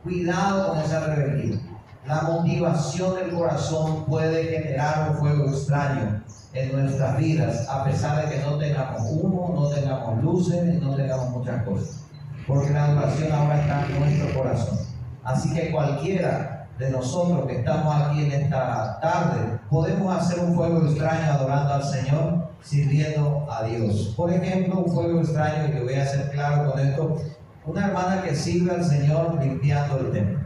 Cuidado 0.01 0.69
con 0.69 0.79
esa 0.79 1.07
rebeldía. 1.07 1.59
La 2.07 2.21
motivación 2.21 3.15
del 3.15 3.31
corazón 3.31 4.05
puede 4.05 4.45
generar 4.45 5.09
un 5.09 5.17
fuego 5.17 5.47
extraño 5.47 6.23
en 6.53 6.71
nuestras 6.71 7.17
vidas, 7.17 7.67
a 7.67 7.83
pesar 7.83 8.25
de 8.25 8.33
que 8.33 8.41
no 8.43 8.57
tengamos 8.57 9.01
humo, 9.11 9.53
no 9.53 9.67
tengamos 9.75 10.23
luces, 10.23 10.81
no 10.81 10.95
tengamos 10.95 11.31
muchas 11.31 11.63
cosas. 11.63 12.05
Porque 12.47 12.69
la 12.69 12.85
adoración 12.85 13.33
ahora 13.33 13.59
está 13.59 13.85
en 13.87 13.99
nuestro 13.99 14.39
corazón. 14.39 14.79
Así 15.25 15.53
que 15.53 15.69
cualquiera 15.69 16.69
de 16.79 16.91
nosotros 16.91 17.45
que 17.45 17.57
estamos 17.57 17.93
aquí 17.93 18.23
en 18.23 18.31
esta 18.31 18.97
tarde, 19.01 19.59
podemos 19.71 20.13
hacer 20.13 20.39
un 20.43 20.53
fuego 20.53 20.85
extraño 20.85 21.31
adorando 21.31 21.73
al 21.75 21.83
Señor, 21.83 22.49
sirviendo 22.61 23.47
a 23.49 23.63
Dios. 23.63 24.13
Por 24.17 24.31
ejemplo, 24.31 24.81
un 24.81 24.91
fuego 24.91 25.21
extraño, 25.21 25.69
y 25.69 25.71
que 25.71 25.81
voy 25.81 25.93
a 25.93 26.03
hacer 26.03 26.29
claro 26.31 26.69
con 26.69 26.79
esto, 26.79 27.17
una 27.65 27.87
hermana 27.87 28.21
que 28.21 28.35
sirve 28.35 28.71
al 28.71 28.83
Señor 28.83 29.39
limpiando 29.41 29.97
el 29.99 30.11
templo. 30.11 30.45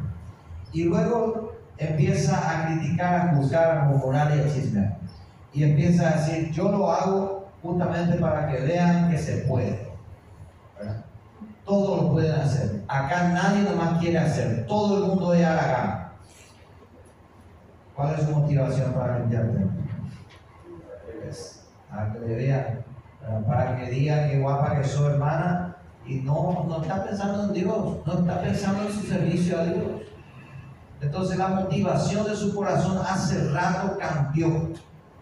Y 0.72 0.84
luego 0.84 1.54
empieza 1.80 2.38
a 2.38 2.68
criticar, 2.68 3.16
a 3.16 3.36
juzgar, 3.36 3.78
a 3.78 3.84
murmurar 3.86 4.32
y 4.38 4.42
a 4.42 4.54
chismear. 4.54 4.98
Y 5.54 5.64
empieza 5.64 6.08
a 6.08 6.18
decir, 6.18 6.52
yo 6.52 6.72
lo 6.72 6.92
hago 6.92 7.48
justamente 7.64 8.18
para 8.18 8.48
que 8.48 8.62
vean 8.62 9.10
que 9.10 9.18
se 9.18 9.38
puede. 9.48 9.90
Todos 11.66 12.04
lo 12.04 12.12
pueden 12.12 12.40
hacer. 12.40 12.84
Acá 12.88 13.30
nadie 13.30 13.68
más 13.72 13.98
quiere 14.00 14.20
hacer. 14.20 14.68
Todo 14.68 14.98
el 14.98 15.04
mundo 15.10 15.34
es 15.34 15.42
gana. 15.42 16.05
¿Cuál 17.96 18.16
es 18.16 18.26
su 18.26 18.32
motivación 18.36 18.94
para 18.94 19.20
limpiarte? 19.20 19.66
Para 21.90 22.14
que 22.14 22.20
le 22.20 22.36
vean, 22.36 22.86
para 23.48 23.78
que 23.78 23.90
diga 23.90 24.28
que 24.28 24.40
guapa 24.40 24.76
que 24.76 24.84
soy 24.84 25.14
hermana 25.14 25.78
y 26.06 26.16
no, 26.16 26.66
no 26.68 26.82
está 26.82 27.04
pensando 27.06 27.46
en 27.46 27.54
Dios, 27.54 27.98
no 28.06 28.14
está 28.14 28.42
pensando 28.42 28.84
en 28.84 28.92
su 28.92 29.02
servicio 29.08 29.60
a 29.60 29.64
Dios. 29.66 30.02
Entonces 31.02 31.38
la 31.38 31.48
motivación 31.48 32.26
de 32.26 32.36
su 32.36 32.54
corazón 32.54 32.98
hace 33.08 33.50
rato 33.52 33.98
cambió. 33.98 34.74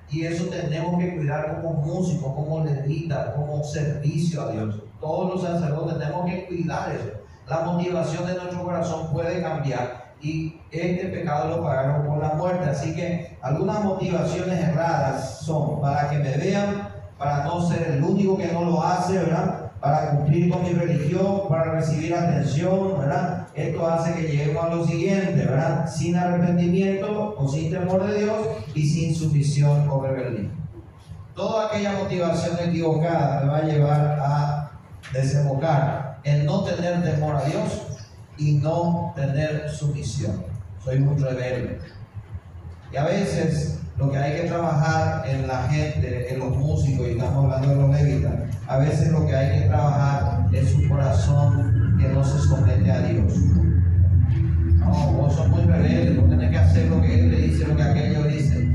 Y 0.09 0.26
eso 0.26 0.45
tenemos 0.45 0.99
que 0.99 1.15
cuidar 1.15 1.61
como 1.61 1.82
músico, 1.82 2.36
como 2.36 2.63
levita, 2.63 3.34
como 3.34 3.63
servicio 3.63 4.41
a 4.41 4.51
Dios. 4.51 4.84
Todos 4.99 5.34
los 5.34 5.41
sacerdotes 5.41 5.97
tenemos 5.97 6.26
que 6.26 6.45
cuidar 6.47 6.91
eso. 6.91 7.12
La 7.48 7.60
motivación 7.62 8.26
de 8.26 8.36
nuestro 8.36 8.64
corazón 8.64 9.12
puede 9.12 9.41
cambiar 9.41 10.14
y 10.22 10.62
este 10.72 11.08
pecado 11.08 11.50
lo 11.50 11.64
pagaron 11.64 12.08
por 12.08 12.20
la 12.20 12.34
muerte. 12.36 12.70
Así 12.70 12.96
que 12.96 13.38
algunas 13.41 13.84
motivaciones 13.84 14.60
erradas 14.70 15.41
son 15.41 15.82
para 15.82 16.10
que 16.10 16.20
me 16.20 16.38
vean, 16.38 16.88
para 17.18 17.44
no 17.44 17.62
ser 17.68 17.91
el 17.91 18.04
único 18.04 18.38
que 18.38 18.48
no 18.48 18.64
lo 18.64 18.82
hace, 18.82 19.18
¿verdad? 19.18 19.72
Para 19.82 20.12
cumplir 20.12 20.50
con 20.50 20.64
mi 20.64 20.70
religión, 20.70 21.50
para 21.50 21.74
recibir 21.74 22.16
atención, 22.16 23.00
¿verdad? 23.00 23.48
Esto 23.54 23.86
hace 23.86 24.14
que 24.14 24.22
lleguemos 24.22 24.64
a 24.64 24.76
lo 24.76 24.86
siguiente, 24.86 25.46
¿verdad? 25.46 25.86
Sin 25.89 26.16
arrepentimiento 26.16 27.36
o 27.38 27.48
sin 27.50 27.70
temor 27.70 28.08
de 28.08 28.24
Dios 28.24 28.38
y 28.74 28.88
sin 28.88 29.14
sumisión 29.14 29.89
o 29.89 30.02
rebeldía. 30.02 30.50
Toda 31.36 31.68
aquella 31.68 31.94
motivación 31.94 32.58
equivocada 32.70 33.41
me 33.41 33.52
va 33.52 33.58
a 33.58 33.64
llevar 33.64 34.18
a 34.22 34.72
desembocar 35.12 36.03
en 36.24 36.45
no 36.45 36.63
tener 36.63 37.03
temor 37.03 37.36
a 37.36 37.43
Dios 37.43 37.82
y 38.38 38.53
no 38.53 39.13
tener 39.15 39.69
sumisión. 39.69 40.43
Soy 40.84 40.97
un 40.97 41.19
rebelde. 41.19 41.80
Y 42.91 42.97
a 42.97 43.05
veces 43.05 43.80
lo 43.97 44.11
que 44.11 44.17
hay 44.17 44.41
que 44.41 44.47
trabajar 44.47 45.28
en 45.28 45.47
la 45.47 45.63
gente, 45.63 46.34
en 46.34 46.39
los 46.39 46.55
músicos, 46.55 47.07
y 47.07 47.11
estamos 47.11 47.45
hablando 47.45 47.69
de 47.69 47.76
los 47.76 48.01
levitas, 48.01 48.34
a 48.67 48.78
veces 48.78 49.11
lo 49.11 49.26
que 49.26 49.36
hay 49.36 49.61
que 49.61 49.67
trabajar 49.67 50.47
es 50.51 50.71
su 50.71 50.88
corazón 50.88 51.97
que 51.99 52.07
no 52.09 52.24
se 52.24 52.39
somete 52.39 52.91
a 52.91 52.99
Dios. 53.01 53.34
No, 54.78 55.13
vos 55.13 55.36
sos 55.36 55.47
muy 55.49 55.63
rebelde, 55.63 56.19
vos 56.19 56.30
tenés 56.30 56.49
que 56.49 56.57
hacer 56.57 56.88
lo 56.88 57.01
que 57.01 57.19
él 57.19 57.32
le 57.32 57.38
dice, 57.38 57.67
lo 57.67 57.76
que 57.76 57.84
aquello 57.84 58.24
dice. 58.24 58.69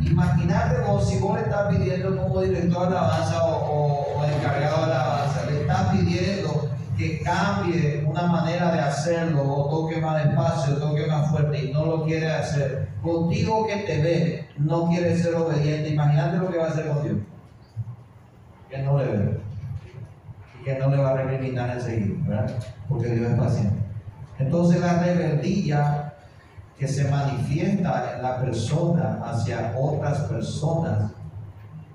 Imagínate 0.00 0.80
vos 0.86 1.08
si 1.08 1.18
vos 1.18 1.36
le 1.36 1.42
estás 1.42 1.74
pidiendo 1.74 2.16
como 2.16 2.40
director 2.40 2.90
de 2.90 2.96
alabanza 2.96 3.44
o, 3.44 4.18
o 4.18 4.24
encargado 4.24 4.86
de 4.86 4.92
alabanza, 4.92 5.46
le 5.50 5.60
estás 5.62 5.82
pidiendo 5.92 6.55
que 6.96 7.20
cambie 7.22 8.04
una 8.06 8.22
manera 8.22 8.72
de 8.72 8.80
hacerlo, 8.80 9.42
o 9.42 9.68
toque 9.70 10.00
más 10.00 10.24
despacio, 10.24 10.76
o 10.76 10.78
toque 10.78 11.06
más 11.06 11.30
fuerte, 11.30 11.64
y 11.64 11.72
no 11.72 11.84
lo 11.84 12.04
quiere 12.04 12.30
hacer. 12.32 12.88
Contigo 13.02 13.66
que 13.66 13.76
te 13.76 14.02
ve, 14.02 14.48
no 14.58 14.88
quiere 14.88 15.16
ser 15.16 15.34
obediente. 15.34 15.90
Imagínate 15.90 16.38
lo 16.38 16.50
que 16.50 16.58
va 16.58 16.64
a 16.66 16.68
hacer 16.68 16.88
contigo. 16.88 17.18
Que 18.70 18.78
no 18.78 18.98
le 18.98 19.04
ve. 19.04 19.40
Y 20.60 20.64
que 20.64 20.78
no 20.78 20.88
le 20.88 20.96
va 20.96 21.10
a 21.10 21.14
recriminar 21.14 21.70
enseguida, 21.70 22.16
¿verdad? 22.26 22.54
Porque 22.88 23.08
Dios 23.08 23.30
es 23.30 23.38
paciente. 23.38 23.76
Entonces 24.38 24.80
la 24.80 24.98
rebeldía 24.98 26.14
que 26.78 26.88
se 26.88 27.08
manifiesta 27.08 28.16
en 28.16 28.22
la 28.22 28.40
persona 28.40 29.20
hacia 29.24 29.74
otras 29.78 30.20
personas 30.22 31.12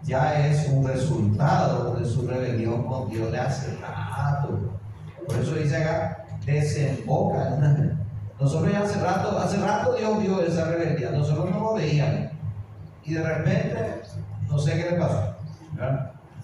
ya 0.03 0.47
es 0.47 0.67
un 0.69 0.87
resultado 0.87 1.95
de 1.95 2.05
su 2.05 2.27
rebelión 2.27 2.83
con 2.87 3.09
Dios 3.09 3.31
de 3.31 3.39
hace 3.39 3.77
rato. 3.77 4.70
Por 5.32 5.41
eso 5.41 5.55
dice 5.55 5.77
acá, 5.77 6.25
desemboca. 6.45 7.57
Nosotros 8.39 8.71
ya 8.71 8.82
hace 8.82 8.99
rato, 8.99 9.38
hace 9.38 9.57
rato 9.57 9.95
Dios 9.95 10.19
vio 10.19 10.41
esa 10.41 10.65
rebeldía, 10.65 11.11
nosotros 11.11 11.49
no 11.51 11.59
lo 11.59 11.73
veíamos. 11.75 12.32
Y 13.03 13.13
de 13.13 13.23
repente, 13.23 14.01
no 14.49 14.57
sé 14.57 14.73
qué 14.73 14.91
le 14.91 14.97
pasó. 14.97 15.36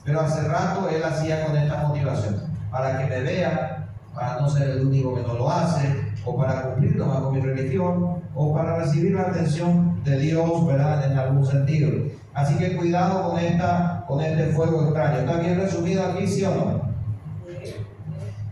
Pero 0.05 0.21
hace 0.21 0.47
rato 0.47 0.87
Él 0.89 1.03
hacía 1.03 1.45
con 1.45 1.57
esta 1.57 1.87
motivación, 1.87 2.43
para 2.71 2.97
que 2.97 3.05
me 3.07 3.21
vea, 3.21 3.87
para 4.13 4.39
no 4.39 4.49
ser 4.49 4.69
el 4.69 4.87
único 4.87 5.15
que 5.15 5.23
no 5.23 5.33
lo 5.33 5.51
hace, 5.51 6.13
o 6.23 6.37
para 6.37 6.63
cumplir 6.63 6.95
nomás 6.95 7.19
con 7.19 7.33
mi 7.33 7.41
religión, 7.41 8.21
o 8.35 8.53
para 8.53 8.77
recibir 8.77 9.13
la 9.13 9.23
atención 9.23 10.03
de 10.03 10.17
Dios, 10.19 10.67
¿verdad? 10.67 11.11
En 11.11 11.17
algún 11.17 11.45
sentido. 11.45 11.91
Así 12.33 12.55
que 12.57 12.77
cuidado 12.77 13.31
con, 13.31 13.39
esta, 13.39 14.05
con 14.07 14.21
este 14.21 14.47
fuego 14.53 14.83
extraño. 14.83 15.19
¿Está 15.19 15.37
bien 15.37 15.59
resumido 15.59 16.05
aquí, 16.05 16.27
sí 16.27 16.43
o 16.43 16.53
no? 16.53 16.86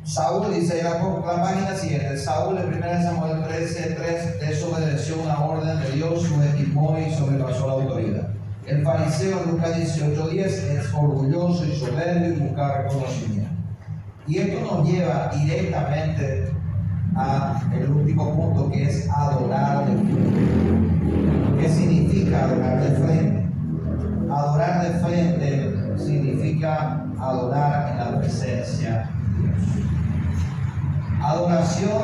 Saúl 0.06 0.54
dice 0.54 0.84
la, 0.84 1.00
la 1.00 1.42
página 1.42 1.76
siguiente, 1.76 2.16
Saúl 2.16 2.60
en 2.60 2.68
1 2.68 3.02
Samuel 3.02 3.44
13, 3.44 3.96
3 3.96 4.40
desobedeció 4.40 5.16
una 5.20 5.40
orden 5.40 5.80
de 5.82 5.92
Dios, 5.94 6.22
subestimó 6.22 6.96
y 7.00 7.12
sobrepasó 7.12 7.66
la 7.66 7.74
autoridad. 7.74 8.28
El 8.68 8.84
fariseo 8.84 9.42
Lucas 9.50 9.76
18, 9.76 10.28
10 10.28 10.64
es 10.64 10.94
orgulloso 10.94 11.66
y 11.66 11.76
soberbio 11.76 12.36
y 12.36 12.40
busca 12.40 12.84
reconocimiento. 12.84 13.50
Y 14.28 14.38
esto 14.38 14.62
nos 14.62 14.88
lleva 14.88 15.32
directamente 15.34 16.52
a 17.16 17.64
el 17.76 17.90
último 17.90 18.36
punto 18.36 18.70
que 18.70 18.84
es 18.84 19.10
adorar 19.10 19.88
de 19.88 19.98
frente. 20.04 21.62
¿Qué 21.62 21.70
significa 21.70 22.44
adorar 22.44 22.84
de 22.84 22.92
frente? 23.02 23.50
Adorar 24.32 24.84
de 24.84 25.00
frente 25.00 25.98
significa 25.98 27.08
adorar 27.18 27.92
en 27.92 27.98
la 27.98 28.20
presencia 28.20 29.10
Adoración 31.22 32.02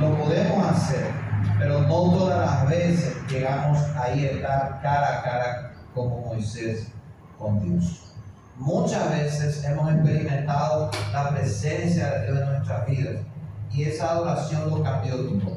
lo 0.00 0.16
podemos 0.18 0.66
hacer, 0.66 1.10
pero 1.58 1.80
no 1.82 1.88
todas 1.88 2.38
las 2.38 2.68
veces 2.68 3.16
llegamos 3.28 3.78
ahí 3.96 4.26
a 4.26 4.30
estar 4.30 4.80
cara 4.82 5.18
a 5.18 5.22
cara 5.22 5.72
como 5.94 6.20
Moisés 6.26 6.88
con 7.38 7.60
Dios. 7.60 8.14
Muchas 8.58 9.10
veces 9.10 9.64
hemos 9.64 9.90
experimentado 9.90 10.90
la 11.12 11.30
presencia 11.30 12.10
de 12.10 12.26
Dios 12.26 12.40
en 12.40 12.48
nuestras 12.50 12.86
vidas 12.86 13.16
y 13.72 13.84
esa 13.84 14.10
adoración 14.10 14.70
lo 14.70 14.82
cambió 14.82 15.16
todo. 15.16 15.56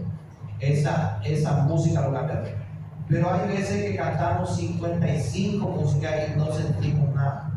Esa, 0.60 1.20
esa 1.24 1.52
música 1.64 2.02
lo 2.02 2.14
cambió 2.14 2.40
todo. 2.40 2.66
Pero 3.10 3.32
hay 3.32 3.48
veces 3.50 3.84
que 3.84 3.96
cantamos 3.98 4.56
55 4.56 5.68
músicas 5.68 6.14
y 6.30 6.38
no 6.38 6.52
sentimos 6.52 7.14
nada 7.14 7.55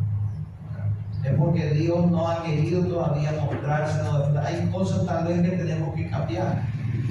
es 1.24 1.32
porque 1.32 1.70
Dios 1.70 2.10
no 2.10 2.28
ha 2.28 2.42
querido 2.42 2.82
todavía 2.84 3.32
mostrarse. 3.40 4.00
Hay 4.44 4.68
cosas 4.70 5.04
tal 5.04 5.26
vez 5.26 5.42
que 5.42 5.56
tenemos 5.56 5.94
que 5.94 6.08
cambiar. 6.08 6.62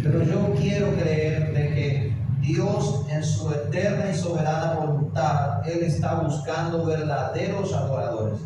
Pero 0.01 0.23
yo 0.23 0.53
quiero 0.55 0.91
creer 0.95 1.53
de 1.53 1.73
que 1.73 2.17
Dios 2.41 3.05
en 3.09 3.23
su 3.23 3.51
eterna 3.51 4.09
y 4.09 4.13
soberana 4.13 4.75
voluntad, 4.75 5.67
Él 5.67 5.83
está 5.83 6.15
buscando 6.15 6.85
verdaderos 6.85 7.73
adoradores. 7.73 8.39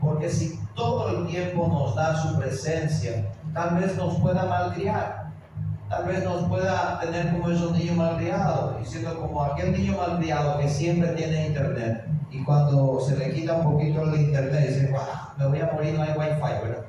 Porque 0.00 0.28
si 0.30 0.60
todo 0.74 1.18
el 1.18 1.26
tiempo 1.26 1.66
nos 1.66 1.96
da 1.96 2.14
su 2.14 2.38
presencia, 2.38 3.28
tal 3.52 3.78
vez 3.78 3.96
nos 3.96 4.14
pueda 4.20 4.44
malcriar. 4.44 5.28
Tal 5.88 6.04
vez 6.04 6.22
nos 6.22 6.44
pueda 6.44 7.00
tener 7.00 7.32
como 7.32 7.50
esos 7.50 7.72
niños 7.72 7.96
malcriados, 7.96 8.78
diciendo 8.78 9.18
como 9.18 9.42
aquel 9.42 9.72
niño 9.72 9.96
malcriado 9.96 10.58
que 10.58 10.68
siempre 10.68 11.08
tiene 11.12 11.48
internet 11.48 12.04
y 12.30 12.44
cuando 12.44 13.00
se 13.00 13.16
le 13.16 13.32
quita 13.32 13.54
un 13.54 13.72
poquito 13.72 14.02
el 14.02 14.20
internet, 14.20 14.68
dice, 14.68 14.94
me 15.38 15.46
voy 15.46 15.60
a 15.60 15.70
morir, 15.72 15.94
no 15.94 16.02
hay 16.02 16.10
wifi, 16.10 16.62
¿verdad? 16.62 16.84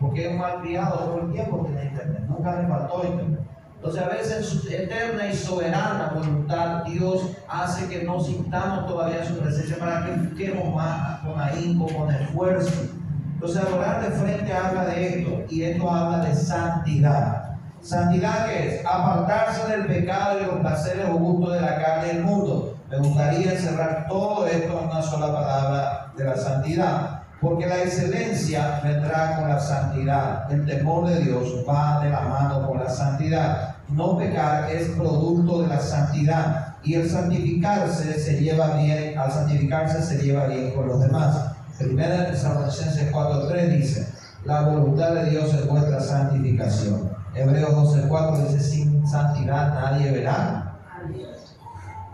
Porque 0.00 0.26
es 0.26 0.32
un 0.32 0.38
malcriado 0.38 0.98
todo 0.98 1.20
el 1.20 1.32
tiempo 1.32 1.64
tiene 1.66 1.84
internet, 1.84 2.24
nunca 2.28 2.60
le 2.60 2.68
faltó 2.68 3.04
internet. 3.04 3.40
Entonces 3.76 4.02
a 4.02 4.08
veces 4.08 4.46
su 4.46 4.68
eterna 4.68 5.26
y 5.26 5.34
soberana 5.34 6.12
voluntad 6.14 6.84
Dios 6.84 7.30
hace 7.48 7.88
que 7.88 8.04
no 8.04 8.20
sintamos 8.20 8.86
todavía 8.86 9.24
su 9.24 9.38
presencia 9.38 9.78
para 9.78 10.04
que 10.04 10.12
busquemos 10.12 10.74
más 10.74 11.20
con 11.20 11.40
ahínco, 11.40 11.86
con 11.86 12.14
esfuerzo. 12.14 12.90
Entonces 13.34 13.62
adorar 13.62 14.02
de 14.02 14.10
frente 14.10 14.52
habla 14.52 14.84
de 14.84 15.08
esto 15.08 15.44
y 15.48 15.62
esto 15.62 15.90
habla 15.90 16.26
de 16.26 16.34
santidad. 16.34 17.54
¿Santidad 17.80 18.48
qué 18.48 18.68
es? 18.68 18.84
Apartarse 18.84 19.66
del 19.70 19.86
pecado 19.86 20.40
y 20.40 20.44
los 20.44 20.56
placeres 20.56 21.06
o 21.08 21.14
gustos 21.14 21.54
de 21.54 21.60
la 21.62 21.76
carne 21.82 22.08
del 22.08 22.24
mundo. 22.24 22.76
Me 22.90 22.98
gustaría 22.98 23.56
cerrar 23.56 24.08
todo 24.08 24.44
esto 24.48 24.80
en 24.80 24.88
una 24.88 25.00
sola 25.00 25.32
palabra 25.32 26.12
de 26.16 26.24
la 26.24 26.36
santidad, 26.36 27.22
porque 27.40 27.68
la 27.68 27.84
excelencia 27.84 28.80
vendrá 28.82 29.36
con 29.36 29.48
la 29.48 29.60
santidad. 29.60 30.50
El 30.50 30.66
temor 30.66 31.06
de 31.08 31.20
Dios 31.20 31.64
va 31.68 32.00
de 32.02 32.10
la 32.10 32.22
mano 32.22 32.66
con 32.66 32.80
la 32.80 32.90
santidad. 32.90 33.76
No 33.90 34.18
pecar 34.18 34.68
es 34.72 34.88
producto 34.88 35.62
de 35.62 35.68
la 35.68 35.78
santidad 35.78 36.74
y 36.82 36.94
el 36.94 37.08
santificarse 37.08 38.18
se 38.18 38.40
lleva 38.40 38.74
bien, 38.78 39.16
al 39.16 39.30
santificarse 39.30 40.02
se 40.02 40.24
lleva 40.24 40.46
bien 40.46 40.72
con 40.72 40.88
los 40.88 41.00
demás. 41.00 41.52
Primera 41.78 42.22
de 42.22 42.32
Tesalonicenses 42.32 43.12
4.3 43.12 43.68
dice, 43.68 44.12
la 44.44 44.62
voluntad 44.62 45.12
de 45.12 45.30
Dios 45.30 45.54
es 45.54 45.64
vuestra 45.68 46.00
santificación. 46.00 47.08
Hebreos 47.36 47.70
12.4 47.70 48.48
dice, 48.48 48.60
sin 48.60 49.06
santidad 49.06 49.74
nadie 49.74 50.10
verá 50.10 50.70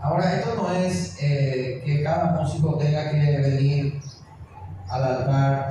Ahora, 0.01 0.35
esto 0.35 0.55
no 0.55 0.71
es 0.71 1.17
eh, 1.21 1.81
que 1.83 2.03
cada 2.03 2.39
músico 2.39 2.77
tenga 2.77 3.09
que 3.09 3.17
venir 3.17 3.99
al 4.89 5.03
altar 5.03 5.69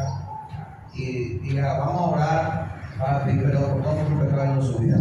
y 0.95 1.39
diga, 1.39 1.79
vamos 1.79 2.01
a 2.01 2.05
orar 2.07 2.77
para 2.99 3.25
pedir 3.25 3.45
perdón 3.45 3.73
por 3.73 3.83
todos 3.83 4.11
los 4.11 4.27
pecados 4.27 4.67
en 4.67 4.73
su 4.73 4.79
vida. 4.79 4.99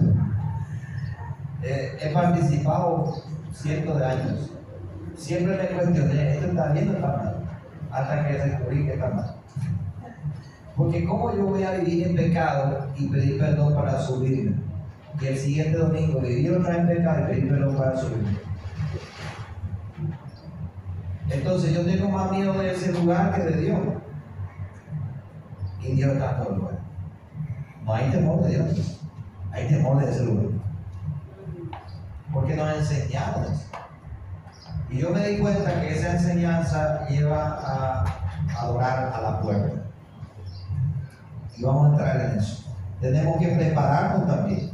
Eh, 1.63 1.97
he 1.99 2.09
participado 2.13 3.15
cientos 3.51 3.99
de 3.99 4.05
años. 4.05 4.51
Siempre 5.17 5.57
me 5.57 5.67
cuestioné, 5.69 6.35
esto 6.35 6.47
está 6.47 6.71
bien 6.73 6.89
está 6.89 7.07
mal, 7.07 7.35
hasta 7.91 8.27
que 8.27 8.33
descubrí 8.33 8.85
que 8.85 8.93
está 8.93 9.09
mal. 9.09 9.35
Porque 10.75 11.05
¿cómo 11.05 11.35
yo 11.35 11.45
voy 11.45 11.63
a 11.63 11.71
vivir 11.71 12.07
en 12.07 12.15
pecado 12.15 12.87
y 12.95 13.07
pedir 13.07 13.39
perdón 13.39 13.73
para 13.73 13.99
subirme? 13.99 14.57
Y 15.19 15.25
el 15.25 15.37
siguiente 15.37 15.77
domingo 15.77 16.19
vivir 16.19 16.51
otra 16.51 16.71
vez 16.71 16.79
en 16.79 16.87
pecado 16.87 17.21
y 17.21 17.27
pedir 17.27 17.49
perdón 17.49 17.77
para 17.77 17.97
subirme. 17.97 18.44
Entonces 21.35 21.73
yo 21.73 21.85
tengo 21.85 22.09
más 22.09 22.31
miedo 22.31 22.53
de 22.53 22.71
ese 22.71 22.93
lugar 22.93 23.33
que 23.35 23.41
de 23.41 23.61
Dios. 23.61 23.79
Y 25.81 25.91
Dios 25.93 26.13
está 26.13 26.31
en 26.31 26.37
todo 26.37 26.55
lugar. 26.55 26.79
No 27.83 27.93
hay 27.93 28.09
temor 28.09 28.43
de 28.43 28.49
Dios. 28.49 29.01
Hay 29.51 29.67
temor 29.67 30.03
de 30.03 30.11
ese 30.11 30.25
lugar. 30.25 30.45
Porque 32.33 32.55
nos 32.55 32.77
enseñamos. 32.77 33.67
Y 34.89 34.99
yo 34.99 35.09
me 35.09 35.27
di 35.27 35.39
cuenta 35.39 35.81
que 35.81 35.93
esa 35.93 36.13
enseñanza 36.13 37.07
lleva 37.07 37.59
a 37.59 38.05
adorar 38.57 39.11
a 39.13 39.21
la 39.21 39.41
puerta. 39.41 39.81
Y 41.57 41.63
vamos 41.63 41.85
a 41.85 41.89
entrar 41.89 42.21
en 42.21 42.39
eso. 42.39 42.63
Tenemos 43.01 43.37
que 43.37 43.47
prepararnos 43.49 44.27
también. 44.27 44.71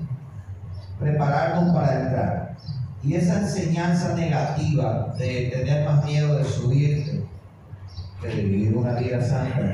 Prepararnos 1.00 1.76
para 1.76 2.02
entrar. 2.02 2.58
Y 3.04 3.16
esa 3.16 3.40
enseñanza 3.40 4.14
negativa 4.16 5.14
de 5.18 5.50
tener 5.52 5.86
más 5.86 6.06
miedo 6.06 6.38
de 6.38 6.44
subirte 6.44 7.24
de 8.22 8.36
vivir 8.36 8.78
una 8.78 8.94
vida 8.94 9.20
santa, 9.20 9.74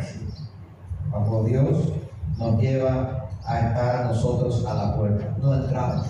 bajo 1.12 1.44
Dios 1.44 1.94
nos 2.38 2.62
lleva 2.62 3.28
a 3.46 3.60
estar 3.60 4.06
nosotros 4.06 4.66
a 4.66 4.74
la 4.74 4.96
puerta. 4.96 5.36
No 5.42 5.54
entramos, 5.56 6.08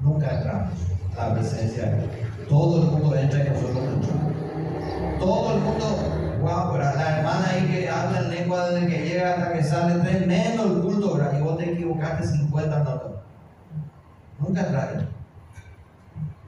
nunca 0.00 0.30
entramos 0.30 0.74
a 1.18 1.28
la 1.28 1.34
presencia 1.34 1.86
de 1.86 1.96
Dios. 1.96 2.10
Todo 2.48 2.82
el 2.82 2.90
mundo 2.90 3.16
entra 3.16 3.44
y 3.44 3.48
nosotros 3.48 3.84
entramos. 3.84 4.32
Todo 5.18 5.54
el 5.54 5.60
mundo, 5.62 5.86
wow, 6.42 6.72
pero 6.72 6.84
la 6.84 7.18
hermana 7.18 7.50
ahí 7.50 7.66
que 7.68 7.88
habla 7.88 8.18
en 8.18 8.30
lengua 8.30 8.70
desde 8.70 8.86
que 8.88 9.08
llega 9.08 9.32
hasta 9.32 9.52
que 9.54 9.64
sale 9.64 9.94
tres 10.02 10.26
menos 10.26 10.66
el 10.66 10.82
culto, 10.82 11.14
¿verdad? 11.14 11.38
y 11.38 11.42
vos 11.42 11.56
te 11.56 11.72
equivocaste 11.72 12.26
50 12.26 12.78
notas. 12.84 13.12
Nunca 14.38 14.60
entraste. 14.60 15.15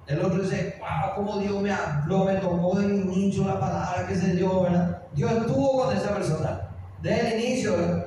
El 0.09 0.24
otro 0.24 0.42
dice, 0.42 0.80
wow, 0.80 1.14
como 1.16 1.38
Dios 1.38 1.61
me 1.61 1.70
habló, 1.70 2.24
me 2.24 2.36
tocó 2.36 2.80
el 2.80 2.92
inicio 2.92 3.44
la 3.44 3.61
palabra, 3.61 4.06
qué 4.09 4.16
sé 4.16 4.38
yo, 4.38 4.62
¿verdad? 4.62 5.02
Dios 5.14 5.30
estuvo 5.32 5.84
con 5.84 5.94
esa 5.94 6.14
persona 6.14 6.62
desde 7.02 7.34
el 7.34 7.44
inicio, 7.44 7.76
¿verdad? 7.76 8.06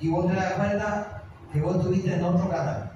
Y 0.00 0.08
vos 0.08 0.26
te 0.26 0.34
das 0.34 0.52
cuenta 0.54 1.22
que 1.52 1.60
vos 1.60 1.76
estuviste 1.76 2.14
en 2.14 2.24
otro 2.24 2.48
canal. 2.50 2.90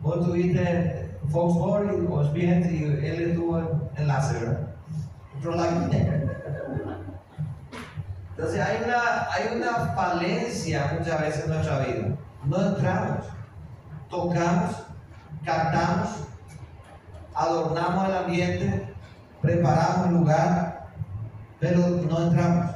Vos 0.00 0.18
estuviste 0.20 1.18
Fox 1.30 1.56
Sports 1.56 1.92
o 2.08 2.22
ESPN 2.22 2.74
y 2.74 2.84
él 2.84 3.30
estuvo 3.30 3.90
en 3.96 4.06
láser, 4.06 4.40
¿verdad? 4.40 4.60
Otro 5.38 5.56
lado. 5.56 5.90
Entonces 8.36 8.60
hay 8.60 8.84
una, 8.84 9.32
hay 9.32 9.56
una 9.56 9.72
falencia 9.94 10.96
muchas 10.96 11.20
veces 11.20 11.44
en 11.44 11.50
nuestra 11.50 11.78
vida. 11.80 12.16
No 12.44 12.68
entramos, 12.68 13.26
tocamos, 14.08 14.86
cantamos, 15.44 16.28
adornamos 17.34 18.08
el 18.08 18.16
ambiente, 18.16 18.94
preparamos 19.42 20.06
el 20.08 20.14
lugar, 20.14 20.86
pero 21.60 21.80
no 21.80 22.22
entramos. 22.22 22.70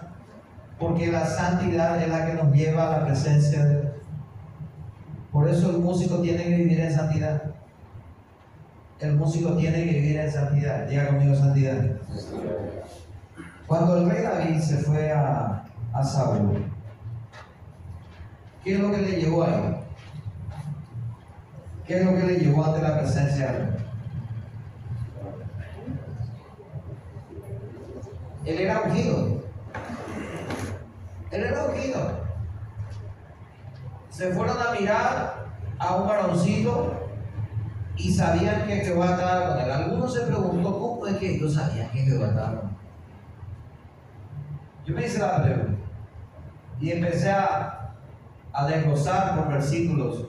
Porque 0.78 1.10
la 1.10 1.26
santidad 1.26 2.00
es 2.00 2.08
la 2.08 2.26
que 2.26 2.34
nos 2.34 2.52
lleva 2.52 2.86
a 2.86 2.98
la 2.98 3.06
presencia 3.06 3.64
de 3.64 3.80
Dios. 3.80 3.92
Por 5.32 5.48
eso 5.48 5.70
el 5.70 5.78
músico 5.78 6.20
tiene 6.20 6.44
que 6.44 6.56
vivir 6.56 6.80
en 6.80 6.94
santidad. 6.94 7.42
El 9.00 9.16
músico 9.16 9.56
tiene 9.56 9.84
que 9.84 9.92
vivir 9.92 10.18
en 10.18 10.30
santidad. 10.30 10.86
Diga 10.86 11.08
conmigo 11.08 11.34
santidad. 11.34 11.76
Cuando 13.66 13.98
el 13.98 14.10
rey 14.10 14.22
David 14.22 14.60
se 14.60 14.78
fue 14.78 15.12
a, 15.12 15.64
a 15.92 16.04
Saúl, 16.04 16.64
¿qué 18.64 18.74
es 18.74 18.80
lo 18.80 18.90
que 18.90 18.98
le 18.98 19.20
llevó 19.20 19.44
ahí? 19.44 19.76
¿Qué 21.86 21.98
es 21.98 22.04
lo 22.04 22.14
que 22.14 22.22
le 22.22 22.38
llevó 22.38 22.64
ante 22.64 22.82
la 22.82 22.98
presencia 22.98 23.52
de 23.52 23.58
Dios? 23.58 23.87
Él 28.48 28.60
era 28.60 28.80
ungido. 28.80 29.42
Él 31.30 31.44
era 31.44 31.64
ungido. 31.66 32.00
Se 34.08 34.32
fueron 34.32 34.56
a 34.56 34.72
mirar 34.72 35.46
a 35.78 35.96
un 35.96 36.08
varoncito 36.08 37.10
y 37.94 38.10
sabían 38.10 38.66
que 38.66 38.76
Jehová 38.76 39.10
estaba 39.10 39.48
con 39.48 39.58
él. 39.60 39.70
Algunos 39.70 40.14
se 40.14 40.22
preguntó 40.22 40.78
cómo 40.78 41.06
es 41.06 41.18
que 41.18 41.36
ellos 41.36 41.52
sabían 41.52 41.90
que 41.90 41.98
Jehová 41.98 42.28
estaba 42.28 42.60
con 42.60 42.70
él. 42.70 42.76
Yo 44.86 44.94
me 44.94 45.04
hice 45.04 45.18
la 45.18 45.42
pregunta 45.42 45.82
y 46.80 46.90
empecé 46.90 47.30
a, 47.30 47.92
a 48.54 48.66
desglosar 48.66 49.36
por 49.36 49.52
versículos. 49.52 50.26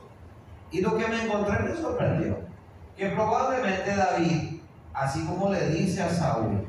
Y 0.72 0.82
lo 0.82 0.98
que 0.98 1.08
me 1.08 1.24
encontré 1.24 1.58
me 1.60 1.74
sorprendió. 1.74 2.38
Que 2.98 3.12
probablemente 3.12 3.96
David, 3.96 4.60
así 4.94 5.26
como 5.26 5.54
le 5.54 5.70
dice 5.70 6.04
a 6.04 6.10
Saúl, 6.10 6.69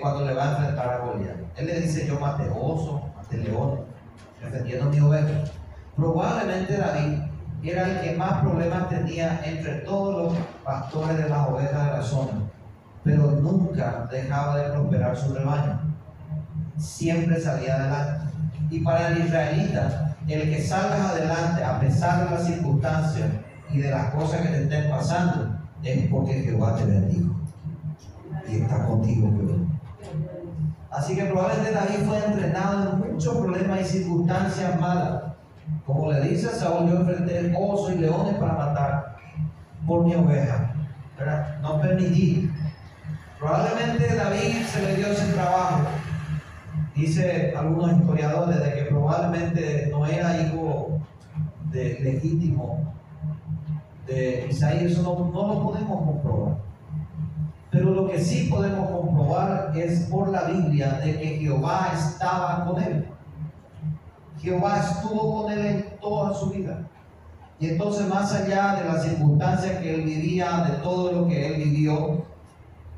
cuando 0.00 0.24
le 0.24 0.34
va 0.34 0.44
a 0.44 0.50
enfrentar 0.52 0.88
a 0.88 0.98
Goliat, 0.98 1.36
él 1.56 1.66
le 1.66 1.80
dice: 1.80 2.06
Yo 2.06 2.18
maté 2.20 2.48
oso, 2.48 3.10
maté 3.16 3.38
león, 3.38 3.80
defendiendo 4.40 4.90
mi 4.90 5.00
oveja. 5.00 5.44
Probablemente 5.96 6.76
David 6.76 7.18
era 7.62 7.90
el 7.90 8.00
que 8.00 8.16
más 8.16 8.40
problemas 8.40 8.88
tenía 8.88 9.40
entre 9.44 9.80
todos 9.80 10.32
los 10.32 10.38
pastores 10.64 11.16
de 11.16 11.28
las 11.28 11.48
ovejas 11.48 11.86
de 11.86 11.90
la 11.90 12.02
zona, 12.02 12.32
pero 13.02 13.32
nunca 13.32 14.08
dejaba 14.10 14.58
de 14.58 14.70
prosperar 14.70 15.16
su 15.16 15.34
rebaño. 15.34 15.80
Siempre 16.76 17.40
salía 17.40 17.76
adelante. 17.76 18.24
Y 18.70 18.80
para 18.80 19.08
el 19.08 19.24
israelita, 19.24 20.16
el 20.28 20.50
que 20.50 20.62
salgas 20.62 21.10
adelante 21.10 21.64
a 21.64 21.80
pesar 21.80 22.24
de 22.24 22.36
las 22.36 22.46
circunstancias 22.46 23.28
y 23.70 23.78
de 23.78 23.90
las 23.90 24.14
cosas 24.14 24.40
que 24.40 24.48
te 24.48 24.62
estén 24.62 24.90
pasando, 24.90 25.58
es 25.82 26.08
porque 26.08 26.42
Jehová 26.42 26.76
te 26.76 26.84
bendijo 26.84 27.43
y 28.48 28.56
está 28.56 28.86
contigo. 28.86 29.30
Así 30.90 31.16
que 31.16 31.24
probablemente 31.24 31.72
David 31.72 32.06
fue 32.06 32.24
entrenado 32.24 32.92
en 32.92 33.12
muchos 33.12 33.36
problemas 33.36 33.80
y 33.80 33.84
circunstancias 33.84 34.80
malas. 34.80 35.22
Como 35.84 36.12
le 36.12 36.20
dice 36.28 36.48
Saúl, 36.48 36.88
yo 36.88 37.00
enfrenté 37.00 37.54
osos 37.58 37.94
y 37.94 37.98
leones 37.98 38.34
para 38.34 38.52
matar 38.52 39.16
por 39.86 40.04
mi 40.04 40.14
oveja. 40.14 40.74
¿verdad? 41.18 41.60
No 41.62 41.80
permití. 41.80 42.50
Probablemente 43.38 44.14
David 44.14 44.64
se 44.66 44.82
le 44.82 44.96
dio 44.96 45.06
ese 45.08 45.32
trabajo. 45.32 45.82
Dice 46.94 47.54
algunos 47.56 47.92
historiadores 47.92 48.62
de 48.62 48.74
que 48.74 48.82
probablemente 48.84 49.88
no 49.90 50.06
era 50.06 50.40
hijo 50.40 51.00
de, 51.70 51.98
legítimo 52.00 52.94
de 54.06 54.46
Isaías. 54.48 54.92
Eso 54.92 55.02
no 55.02 55.54
lo 55.54 55.62
podemos 55.62 56.04
comprobar. 56.04 56.56
Pero 57.74 57.90
lo 57.90 58.06
que 58.06 58.20
sí 58.20 58.46
podemos 58.48 58.88
comprobar 58.88 59.72
es 59.74 60.02
por 60.02 60.28
la 60.28 60.44
Biblia 60.44 61.00
de 61.04 61.18
que 61.18 61.38
Jehová 61.40 61.90
estaba 61.92 62.66
con 62.66 62.80
él. 62.80 63.04
Jehová 64.40 64.78
estuvo 64.78 65.42
con 65.42 65.50
él 65.50 65.66
en 65.66 66.00
toda 66.00 66.32
su 66.34 66.50
vida. 66.50 66.88
Y 67.58 67.70
entonces 67.70 68.06
más 68.06 68.32
allá 68.32 68.76
de 68.76 68.84
las 68.84 69.02
circunstancias 69.02 69.78
que 69.78 69.92
él 69.92 70.02
vivía, 70.02 70.68
de 70.70 70.76
todo 70.84 71.10
lo 71.10 71.26
que 71.26 71.48
él 71.48 71.64
vivió, 71.64 72.24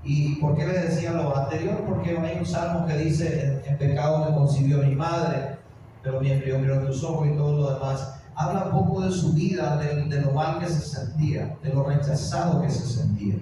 ¿y 0.04 0.34
por 0.34 0.54
qué 0.54 0.66
le 0.66 0.78
decía 0.80 1.12
lo 1.12 1.34
anterior? 1.34 1.82
Porque 1.88 2.10
hay 2.10 2.38
un 2.38 2.44
salmo 2.44 2.86
que 2.86 2.98
dice, 2.98 3.62
en, 3.64 3.78
pecado 3.78 4.26
me 4.26 4.36
concibió 4.36 4.82
mi 4.82 4.94
madre, 4.94 5.56
pero 6.02 6.20
mi 6.20 6.30
embrión 6.30 6.60
miró 6.60 6.86
tus 6.86 7.02
ojos 7.02 7.26
y 7.28 7.34
todo 7.34 7.56
lo 7.56 7.72
demás. 7.72 8.20
Habla 8.34 8.64
un 8.66 8.72
poco 8.72 9.00
de 9.00 9.10
su 9.10 9.32
vida, 9.32 9.78
de, 9.78 10.04
de 10.04 10.20
lo 10.20 10.32
mal 10.32 10.58
que 10.58 10.66
se 10.66 10.82
sentía, 10.82 11.56
de 11.62 11.72
lo 11.72 11.82
rechazado 11.84 12.60
que 12.60 12.68
se 12.68 12.86
sentía. 12.86 13.36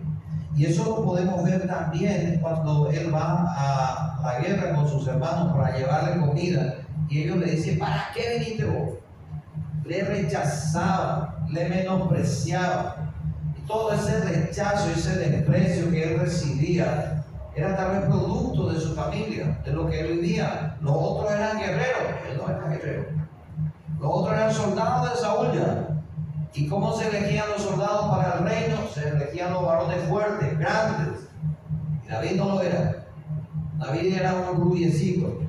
Y 0.57 0.66
eso 0.66 0.84
lo 0.84 1.05
podemos 1.05 1.42
ver 1.44 1.66
también 1.66 2.38
cuando 2.40 2.88
él 2.90 3.12
va 3.12 3.55
a 3.57 4.20
la 4.22 4.38
guerra 4.38 4.74
con 4.74 4.88
sus 4.88 5.07
hermanos 5.09 5.52
para 5.52 5.76
llevarle 5.76 6.20
comida. 6.20 6.76
Y 7.09 7.22
ellos 7.22 7.38
le 7.38 7.50
dicen, 7.52 7.78
¿para 7.78 8.09
qué 8.14 8.38
viniste 8.38 8.64
vos? 8.64 8.90
Le 9.84 10.02
rechazaban, 10.05 11.28
le 11.50 11.68
menospreciaban. 11.68 13.12
Y 13.59 13.66
todo 13.66 13.92
ese 13.92 14.20
rechazo, 14.20 14.90
ese 14.90 15.16
desprecio 15.16 15.90
que 15.90 16.14
él 16.14 16.20
recibía, 16.20 17.24
era 17.57 17.76
tal 17.76 17.90
vez 17.92 18.00
producto 18.07 18.72
de 18.72 18.80
su 18.80 18.94
familia, 18.94 19.59
de 19.64 19.72
lo 19.72 19.86
que 19.88 20.00
él 20.00 20.18
vivía. 20.18 20.76
Los 20.80 20.96
otros 20.96 21.32
eran 21.32 21.59
guerreros, 21.59 22.02
él 22.30 22.38
no 22.38 22.48
era 22.48 22.68
guerrero. 22.68 23.05
Los 24.00 24.11
otros 24.12 24.34
eran 24.34 24.52
soldados 24.52 25.11
de 25.11 25.20
Saúl 25.20 25.52
ya. 25.52 25.93
¿Y 26.55 26.68
cómo 26.68 26.96
se 26.96 27.09
elegían 27.09 27.50
los 27.50 27.62
soldados 27.62 28.11
para 28.11 28.38
el 28.38 28.44
reino? 28.44 28.76
Se 28.92 29.09
elegían 29.09 29.52
los 29.52 29.66
varones 29.66 30.05
fuertes, 30.09 30.57
grandes. 30.57 31.28
Y 32.05 32.09
David 32.09 32.36
no 32.36 32.44
lo 32.50 32.62
era. 32.62 33.07
David 33.78 34.14
era 34.14 34.34
un 34.34 34.61
grullecito, 34.61 35.40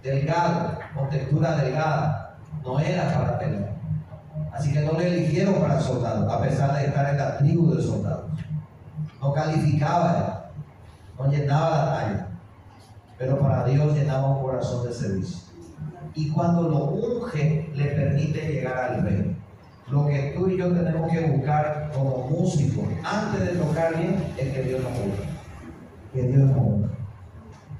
delgado, 0.00 0.78
con 0.94 1.10
textura 1.10 1.56
delgada. 1.56 2.38
No 2.62 2.78
era 2.78 3.12
para 3.12 3.38
pelear. 3.40 3.72
Así 4.52 4.72
que 4.72 4.82
no 4.82 4.92
le 4.92 5.08
eligieron 5.08 5.60
para 5.60 5.80
soldado, 5.80 6.30
a 6.30 6.40
pesar 6.40 6.76
de 6.76 6.86
estar 6.86 7.10
en 7.10 7.18
la 7.18 7.38
tribu 7.38 7.74
de 7.74 7.82
soldados. 7.82 8.30
No 9.20 9.32
calificaba, 9.32 10.50
no 11.18 11.26
llenaba 11.26 11.70
la 11.70 11.92
talla. 11.96 12.28
Pero 13.18 13.40
para 13.40 13.64
Dios 13.64 13.92
llenaba 13.94 14.36
un 14.36 14.42
corazón 14.42 14.86
de 14.86 14.92
servicio. 14.92 15.38
Y 16.14 16.30
cuando 16.30 16.68
lo 16.68 16.84
unge, 16.84 17.72
le 17.74 17.86
permite 17.86 18.52
llegar 18.52 18.78
al 18.78 19.02
rey. 19.02 19.41
Lo 19.92 20.06
que 20.06 20.32
tú 20.34 20.48
y 20.48 20.56
yo 20.56 20.72
tenemos 20.72 21.12
que 21.12 21.20
buscar 21.20 21.90
como 21.94 22.26
músicos 22.30 22.86
antes 23.04 23.40
de 23.40 23.58
tocar 23.58 23.94
bien 23.94 24.24
es 24.38 24.48
que 24.54 24.62
Dios 24.62 24.80
nos 24.82 24.92
unja. 24.92 25.22
Que 26.14 26.22
Dios 26.22 26.48
nos 26.48 26.56
unja. 26.56 26.88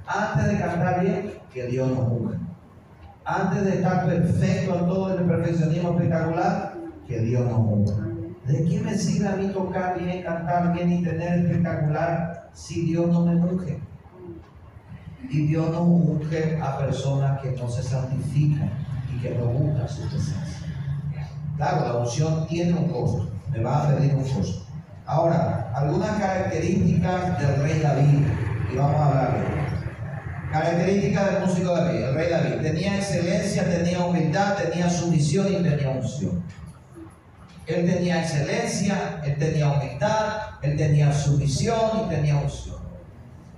Antes 0.05 0.45
de 0.45 0.59
cantar 0.59 1.01
bien, 1.01 1.33
que 1.51 1.65
Dios 1.65 1.89
nos 1.89 2.11
unja. 2.11 2.37
Antes 3.25 3.63
de 3.63 3.69
estar 3.77 4.05
perfecto 4.05 4.77
en 4.77 4.85
todo 4.85 5.17
el 5.17 5.25
perfeccionismo 5.25 5.93
espectacular, 5.93 6.75
que 7.07 7.19
Dios 7.19 7.45
nos 7.45 7.59
unja. 7.59 8.07
¿De 8.45 8.63
qué 8.63 8.79
me 8.81 8.95
sirve 8.95 9.29
a 9.29 9.35
mí 9.35 9.47
tocar 9.47 9.97
bien, 9.97 10.21
cantar 10.21 10.71
bien 10.71 10.91
y 10.91 11.03
tener 11.03 11.39
espectacular 11.39 12.51
si 12.53 12.85
Dios 12.85 13.07
no 13.07 13.25
me 13.25 13.37
unge? 13.37 13.79
Y 15.31 15.47
Dios 15.47 15.67
no 15.71 15.81
unge 15.81 16.59
a 16.61 16.77
personas 16.77 17.41
que 17.41 17.53
no 17.53 17.67
se 17.67 17.81
santifican 17.81 18.69
y 19.11 19.19
que 19.19 19.33
no 19.33 19.45
buscan 19.45 19.89
su 19.89 20.07
presencia. 20.09 20.52
La 21.71 21.95
unción 21.95 22.45
tiene 22.47 22.73
un 22.73 22.89
costo, 22.89 23.29
me 23.49 23.63
va 23.63 23.83
a 23.83 23.87
pedir 23.87 24.13
un 24.15 24.23
costo. 24.23 24.65
Ahora, 25.05 25.71
algunas 25.73 26.19
características 26.19 27.39
del 27.39 27.61
rey 27.61 27.79
David, 27.79 28.27
y 28.71 28.75
vamos 28.75 28.95
a 28.95 29.07
hablar 29.07 29.33
de. 29.33 29.63
Características 30.51 31.31
del 31.31 31.45
músico 31.45 31.73
David, 31.73 32.03
el 32.03 32.15
rey 32.15 32.29
David. 32.29 32.61
Tenía 32.61 32.97
excelencia, 32.97 33.63
tenía 33.63 34.03
humildad, 34.03 34.55
tenía 34.55 34.89
sumisión 34.89 35.47
y 35.51 35.63
tenía 35.63 35.89
unción. 35.89 36.43
Él 37.65 37.85
tenía 37.89 38.21
excelencia, 38.21 39.21
él 39.23 39.37
tenía 39.37 39.69
humildad, 39.69 40.37
él 40.61 40.75
tenía 40.75 41.13
sumisión 41.13 42.05
y 42.05 42.09
tenía 42.09 42.35
unción. 42.35 42.77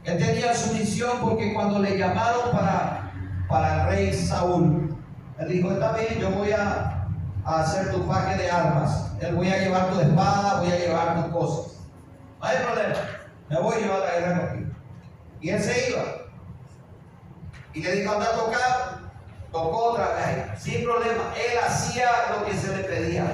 Él 0.03 0.18
tenía 0.20 0.53
sumisión 0.53 1.18
porque 1.22 1.53
cuando 1.53 1.80
le 1.80 1.97
llamaron 1.97 2.51
para, 2.51 3.12
para 3.49 3.82
el 3.82 3.88
rey 3.89 4.14
Saúl, 4.14 4.95
él 5.39 5.49
dijo, 5.49 5.72
está 5.72 5.93
bien, 5.93 6.20
yo 6.20 6.30
voy 6.30 6.51
a 6.51 6.94
a 7.45 7.61
hacer 7.61 7.91
tu 7.91 8.07
paque 8.07 8.35
de 8.35 8.49
armas. 8.49 9.11
Él 9.21 9.35
voy 9.35 9.49
a 9.49 9.57
llevar 9.57 9.89
tu 9.91 9.99
espada, 9.99 10.59
voy 10.59 10.71
a 10.71 10.77
llevar 10.77 11.23
tus 11.23 11.33
cosas. 11.33 11.73
No 12.41 12.47
hay 12.47 12.57
problema. 12.57 12.95
Me 13.49 13.59
voy 13.59 13.75
a 13.75 13.79
llevar 13.79 13.99
la 13.99 14.19
guerra 14.19 14.47
contigo. 14.47 14.71
Y 15.41 15.49
él 15.49 15.61
se 15.61 15.89
iba. 15.89 16.03
Y 17.73 17.83
le 17.83 17.95
dijo, 17.95 18.13
anda 18.13 18.25
a 18.25 18.31
tocar. 18.31 18.95
Tocó 19.51 19.91
otra 19.91 20.07
vez. 20.15 20.61
Sin 20.61 20.83
problema. 20.83 21.23
Él 21.35 21.57
hacía 21.65 22.09
lo 22.33 22.45
que 22.45 22.57
se 22.57 22.75
le 22.75 22.83
pedía 22.83 23.25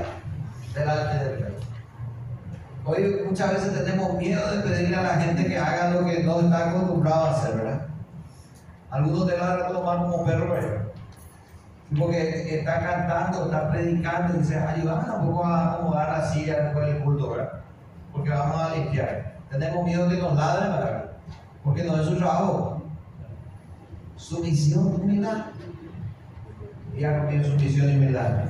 delante 0.74 1.26
del 1.26 1.44
rey. 1.44 1.56
Hoy 2.84 3.22
muchas 3.26 3.54
veces 3.54 3.86
tenemos 3.86 4.14
miedo 4.16 4.52
de 4.52 4.62
pedirle 4.64 4.98
a 4.98 5.04
la 5.04 5.16
gente 5.16 5.46
que 5.46 5.58
haga 5.58 5.92
lo 5.92 6.06
que 6.06 6.24
no 6.24 6.42
está 6.42 6.70
acostumbrado 6.70 7.26
a 7.26 7.32
hacer, 7.32 7.56
¿verdad? 7.56 7.88
Algunos 8.90 9.28
te 9.28 9.36
van 9.38 9.62
a 9.62 9.68
tomar 9.68 9.98
como 10.00 10.26
perro. 10.26 10.92
Porque 11.98 12.60
está 12.60 12.80
cantando, 12.80 13.46
está 13.46 13.70
predicando 13.70 14.36
y 14.36 14.40
dice, 14.40 14.58
ayúdame 14.58 15.14
un 15.14 15.28
poco 15.28 15.46
a 15.46 15.74
acomodar 15.74 16.20
la 16.20 16.26
silla 16.26 16.64
después 16.64 16.88
del 16.88 17.04
culto, 17.04 17.32
¿verdad? 17.32 17.52
Porque 18.14 18.30
vamos 18.30 18.62
a 18.62 18.76
limpiar. 18.76 19.36
Tenemos 19.50 19.84
miedo 19.84 20.08
que 20.08 20.18
nos 20.18 20.36
ladren, 20.36 20.72
¿verdad? 20.72 21.12
Porque 21.64 21.84
no 21.84 22.00
es 22.00 22.08
su 22.08 22.18
trabajo. 22.18 22.82
Sumisión, 24.16 24.96
humildad. 25.02 25.48
Y 26.96 27.04
haga 27.04 27.26
bien 27.26 27.44
sumisión 27.44 27.90
y 27.90 27.96
humildad. 27.98 28.46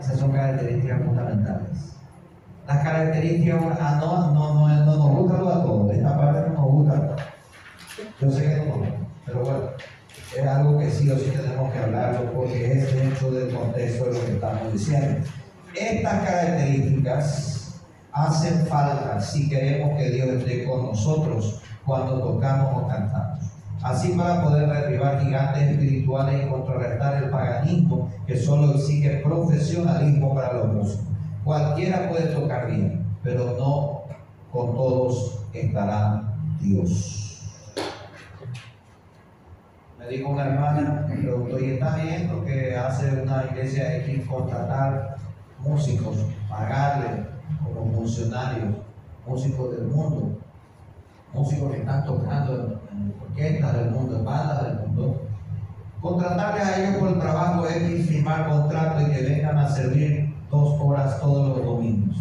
Esas 0.00 0.18
son 0.18 0.32
características 0.32 1.02
fundamentales. 1.04 1.96
Las 2.66 2.78
características, 2.82 3.62
ah, 3.80 3.98
no, 4.00 4.32
no, 4.32 4.54
no, 4.54 4.68
no 4.68 4.96
nos 4.96 5.16
gusta 5.16 5.38
lo 5.38 5.48
a 5.50 5.62
todos. 5.62 5.92
Esta 5.92 6.16
parte 6.16 6.48
no 6.48 6.54
nos 6.54 6.72
gusta. 6.72 7.16
Yo 8.20 8.30
sé 8.30 8.42
que 8.42 8.66
no 8.66 9.02
pero 9.24 9.44
bueno 9.44 9.60
es 10.36 10.46
algo 10.46 10.78
que 10.78 10.90
sí 10.90 11.10
o 11.10 11.18
sí 11.18 11.30
tenemos 11.30 11.72
que 11.72 11.78
hablarlo 11.78 12.32
porque 12.32 12.72
es 12.72 12.94
dentro 12.94 13.30
del 13.30 13.54
contexto 13.54 14.06
de 14.06 14.12
lo 14.12 14.24
que 14.24 14.32
estamos 14.32 14.72
diciendo. 14.72 15.26
Estas 15.78 16.24
características 16.24 17.80
hacen 18.12 18.66
falta 18.66 19.20
si 19.20 19.48
queremos 19.48 19.96
que 19.98 20.10
Dios 20.10 20.28
esté 20.28 20.64
con 20.64 20.86
nosotros 20.86 21.60
cuando 21.84 22.20
tocamos 22.20 22.82
o 22.82 22.88
cantamos. 22.88 23.40
Así 23.82 24.12
para 24.12 24.42
poder 24.42 24.68
derribar 24.68 25.20
gigantes 25.22 25.62
espirituales 25.70 26.46
y 26.46 26.48
contrarrestar 26.48 27.22
el 27.22 27.30
paganismo 27.30 28.10
que 28.26 28.36
solo 28.36 28.74
exige 28.74 29.20
profesionalismo 29.24 30.34
para 30.34 30.52
los 30.52 30.68
músicos. 30.72 31.06
Cualquiera 31.44 32.08
puede 32.08 32.26
tocar 32.26 32.68
bien, 32.68 33.04
pero 33.24 33.56
no 33.58 34.02
con 34.52 34.74
todos 34.76 35.40
estará 35.52 36.22
Dios 36.60 37.31
me 40.02 40.08
dijo 40.08 40.30
una 40.30 40.46
hermana, 40.46 41.06
me 41.08 41.16
preguntó, 41.16 41.58
¿y 41.60 41.70
está 41.72 41.96
bien 41.96 42.28
lo 42.28 42.44
que 42.44 42.76
hace 42.76 43.22
una 43.22 43.44
iglesia 43.50 43.98
X 43.98 44.26
contratar 44.26 45.16
músicos, 45.60 46.26
pagarle 46.48 47.26
como 47.62 47.92
funcionarios, 47.92 48.74
músicos 49.26 49.76
del 49.76 49.86
mundo, 49.86 50.38
músicos 51.32 51.70
que 51.70 51.78
están 51.78 52.04
tocando 52.04 52.80
en, 52.90 53.14
orquestas 53.22 53.76
del 53.76 53.90
mundo, 53.90 54.16
en 54.16 54.24
bandas 54.24 54.64
del 54.64 54.74
mundo? 54.80 55.22
Contratarles 56.00 56.64
a 56.64 56.80
ellos 56.80 56.96
por 56.96 57.08
el 57.10 57.18
trabajo 57.20 57.68
X, 57.68 58.08
firmar 58.08 58.48
contrato 58.48 59.02
y 59.02 59.12
que 59.12 59.22
vengan 59.22 59.56
a 59.56 59.68
servir 59.68 60.34
dos 60.50 60.80
horas 60.80 61.20
todos 61.20 61.56
los 61.56 61.64
domingos. 61.64 62.16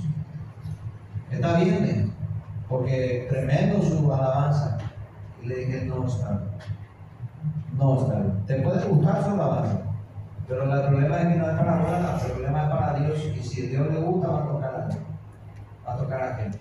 Está 1.31 1.57
bien, 1.57 2.13
porque 2.69 3.25
tremendo 3.27 3.81
su 3.81 4.13
alabanza. 4.13 4.77
Y 5.41 5.47
le 5.47 5.55
dije, 5.55 5.85
no, 5.85 6.05
está 6.05 6.41
no 7.81 8.01
está. 8.01 8.45
Te 8.45 8.61
puede 8.61 8.87
gustar 8.87 9.23
alabanza, 9.23 9.81
pero 10.47 10.63
el 10.63 10.87
problema 10.87 11.17
es 11.19 11.27
que 11.27 11.35
no 11.35 11.49
es 11.49 11.57
para 11.57 11.77
buena, 11.77 12.19
el 12.23 12.31
problema 12.31 12.63
es 12.63 12.69
para 12.69 12.93
Dios. 12.99 13.25
Y 13.35 13.43
si 13.43 13.61
Dios 13.67 13.87
le 13.91 13.99
gusta, 13.99 14.27
va 14.27 14.43
a 14.43 14.47
tocar 14.47 14.75
a 14.75 14.91
gente. 14.91 15.05
Va 15.87 15.93
a 15.93 15.97
tocar 15.97 16.21
a 16.21 16.35
gente. 16.35 16.59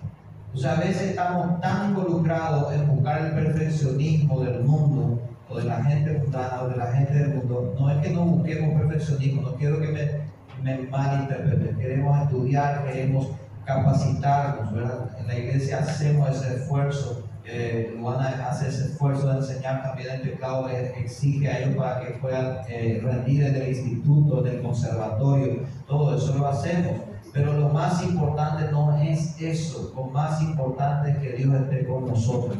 O 0.53 0.57
sea, 0.57 0.73
a 0.73 0.79
veces 0.79 1.01
estamos 1.11 1.61
tan 1.61 1.89
involucrados 1.89 2.73
en 2.73 2.87
buscar 2.87 3.21
el 3.21 3.31
perfeccionismo 3.31 4.41
del 4.41 4.63
mundo, 4.63 5.19
o 5.49 5.57
de 5.57 5.63
la 5.63 5.83
gente 5.83 6.17
mundana, 6.17 6.63
o 6.63 6.69
de 6.69 6.77
la 6.77 6.87
gente 6.87 7.13
del 7.13 7.35
mundo. 7.35 7.75
No 7.79 7.89
es 7.89 7.97
que 7.99 8.09
no 8.11 8.25
busquemos 8.25 8.81
perfeccionismo, 8.81 9.41
no 9.43 9.55
quiero 9.55 9.79
que 9.79 9.87
me, 9.87 10.71
me 10.77 10.87
malinterpreten. 10.89 11.77
Queremos 11.77 12.21
estudiar, 12.21 12.83
queremos 12.83 13.27
capacitarnos, 13.65 14.73
¿verdad? 14.73 15.17
En 15.19 15.27
la 15.27 15.37
iglesia 15.37 15.79
hacemos 15.79 16.29
ese 16.29 16.55
esfuerzo 16.55 17.30
eh, 17.53 17.93
Luana 17.97 18.47
hace 18.49 18.69
ese 18.69 18.85
esfuerzo 18.85 19.27
de 19.27 19.39
enseñar 19.39 19.83
también 19.83 20.09
el 20.11 20.21
teclado, 20.21 20.69
exige 20.69 21.49
a 21.49 21.59
ellos 21.59 21.75
para 21.75 21.99
que 21.99 22.13
puedan 22.13 22.59
eh, 22.69 23.01
rendir 23.03 23.43
en 23.43 23.55
el 23.55 23.67
instituto, 23.69 24.41
del 24.41 24.61
conservatorio, 24.61 25.63
todo 25.85 26.15
eso 26.15 26.37
lo 26.37 26.47
hacemos. 26.47 26.93
Pero 27.33 27.53
lo 27.53 27.69
más 27.69 28.03
importante 28.03 28.71
no 28.71 28.97
es 28.97 29.35
eso, 29.41 29.91
lo 29.95 30.05
más 30.05 30.41
importante 30.41 31.11
es 31.11 31.17
que 31.17 31.33
Dios 31.33 31.53
esté 31.61 31.85
con 31.85 32.07
nosotros, 32.07 32.57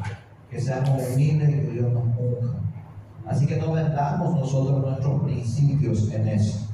que 0.49 0.59
seamos 0.59 1.01
humildes 1.13 1.49
y 1.49 1.53
que 1.53 1.71
Dios 1.71 1.93
nos 1.93 2.03
unja. 2.03 2.57
Así 3.25 3.47
que 3.47 3.57
no 3.57 3.71
vendamos 3.71 4.35
nosotros 4.35 4.81
nuestros 4.81 5.23
principios 5.23 6.11
en 6.11 6.27
eso. 6.27 6.67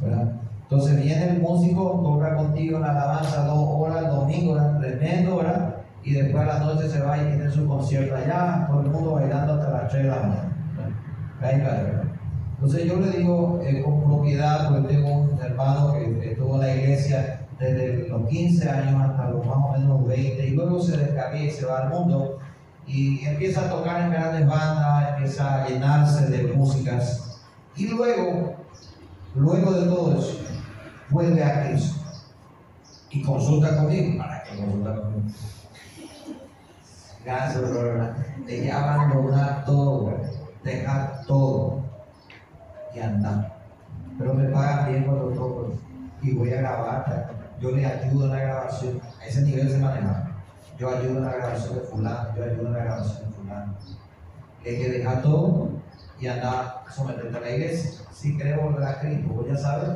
Entonces 0.64 1.02
viene 1.02 1.30
el 1.30 1.40
músico, 1.40 2.02
toca 2.04 2.36
contigo 2.36 2.78
en 2.78 2.82
la 2.82 2.92
alabanza 2.92 3.46
dos 3.46 3.64
horas 3.70 4.06
el 4.06 4.10
domingo, 4.10 4.58
tremendo, 4.80 5.38
¿verdad? 5.38 5.77
Y 6.08 6.14
después 6.14 6.42
a 6.42 6.46
la 6.46 6.60
noche 6.60 6.88
se 6.88 7.02
va 7.02 7.18
y 7.18 7.26
tiene 7.26 7.52
su 7.52 7.68
concierto 7.68 8.16
allá, 8.16 8.66
todo 8.70 8.80
el 8.80 8.88
mundo 8.88 9.16
bailando 9.16 9.56
hasta 9.56 9.70
las 9.72 9.92
3 9.92 10.04
de 10.04 10.10
la 10.10 10.16
mañana. 11.42 12.04
Entonces 12.56 12.86
yo 12.86 12.96
le 12.96 13.12
digo 13.12 13.60
eh, 13.62 13.84
con 13.84 14.06
propiedad, 14.06 14.70
porque 14.70 14.96
tengo 14.96 15.14
un 15.14 15.40
hermano 15.42 15.92
que 15.92 16.32
estuvo 16.32 16.56
en 16.56 16.62
la 16.62 16.76
iglesia 16.76 17.42
desde 17.60 18.08
los 18.08 18.26
15 18.26 18.70
años 18.70 19.02
hasta 19.02 19.32
los 19.32 19.46
más 19.46 19.58
o 19.58 19.72
menos 19.74 20.08
20 20.08 20.48
y 20.48 20.52
luego 20.52 20.80
se 20.80 20.96
descarga 20.96 21.38
y 21.38 21.52
se 21.52 21.66
va 21.66 21.82
al 21.82 21.90
mundo 21.90 22.40
y 22.88 23.26
empieza 23.26 23.66
a 23.66 23.70
tocar 23.70 24.04
en 24.04 24.12
grandes 24.12 24.48
bandas, 24.48 25.10
empieza 25.10 25.56
a 25.56 25.68
llenarse 25.68 26.28
de 26.28 26.54
músicas 26.54 27.42
y 27.76 27.90
luego, 27.90 28.56
luego 29.36 29.72
de 29.74 29.88
todo 29.88 30.18
eso, 30.18 30.40
vuelve 31.10 31.44
a 31.44 31.68
Cristo 31.68 32.00
y 33.10 33.22
consulta 33.22 33.76
conmigo. 33.76 34.18
¿Para 34.20 34.42
qué 34.46 34.56
consulta 34.56 34.96
conmigo? 34.96 35.28
Gracias. 37.26 37.64
Te 38.46 38.62
que 38.62 38.72
abandonar 38.72 39.66
todo, 39.66 40.14
dejar 40.64 41.26
todo 41.28 41.84
y 42.96 43.00
andar. 43.00 43.58
Pero 44.18 44.34
me 44.34 44.50
pagan 44.50 44.90
bien 44.90 45.04
cuando 45.04 45.30
toco. 45.30 45.74
y 46.22 46.34
voy 46.34 46.52
a 46.52 46.62
grabar, 46.62 47.36
yo 47.60 47.72
le 47.72 47.86
ayudo 47.86 48.26
en 48.26 48.32
la 48.32 48.40
grabación, 48.40 49.02
a 49.22 49.26
ese 49.26 49.42
nivel 49.42 49.70
se 49.70 49.78
maneja. 49.78 50.32
Yo 50.80 50.90
ayudo 50.90 51.18
en 51.18 51.26
la 51.26 51.34
grabación 51.34 51.76
de 51.76 51.82
fulano, 51.82 52.36
yo 52.36 52.44
ayudo 52.44 52.68
en 52.68 52.74
la 52.74 52.80
grabación 52.80 53.30
de 53.30 53.36
fulano. 53.36 53.74
hay 54.66 54.78
que 54.78 54.90
dejar 54.90 55.22
todo 55.22 55.70
y 56.20 56.28
andar 56.28 56.84
someterte 56.90 57.38
a 57.38 57.42
la 57.42 57.52
iglesia. 57.52 58.06
Si 58.12 58.38
queremos 58.38 58.74
volver 58.74 58.88
a 58.88 59.00
Cristo, 59.00 59.34
vos 59.34 59.48
ya 59.48 59.58
sabes, 59.58 59.90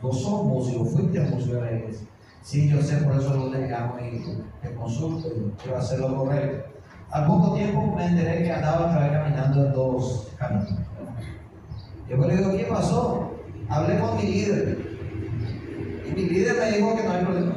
vos 0.00 0.22
sos 0.22 0.44
músico, 0.44 0.84
fuiste 0.84 1.20
músico 1.20 1.56
de 1.56 1.60
la 1.60 1.72
iglesia. 1.72 2.06
Sí, 2.46 2.68
yo 2.68 2.80
sé, 2.80 2.98
por 2.98 3.16
eso 3.16 3.34
lo 3.34 3.50
dejamos 3.50 4.00
y 4.02 4.22
te 4.62 4.72
consulto 4.76 5.26
y 5.26 5.50
quiero 5.60 5.78
hacer 5.78 5.98
lo 5.98 6.14
correcto. 6.14 6.78
Al 7.10 7.26
poco 7.26 7.54
tiempo 7.54 7.92
me 7.96 8.06
enteré 8.06 8.44
que 8.44 8.52
andaba 8.52 8.86
otra 8.86 9.00
vez 9.00 9.10
caminando 9.10 9.66
en 9.66 9.72
dos 9.72 10.28
caminos. 10.38 10.68
Yo 12.08 12.16
le 12.16 12.36
digo, 12.36 12.56
¿qué 12.56 12.64
pasó? 12.66 13.32
Hablé 13.68 13.98
con 13.98 14.16
mi 14.16 14.22
líder. 14.22 14.78
Y 16.06 16.10
mi 16.12 16.22
líder 16.22 16.56
me 16.56 16.70
dijo 16.70 16.96
que 16.96 17.02
no 17.02 17.10
hay 17.10 17.24
problema. 17.24 17.56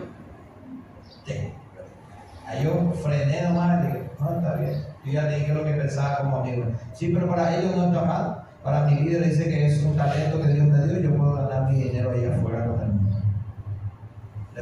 Ahí 2.47 2.63
yo 2.63 2.91
frené 3.03 3.43
nomás 3.43 3.83
y 3.83 3.87
dije, 3.89 4.09
no, 4.19 4.37
está 4.37 4.55
bien. 4.55 4.73
Yo 5.05 5.11
ya 5.11 5.27
dije 5.27 5.53
lo 5.53 5.65
que 5.65 5.73
pensaba 5.73 6.17
como 6.17 6.37
amigo. 6.37 6.65
Sí, 6.93 7.11
pero 7.13 7.29
para 7.29 7.59
ellos 7.59 7.75
no 7.75 7.89
está 7.89 8.05
mal. 8.05 8.43
Para 8.63 8.87
mi 8.87 9.01
líder 9.01 9.23
dice 9.23 9.43
que 9.43 9.67
es 9.67 9.83
un 9.83 9.95
talento 9.95 10.41
que 10.41 10.47
Dios 10.47 10.65
me 10.65 10.83
dio 10.83 10.99
y 10.99 11.03
yo 11.03 11.15
puedo 11.15 11.35
ganar 11.35 11.71
mi 11.71 11.77
dinero 11.77 12.09
ahí 12.09 12.25
afuera 12.25 12.65
con 12.65 12.79
mundo. 12.79 12.98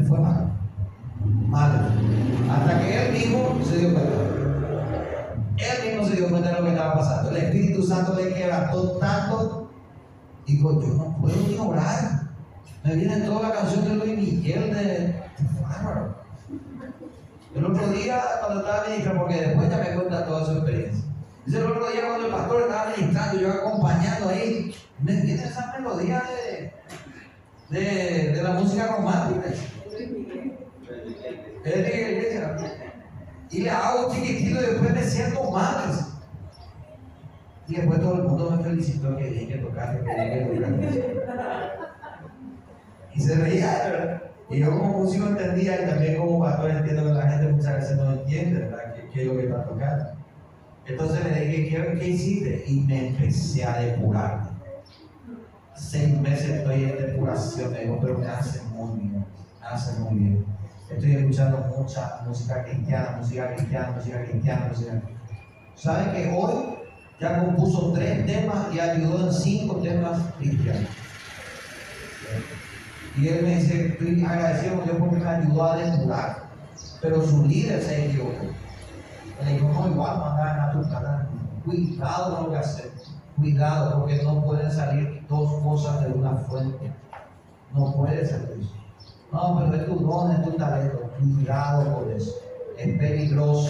Fue 0.05 0.19
mal. 0.19 0.51
Mal. 1.47 1.91
Hasta 2.51 2.79
que 2.79 3.07
él 3.07 3.13
mismo 3.13 3.57
se 3.63 3.77
dio 3.77 3.93
cuenta. 3.93 4.13
Él 5.57 5.89
mismo 5.89 6.07
se 6.07 6.15
dio 6.15 6.29
cuenta 6.29 6.49
de 6.49 6.59
lo 6.59 6.63
que 6.65 6.71
estaba 6.71 6.95
pasando. 6.95 7.31
El 7.31 7.37
Espíritu 7.37 7.83
Santo 7.83 8.13
le 8.13 8.33
quebrantó 8.33 8.91
tanto. 8.99 9.71
Dijo, 10.45 10.81
yo 10.81 10.87
no 10.93 11.17
puedo 11.19 11.35
ni 11.35 11.57
orar. 11.57 12.27
Me 12.83 12.95
viene 12.95 13.17
toda 13.21 13.49
la 13.49 13.55
canción 13.55 13.83
de 13.83 13.95
Luis 13.95 14.17
Miguel 14.17 14.73
de 14.73 15.23
El 17.55 17.65
otro 17.65 17.87
día, 17.87 18.21
cuando 18.39 18.59
estaba 18.61 18.87
ministrando, 18.87 19.21
porque 19.21 19.41
después 19.41 19.69
ya 19.69 19.77
me 19.77 19.95
cuenta 19.95 20.25
toda 20.25 20.45
su 20.45 20.51
experiencia. 20.51 21.03
Dice 21.45 21.59
el 21.59 21.65
otro 21.65 21.89
día, 21.89 22.01
cuando 22.07 22.27
el 22.27 22.31
pastor 22.31 22.61
estaba 22.61 22.91
ministrando, 22.95 23.41
yo 23.41 23.51
acompañando 23.51 24.29
ahí, 24.29 24.75
me 25.01 25.21
viene 25.21 25.43
esa 25.43 25.73
melodía 25.77 26.23
de, 26.23 27.79
de, 27.79 28.33
de 28.33 28.43
la 28.43 28.51
música 28.51 28.95
romántica. 28.95 29.49
Y 33.49 33.61
le 33.61 33.69
hago 33.69 34.13
chiquitito 34.13 34.61
y 34.61 34.65
después 34.65 34.93
me 34.93 35.03
siento 35.03 35.51
mal. 35.51 35.91
Y 37.67 37.75
después 37.75 37.99
todo 37.99 38.15
el 38.15 38.23
mundo 38.23 38.51
me 38.51 38.63
felicitó 38.63 39.15
que 39.17 39.29
bien 39.29 39.47
que 39.47 39.57
tocaste, 39.57 40.03
que 40.03 40.15
bien 40.15 40.51
que 40.51 40.55
tocaste. 40.55 41.17
Y 43.13 43.19
se 43.19 43.35
reía, 43.35 44.21
Y 44.49 44.59
yo 44.59 44.71
como 44.71 44.99
músico 44.99 45.27
entendía 45.27 45.81
y 45.81 45.89
también 45.89 46.17
como 46.17 46.39
pastor 46.39 46.71
entiendo 46.71 47.03
que 47.03 47.13
la 47.13 47.29
gente 47.29 47.51
muchas 47.51 47.75
veces 47.75 47.97
no 47.97 48.13
entiende, 48.13 48.59
¿verdad? 48.61 48.93
¿Qué, 49.11 49.21
es 49.21 49.27
lo 49.27 49.35
que 49.35 49.43
está 49.45 49.63
tocando? 49.65 50.05
Entonces 50.85 51.23
le 51.23 51.45
dije, 51.45 51.69
¿qué, 51.69 51.99
¿qué 51.99 52.07
hiciste? 52.07 52.63
Y 52.67 52.81
me 52.81 53.07
empecé 53.09 53.65
a 53.65 53.77
depurar. 53.79 54.51
Seis 55.75 56.17
meses 56.19 56.49
estoy 56.49 56.83
en 56.83 56.97
depuración, 56.97 57.71
me 57.71 57.81
dijo, 57.81 57.97
pero 58.01 58.17
me 58.17 58.27
hace 58.27 58.61
muy 58.69 58.99
bien, 58.99 59.25
me 59.59 59.67
hace 59.67 59.99
muy 59.99 60.19
bien. 60.19 60.56
Estoy 60.89 61.15
escuchando 61.15 61.57
mucha 61.77 62.21
música 62.25 62.63
cristiana, 62.63 63.17
música 63.19 63.53
cristiana, 63.53 63.91
música 63.91 64.23
cristiana, 64.23 64.67
música 64.69 65.01
¿Sabe 65.75 66.11
que 66.13 66.33
hoy 66.33 66.77
ya 67.19 67.43
compuso 67.43 67.91
tres 67.93 68.25
temas 68.25 68.73
y 68.73 68.79
ayudó 68.79 69.27
en 69.27 69.33
cinco 69.33 69.75
temas 69.77 70.17
cristianos? 70.37 70.89
Y 73.17 73.27
él 73.27 73.43
me 73.43 73.55
dice, 73.55 73.87
estoy 73.87 74.23
agradecido 74.23 74.81
a 74.81 74.85
Dios 74.85 74.97
porque 74.97 75.15
me 75.17 75.29
ayudó 75.29 75.63
a 75.63 75.77
depurar. 75.77 76.43
Pero 77.01 77.21
su 77.21 77.45
líder 77.45 77.81
se 77.81 78.05
equivocó. 78.05 78.45
Le 79.43 79.53
dijo, 79.53 79.67
no, 79.69 79.87
igual 79.89 80.19
mandar 80.19 80.59
a 80.59 80.71
tu 80.71 80.83
canal. 80.83 81.27
Cuidado 81.65 82.35
con 82.35 82.45
lo 82.45 82.51
que 82.51 82.57
hacer. 82.59 82.91
Cuidado, 83.35 83.99
porque 83.99 84.23
no 84.23 84.43
pueden 84.45 84.71
salir 84.71 85.25
dos 85.27 85.61
cosas 85.61 86.01
de 86.01 86.13
una 86.13 86.37
fuente. 86.37 86.91
No 87.73 87.93
puede 87.93 88.25
ser 88.25 88.55
eso. 88.59 88.76
No, 89.37 89.55
pero 89.55 89.75
es 89.75 89.85
tu 89.85 89.99
don, 89.99 90.31
es 90.31 90.41
tu 90.43 90.51
talento. 90.53 91.11
Cuidado 91.19 91.95
con 91.95 92.11
eso. 92.11 92.33
Es 92.75 92.97
peligroso. 92.97 93.69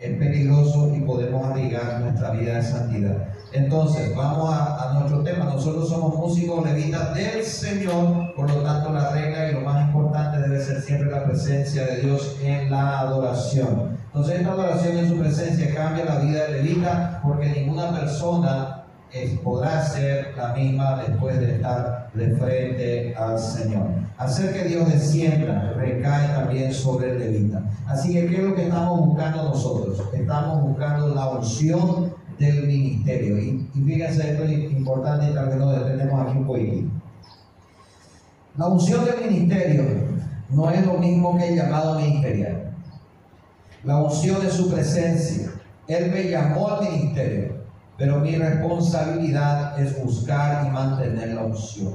Es 0.00 0.18
peligroso 0.18 0.94
y 0.94 1.00
podemos 1.00 1.46
arriesgar 1.46 2.00
nuestra 2.00 2.30
vida 2.30 2.54
de 2.54 2.62
santidad. 2.62 3.28
Entonces, 3.52 4.16
vamos 4.16 4.52
a, 4.52 4.94
nuestro 4.98 5.22
tema. 5.22 5.44
Nosotros 5.44 5.90
somos 5.90 6.16
músicos 6.16 6.64
levitas 6.64 7.14
del 7.14 7.44
Señor, 7.44 8.34
por 8.34 8.50
lo 8.50 8.62
tanto 8.62 8.92
la 8.92 9.10
regla 9.10 9.50
y 9.50 9.52
lo 9.52 9.60
más 9.60 9.86
importante 9.86 10.40
debe 10.40 10.58
ser 10.64 10.80
siempre 10.80 11.10
la 11.10 11.24
presencia 11.24 11.84
de 11.84 12.00
Dios 12.00 12.36
en 12.42 12.70
la 12.70 13.00
adoración. 13.00 13.98
Entonces, 14.06 14.40
esta 14.40 14.52
adoración 14.52 14.96
en 14.96 15.08
su 15.08 15.18
presencia 15.18 15.74
cambia 15.74 16.06
la 16.06 16.18
vida 16.20 16.46
de 16.46 16.62
levita 16.62 17.20
porque 17.22 17.50
ninguna 17.50 17.90
persona 17.90 18.83
podrá 19.42 19.84
ser 19.84 20.34
la 20.36 20.52
misma 20.54 21.02
después 21.06 21.38
de 21.38 21.56
estar 21.56 22.10
de 22.14 22.36
frente 22.36 23.14
al 23.16 23.38
Señor. 23.38 23.86
Hacer 24.18 24.52
que 24.52 24.68
Dios 24.68 24.92
descienda 24.92 25.72
recae 25.76 26.28
también 26.28 26.72
sobre 26.72 27.10
el 27.10 27.18
levita. 27.18 27.62
Así 27.86 28.12
que, 28.12 28.26
¿qué 28.26 28.36
es 28.36 28.42
lo 28.42 28.54
que 28.54 28.64
estamos 28.64 29.06
buscando 29.06 29.44
nosotros? 29.44 30.02
Estamos 30.12 30.62
buscando 30.62 31.14
la 31.14 31.30
unción 31.30 32.14
del 32.38 32.66
ministerio. 32.66 33.38
Y, 33.38 33.68
fíjense, 33.72 34.32
esto 34.32 34.44
es 34.44 34.72
importante 34.72 35.30
y 35.30 35.34
tal 35.34 35.46
vez 35.46 35.56
nos 35.56 35.78
detenemos 35.78 36.20
aquí 36.20 36.38
un 36.38 36.46
poquito. 36.46 36.88
La 38.56 38.68
unción 38.68 39.04
del 39.04 39.30
ministerio 39.30 39.84
no 40.50 40.70
es 40.70 40.86
lo 40.86 40.94
mismo 40.94 41.36
que 41.36 41.48
el 41.48 41.56
llamado 41.56 41.98
ministerial. 41.98 42.72
La 43.82 43.98
unción 43.98 44.44
es 44.46 44.52
su 44.52 44.70
presencia. 44.70 45.50
Él 45.86 46.10
me 46.10 46.30
llamó 46.30 46.68
al 46.68 46.90
ministerio, 46.90 47.53
pero 47.96 48.18
mi 48.18 48.36
responsabilidad 48.36 49.78
es 49.80 50.02
buscar 50.02 50.66
y 50.66 50.70
mantener 50.70 51.34
la 51.34 51.42
unción. 51.42 51.94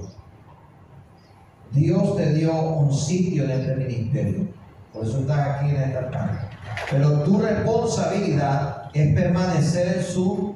Dios 1.72 2.16
te 2.16 2.34
dio 2.34 2.54
un 2.54 2.94
sitio 2.94 3.44
en 3.44 3.52
este 3.52 3.76
ministerio, 3.76 4.48
por 4.94 5.06
eso 5.06 5.20
estás 5.20 5.48
aquí 5.48 5.70
en 5.70 5.78
esta 5.78 6.10
tarde. 6.10 6.40
Pero 6.90 7.24
tu 7.24 7.40
responsabilidad 7.40 8.90
es 8.94 9.14
permanecer 9.14 9.98
en 9.98 10.04
su 10.04 10.56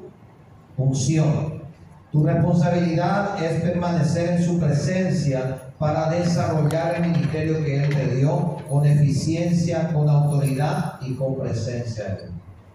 función. 0.76 1.62
Tu 2.10 2.24
responsabilidad 2.24 3.42
es 3.42 3.60
permanecer 3.60 4.30
en 4.30 4.44
su 4.44 4.58
presencia 4.58 5.72
para 5.78 6.10
desarrollar 6.10 6.96
el 6.96 7.12
ministerio 7.12 7.62
que 7.64 7.84
Él 7.84 7.94
te 7.94 8.16
dio 8.16 8.56
con 8.68 8.86
eficiencia, 8.86 9.92
con 9.92 10.08
autoridad 10.08 10.94
y 11.00 11.14
con 11.14 11.38
presencia. 11.38 12.18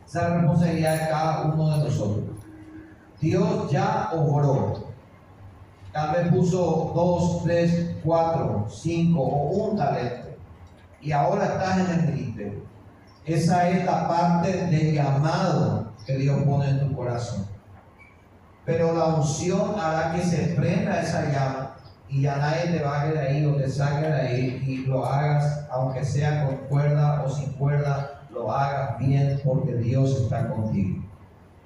Esa 0.07 0.22
es 0.22 0.30
la 0.30 0.38
responsabilidad 0.38 0.93
de 0.93 1.09
cada 1.09 1.41
uno 1.43 1.70
de 1.70 1.84
nosotros. 1.86 2.28
Dios 3.22 3.70
ya 3.70 4.11
obró. 4.13 4.89
Tal 5.91 6.15
vez 6.15 6.34
puso 6.34 6.91
dos, 6.95 7.43
tres, 7.43 7.95
cuatro, 8.03 8.67
cinco 8.70 9.22
o 9.22 9.70
un 9.72 9.78
talento. 9.78 10.30
Y 11.01 11.11
ahora 11.11 11.45
estás 11.45 11.80
en 11.80 11.99
el 11.99 12.13
ministerio. 12.13 12.63
Esa 13.26 13.70
es 13.70 13.86
la 13.86 14.07
parte 14.07 14.65
del 14.67 14.93
llamado 14.93 15.91
que 16.05 16.17
Dios 16.17 16.41
pone 16.43 16.70
en 16.70 16.80
tu 16.80 16.95
corazón. 16.95 17.45
Pero 18.65 18.93
la 18.93 19.05
unción 19.05 19.80
hará 19.80 20.13
que 20.13 20.22
se 20.22 20.55
prenda 20.55 21.01
esa 21.01 21.30
llama 21.32 21.76
y 22.07 22.22
ya 22.22 22.38
nadie 22.38 22.78
te 22.78 22.84
baje 22.84 23.11
de 23.11 23.20
ahí 23.20 23.45
o 23.45 23.55
te 23.55 23.70
saque 23.70 24.07
de 24.07 24.22
ahí 24.22 24.63
y 24.65 24.78
lo 24.86 25.05
hagas, 25.05 25.65
aunque 25.70 26.05
sea 26.05 26.45
con 26.45 26.55
cuerda 26.67 27.24
o 27.24 27.30
sin 27.30 27.51
cuerda, 27.53 28.22
lo 28.32 28.51
hagas 28.51 28.97
bien 28.99 29.41
porque 29.43 29.76
Dios 29.76 30.22
está 30.22 30.47
contigo. 30.47 31.09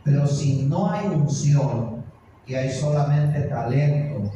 Pero 0.04 0.28
si 0.28 0.64
no 0.64 0.90
hay 0.90 1.08
unción 1.08 2.04
y 2.46 2.56
hay 2.56 2.70
solamente 2.70 3.42
talento, 3.44 4.32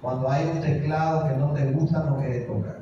cuando 0.00 0.30
hay 0.30 0.46
un 0.46 0.60
teclado 0.60 1.28
que 1.28 1.36
no 1.36 1.52
te 1.52 1.70
gusta, 1.72 2.04
no 2.04 2.18
quieres 2.18 2.46
tocar. 2.46 2.78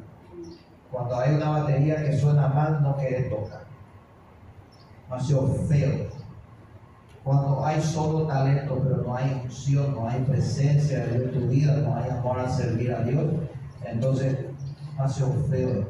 Cuando 0.90 1.16
hay 1.16 1.34
una 1.34 1.50
batería 1.50 2.02
que 2.04 2.16
suena 2.16 2.48
mal, 2.48 2.82
no 2.82 2.96
quieres 2.96 3.28
tocar 3.28 3.66
demasiado 5.08 5.48
feo. 5.68 6.08
Cuando 7.24 7.64
hay 7.64 7.80
solo 7.80 8.26
talento, 8.26 8.80
pero 8.82 9.02
no 9.02 9.16
hay 9.16 9.42
unción, 9.44 9.94
no 9.94 10.08
hay 10.08 10.20
presencia 10.22 11.00
de 11.00 11.18
Dios 11.18 11.34
en 11.34 11.40
tu 11.40 11.48
vida, 11.48 11.76
no 11.78 11.96
hay 11.96 12.10
amor 12.10 12.38
a 12.38 12.48
servir 12.48 12.92
a 12.92 13.02
Dios, 13.02 13.24
entonces 13.84 14.36
demasiado 14.92 15.32
feo. 15.50 15.88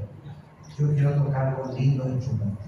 Yo 0.78 0.92
quiero 0.94 1.14
tocar 1.22 1.60
con 1.60 1.74
lindos 1.74 2.06
instrumentos. 2.08 2.66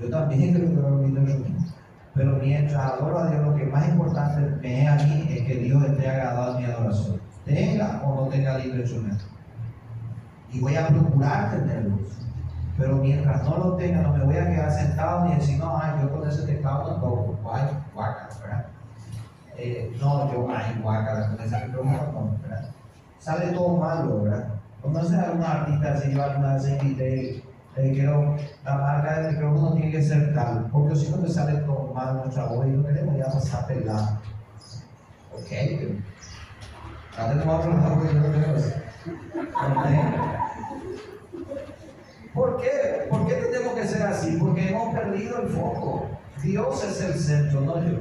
Yo 0.00 0.10
también 0.10 0.54
quiero 0.54 0.70
tocar 0.70 0.90
con 0.90 1.02
lindos 1.02 1.24
instrumentos. 1.24 1.73
Pero 2.14 2.36
mientras 2.36 2.80
adoro 2.80 3.18
a 3.18 3.30
Dios, 3.30 3.44
lo 3.44 3.54
que 3.56 3.64
más 3.66 3.88
importante 3.88 4.40
me 4.62 4.82
es 4.82 4.88
a 4.88 5.04
mí 5.04 5.26
es 5.28 5.42
que 5.46 5.54
Dios 5.56 5.82
esté 5.82 6.08
agradado 6.08 6.56
en 6.56 6.64
mi 6.64 6.70
adoración. 6.70 7.20
Tenga 7.44 8.02
o 8.04 8.14
no 8.14 8.28
tenga 8.28 8.58
lindo 8.58 8.78
instrumento. 8.78 9.24
Y 10.52 10.60
voy 10.60 10.76
a 10.76 10.86
procurar 10.86 11.50
tenerlos. 11.50 12.00
Pero 12.78 12.96
mientras 12.96 13.42
no 13.44 13.56
lo 13.56 13.76
tenga, 13.76 14.02
no 14.02 14.12
me 14.12 14.24
voy 14.24 14.36
a 14.36 14.48
quedar 14.48 14.70
sentado 14.70 15.26
y 15.26 15.34
decir, 15.36 15.58
no, 15.58 15.78
ay, 15.80 16.02
yo 16.02 16.12
con 16.12 16.28
ese 16.28 16.46
teclado 16.46 16.96
toco, 16.96 17.38
ay, 17.52 17.68
guácala, 17.92 18.28
¿verdad? 18.40 18.66
Eh, 19.56 19.96
no, 20.00 20.32
yo, 20.32 20.48
ay, 20.50 20.80
guácala, 20.82 21.28
con 21.28 21.40
ese 21.40 21.66
micrófono 21.66 22.12
no, 22.12 22.38
¿verdad? 22.42 22.68
Sale 23.18 23.52
todo 23.52 23.76
malo, 23.76 24.22
¿verdad? 24.22 24.48
Conoces 24.82 25.18
a 25.18 25.22
alguna 25.22 25.52
artista, 25.52 25.96
si 25.96 26.12
yo 26.12 26.22
alguna 26.22 26.54
vez 26.54 26.68
invité, 26.68 27.44
dijeron, 27.82 28.36
la 28.64 28.76
marca 28.76 29.20
del 29.20 29.32
micrófono 29.32 29.74
tiene 29.74 29.90
que 29.90 30.02
ser 30.02 30.32
tal, 30.34 30.68
porque 30.70 30.94
si 30.96 31.10
no 31.10 31.16
me 31.18 31.28
sale 31.28 31.60
todo 31.60 31.92
mal 31.92 32.16
nuestra 32.16 32.46
voz 32.46 32.66
y 32.66 32.70
no 32.70 32.84
queremos 32.84 33.16
ya 33.16 33.26
pasar 33.26 33.66
pelado. 33.66 34.20
Ok, 35.32 35.50
antes 37.18 37.46
no 37.46 37.56
otro 37.56 37.72
lado 37.72 38.02
que 38.02 38.14
yo 38.14 38.20
no 38.20 38.30
tengo. 38.30 38.54
¿Por 42.32 42.60
qué? 42.60 43.06
¿Por 43.10 43.26
qué 43.26 43.34
tenemos 43.34 43.74
que 43.74 43.86
ser 43.86 44.02
así? 44.02 44.36
Porque 44.38 44.68
hemos 44.68 44.94
perdido 44.94 45.42
el 45.42 45.48
foco. 45.48 46.08
Dios 46.42 46.84
es 46.84 47.00
el 47.00 47.14
centro, 47.14 47.60
no 47.60 47.82
yo. 47.82 48.00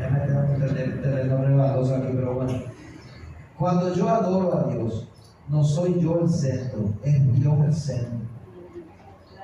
Ya 0.00 0.10
me 0.10 0.20
tengo 0.20 0.46
que 0.46 0.52
entender 0.54 1.02
terreno 1.02 1.44
rebaloso 1.44 1.96
aquí, 1.96 2.08
pero 2.14 2.34
bueno. 2.34 2.62
Cuando 3.58 3.94
yo 3.94 4.08
adoro 4.08 4.56
a 4.56 4.72
Dios, 4.72 5.07
no 5.48 5.64
soy 5.64 6.00
yo 6.00 6.20
el 6.20 6.28
centro, 6.28 6.92
es 7.02 7.32
Dios 7.34 7.58
el 7.64 7.74
centro. 7.74 8.18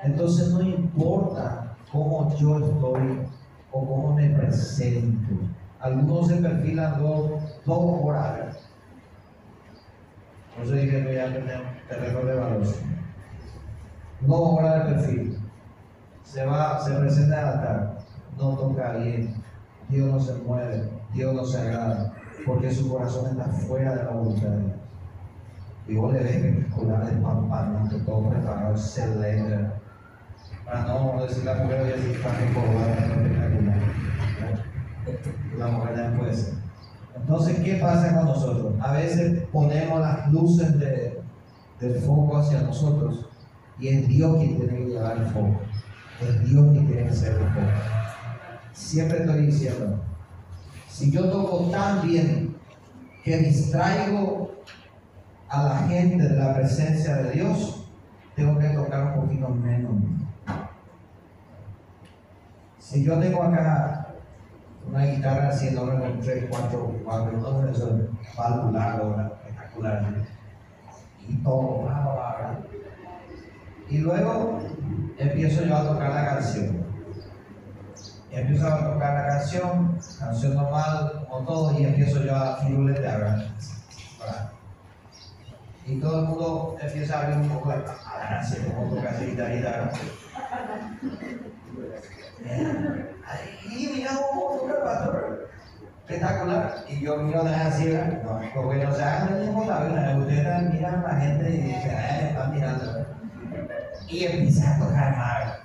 Entonces 0.03 0.49
no 0.49 0.61
importa 0.61 1.75
cómo 1.91 2.33
yo 2.35 2.59
estoy 2.59 3.27
o 3.71 3.85
cómo 3.85 4.15
me 4.15 4.29
presento. 4.29 5.33
Algunos 5.79 6.27
se 6.27 6.35
perfilan 6.35 7.01
dos, 7.01 7.31
dos 7.65 8.01
horas. 8.03 8.57
Por 10.55 10.65
eso 10.65 10.73
dije 10.73 11.03
que 11.03 11.15
ya 11.15 11.33
tenemos 11.33 11.67
terreno 11.89 12.21
rebaloso. 12.21 12.77
Dos 14.21 14.39
horas 14.53 14.87
de 14.87 14.93
perfil. 14.93 15.39
Se 16.23 16.45
va, 16.45 16.79
se 16.79 16.93
presenta 16.93 17.39
en 17.39 17.45
la 17.45 17.61
tarde. 17.61 17.89
No 18.37 18.55
toca 18.55 18.93
bien. 18.93 19.35
Dios 19.89 20.11
no 20.11 20.19
se 20.19 20.33
mueve. 20.43 20.89
Dios 21.13 21.33
no 21.33 21.45
se 21.45 21.59
agrada 21.59 22.13
porque 22.45 22.71
su 22.71 22.89
corazón 22.89 23.31
está 23.31 23.45
fuera 23.45 23.95
de 23.95 24.03
la 24.03 24.11
voluntad 24.11 24.49
de 24.49 24.63
Dios. 24.63 24.84
Vos 25.87 26.13
le 26.13 26.19
ves 26.19 26.35
espectacular 26.35 27.05
de 27.05 27.21
pan, 27.21 27.87
que 27.89 27.97
todo 27.99 28.29
preparado, 28.29 28.71
excelente. 28.71 29.71
Para 30.65 30.81
no 30.85 31.21
decir 31.21 31.43
la 31.45 31.53
mujer 31.55 31.81
hoy 31.81 31.91
así 31.91 32.11
está 32.11 32.29
recordada, 32.39 32.93
espectacular. 32.93 33.77
La 35.59 35.67
mujer 35.67 35.95
también 35.95 36.19
puede 36.19 36.33
ser. 36.33 36.53
Entonces, 37.15 37.59
¿qué 37.59 37.75
pasa 37.75 38.15
con 38.15 38.25
nosotros? 38.25 38.73
A 38.81 38.93
veces 38.93 39.43
ponemos 39.51 39.99
las 39.99 40.31
luces 40.31 40.79
de, 40.79 41.21
del 41.79 41.95
foco 42.01 42.37
hacia 42.37 42.61
nosotros 42.61 43.27
y 43.79 43.89
es 43.89 44.07
Dios 44.07 44.37
quien 44.37 44.57
tiene 44.57 44.77
que 44.77 44.85
llevar 44.85 45.17
el 45.17 45.25
foco. 45.27 45.59
Es 46.21 46.49
Dios 46.49 46.71
quien 46.71 46.87
tiene 46.87 47.07
que 47.07 47.13
ser 47.13 47.33
el 47.33 47.39
foco. 47.39 47.61
Siempre 48.73 49.19
estoy 49.19 49.45
diciendo, 49.45 49.99
si 50.89 51.11
yo 51.11 51.29
toco 51.29 51.69
tan 51.69 52.07
bien 52.07 52.55
que 53.23 53.37
distraigo 53.37 54.51
a 55.55 55.63
la 55.63 55.77
gente 55.87 56.27
de 56.27 56.35
la 56.35 56.53
presencia 56.53 57.15
de 57.15 57.31
Dios, 57.31 57.87
tengo 58.35 58.59
que 58.59 58.69
tocar 58.69 59.03
un 59.07 59.21
poquito 59.21 59.49
menos. 59.49 59.93
Si 62.79 63.03
yo 63.03 63.17
tengo 63.19 63.43
acá 63.43 64.07
una 64.87 65.05
guitarra 65.05 65.49
así 65.49 65.69
enorme 65.69 66.19
3, 66.21 66.45
4, 66.49 67.01
4, 67.03 67.31
no 67.37 67.67
eso 67.67 67.99
valvular 68.37 68.99
ahora, 68.99 69.31
espectacular. 69.37 70.13
Y 71.27 71.35
todo. 71.37 71.85
Y 73.89 73.99
luego 73.99 74.59
empiezo 75.17 75.63
yo 75.63 75.75
a 75.75 75.87
tocar 75.87 76.09
la 76.11 76.25
canción 76.25 76.85
empiezo 78.39 78.67
a 78.67 78.93
tocar 78.93 79.13
la 79.13 79.27
canción, 79.27 79.97
canción 80.19 80.55
normal, 80.55 81.25
como 81.29 81.45
todo, 81.45 81.79
y 81.79 81.85
empiezo 81.85 82.21
yo 82.21 82.35
a 82.35 82.57
firuletear. 82.57 83.45
Y 85.85 85.99
todo 85.99 86.19
el 86.19 86.25
mundo 86.25 86.77
empieza 86.81 87.19
a 87.19 87.21
abrir 87.21 87.37
un 87.37 87.49
poco 87.49 87.69
la, 87.69 87.83
canción, 88.27 88.71
como 88.71 88.95
toca 88.95 89.09
así. 89.11 89.37
Y 93.71 93.87
mira 93.87 94.11
cómo 94.29 94.57
toca 94.57 94.73
el 94.73 94.83
pastor. 94.83 95.49
Espectacular. 95.99 96.85
Y 96.87 97.01
yo 97.01 97.17
miro 97.17 97.43
de 97.43 97.55
así, 97.55 97.85
no, 98.23 98.41
porque 98.53 98.83
no 98.83 98.93
se 98.93 99.03
hagan 99.03 99.33
el 99.33 99.45
mismo 99.45 99.65
labio, 99.65 100.19
ustedes 100.19 100.73
miran 100.73 101.03
a 101.03 101.13
la 101.13 101.19
gente 101.19 101.49
y 101.49 101.57
dicen, 101.57 101.91
eh, 101.91 102.29
están 102.29 102.53
mirando. 102.53 103.05
Y 104.07 104.23
empieza 104.25 104.75
a 104.75 104.79
tocar 104.79 105.17
mal. 105.17 105.59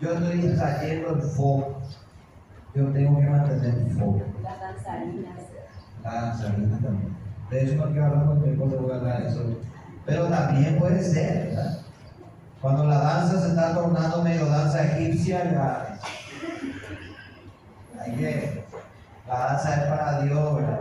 Yo 0.00 0.12
estoy 0.12 0.56
trayendo 0.56 1.14
el 1.14 1.22
foco. 1.22 1.80
Yo 2.74 2.92
tengo 2.92 3.20
que 3.20 3.26
mantener 3.26 3.74
el 3.74 3.90
foco. 3.98 4.22
Las 4.42 4.60
danzarinas. 4.60 5.38
Las 6.02 6.14
danzarinas 6.14 6.82
también. 6.82 7.13
De 7.50 7.62
hecho, 7.62 7.76
no 7.76 7.92
quiero 7.92 8.06
hablar 8.06 8.36
mi 8.36 8.50
esposo, 8.50 8.78
voy 8.78 8.92
a 8.92 8.96
hablar 8.96 9.22
eso. 9.22 9.44
Pero 10.06 10.26
también 10.26 10.78
puede 10.78 11.02
ser, 11.02 11.48
¿verdad? 11.48 11.78
Cuando 12.60 12.84
la 12.84 12.98
danza 12.98 13.40
se 13.40 13.48
está 13.48 13.74
tornando 13.74 14.22
medio 14.22 14.46
danza 14.46 14.84
egipcia, 14.84 15.52
ya. 15.52 15.98
Hay 18.00 18.12
que. 18.12 18.64
La 19.28 19.38
danza 19.38 19.74
es 19.74 19.88
para 19.88 20.22
Dios, 20.22 20.56
¿verdad? 20.56 20.80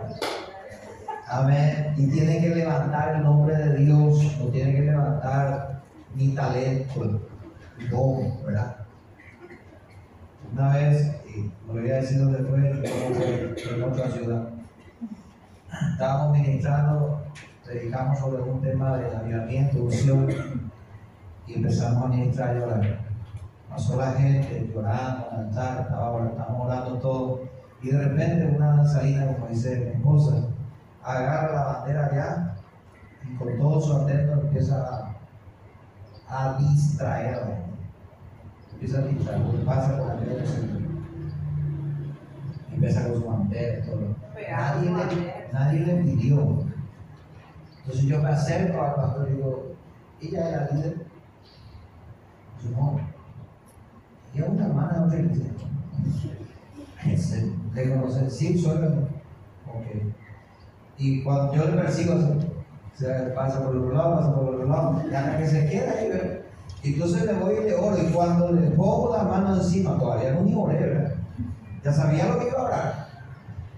Amén. 1.27 1.93
Y 1.97 2.07
tiene 2.07 2.39
que 2.41 2.55
levantar 2.55 3.15
el 3.15 3.23
nombre 3.23 3.55
de 3.57 3.77
Dios, 3.77 4.37
no 4.39 4.45
tiene 4.47 4.75
que 4.75 4.81
levantar 4.81 5.81
mi 6.15 6.29
talento, 6.35 7.21
mi 7.77 7.87
don, 7.87 8.45
¿verdad? 8.45 8.75
Una 10.53 10.73
vez, 10.73 11.15
y 11.27 11.51
lo 11.67 11.73
voy 11.73 11.89
a 11.89 11.95
decir 11.95 12.21
fue, 12.47 13.75
en 13.75 13.83
otra 13.83 14.11
ciudad, 14.11 14.49
estábamos 15.91 16.37
ministrando, 16.37 17.21
predicamos 17.65 18.19
sobre 18.19 18.41
un 18.41 18.61
tema 18.61 18.97
de 18.97 19.15
avivamiento, 19.15 19.83
unción, 19.83 20.29
y 21.47 21.53
empezamos 21.55 22.03
a 22.03 22.07
ministrar 22.07 22.55
y 22.55 22.59
orar. 22.59 22.99
Pasó 23.69 23.97
la 23.97 24.11
gente 24.11 24.71
llorando, 24.73 25.29
cantar, 25.29 25.81
estábamos 25.81 26.65
orando 26.65 26.99
todo, 26.99 27.41
y 27.81 27.89
de 27.89 27.97
repente 27.97 28.55
una 28.55 28.77
danzarina, 28.77 29.33
como 29.33 29.47
dice 29.47 29.79
mi 29.79 29.91
esposa, 29.97 30.47
agarra 31.03 31.51
la 31.51 31.63
bandera 31.63 32.05
allá 32.05 32.55
y 33.29 33.35
con 33.35 33.57
todo 33.57 33.81
su 33.81 33.93
atento 33.93 34.33
empieza 34.33 35.15
a, 36.29 36.49
a 36.49 36.57
distraerla 36.57 37.63
empieza 38.83 38.99
a 38.99 39.07
pintar, 39.07 39.65
pasa 39.65 39.97
por 39.97 40.11
aquel 40.11 40.45
centro. 40.45 40.79
Empieza 42.71 43.07
con 43.07 43.21
su 43.21 43.27
bandera, 43.27 43.85
todo. 43.85 44.15
Nadie 44.35 44.91
le, 44.91 45.42
nadie 45.53 45.79
le 45.81 45.93
pidió. 46.03 46.65
Entonces 47.79 48.05
yo 48.05 48.21
me 48.21 48.29
acerco 48.29 48.81
al 48.81 48.95
pastor 48.95 49.29
y 49.29 49.35
digo, 49.35 49.75
ella 50.21 50.49
era 50.49 50.69
líder. 50.71 51.05
Su 52.61 52.71
no. 52.71 52.99
Y 54.33 54.39
es 54.39 54.49
una 54.49 54.65
hermana 54.65 55.07
de 55.07 55.25
otra. 55.25 55.43
Le 57.75 57.89
conocen, 57.89 58.31
sí, 58.31 58.57
soy 58.57 58.77
Ok. 58.77 59.85
Y 60.97 61.23
cuando 61.23 61.53
yo 61.53 61.65
le 61.65 61.81
persigo, 61.81 62.15
se 62.95 63.07
pasa 63.35 63.63
por 63.63 63.75
el 63.75 63.81
otro 63.81 63.95
lado, 63.95 64.15
pasa 64.15 64.35
por 64.35 64.43
el 64.47 64.55
otro 64.55 64.69
lado, 64.69 65.01
hasta 65.13 65.37
que 65.37 65.47
se 65.47 65.69
queda 65.69 65.91
ahí, 65.91 66.09
¿verdad? 66.09 66.39
Entonces 66.83 67.25
le 67.25 67.33
voy 67.33 67.55
y 67.55 67.63
le 67.63 67.75
oro. 67.75 67.97
Y 67.97 68.11
cuando 68.11 68.51
le 68.51 68.69
pongo 68.71 69.17
la 69.17 69.23
mano 69.23 69.55
encima, 69.55 69.97
todavía 69.97 70.33
no 70.33 70.41
ni 70.41 70.55
oré, 70.55 70.79
¿verdad? 70.79 71.15
Ya 71.83 71.91
sabía 71.91 72.27
lo 72.27 72.39
que 72.39 72.47
iba 72.47 72.59
a 72.59 72.63
hablar. 72.63 73.02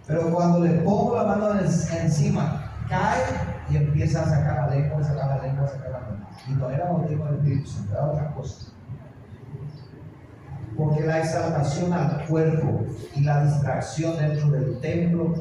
Pero 0.08 0.32
cuando 0.32 0.60
le 0.60 0.82
pongo 0.82 1.16
la 1.16 1.24
mano 1.24 1.60
encima, 1.60 2.72
cae 2.88 3.24
y 3.70 3.78
empieza 3.78 4.22
a 4.22 4.26
sacar 4.26 4.70
la 4.70 4.76
lengua, 4.76 5.00
a 5.00 5.04
sacar 5.04 5.28
la 5.28 5.44
lengua, 5.44 5.66
a 5.66 5.68
sacar 5.68 5.92
la 5.92 6.00
lengua. 6.00 6.30
Y 6.48 6.52
no 6.52 6.70
era 6.70 6.92
motivo 6.92 7.26
del 7.26 7.36
Espíritu 7.36 7.70
Santo, 7.70 7.94
era 7.94 8.06
otra 8.06 8.34
cosa. 8.34 8.68
Porque 10.78 11.02
la 11.02 11.20
exaltación 11.20 11.94
al 11.94 12.26
cuerpo 12.26 12.86
y 13.16 13.22
la 13.22 13.46
distracción 13.46 14.18
dentro 14.18 14.52
del 14.52 14.80
templo 14.80 15.36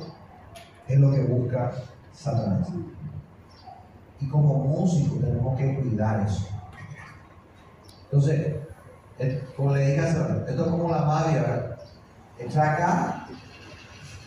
es 0.88 0.98
lo 0.98 1.10
que 1.10 1.22
busca 1.24 1.72
Satanás. 2.12 2.68
Y 4.20 4.28
como 4.28 4.64
músicos 4.64 5.20
tenemos 5.20 5.58
que 5.58 5.74
cuidar 5.74 6.26
eso. 6.26 6.48
Entonces, 8.04 8.56
como 9.56 9.74
le 9.74 9.86
dije 9.86 10.08
esto 10.08 10.46
es 10.46 10.54
como 10.54 10.90
la 10.90 11.02
mafia, 11.02 11.42
¿verdad? 11.42 11.78
Entra 12.38 12.72
acá, 12.72 13.26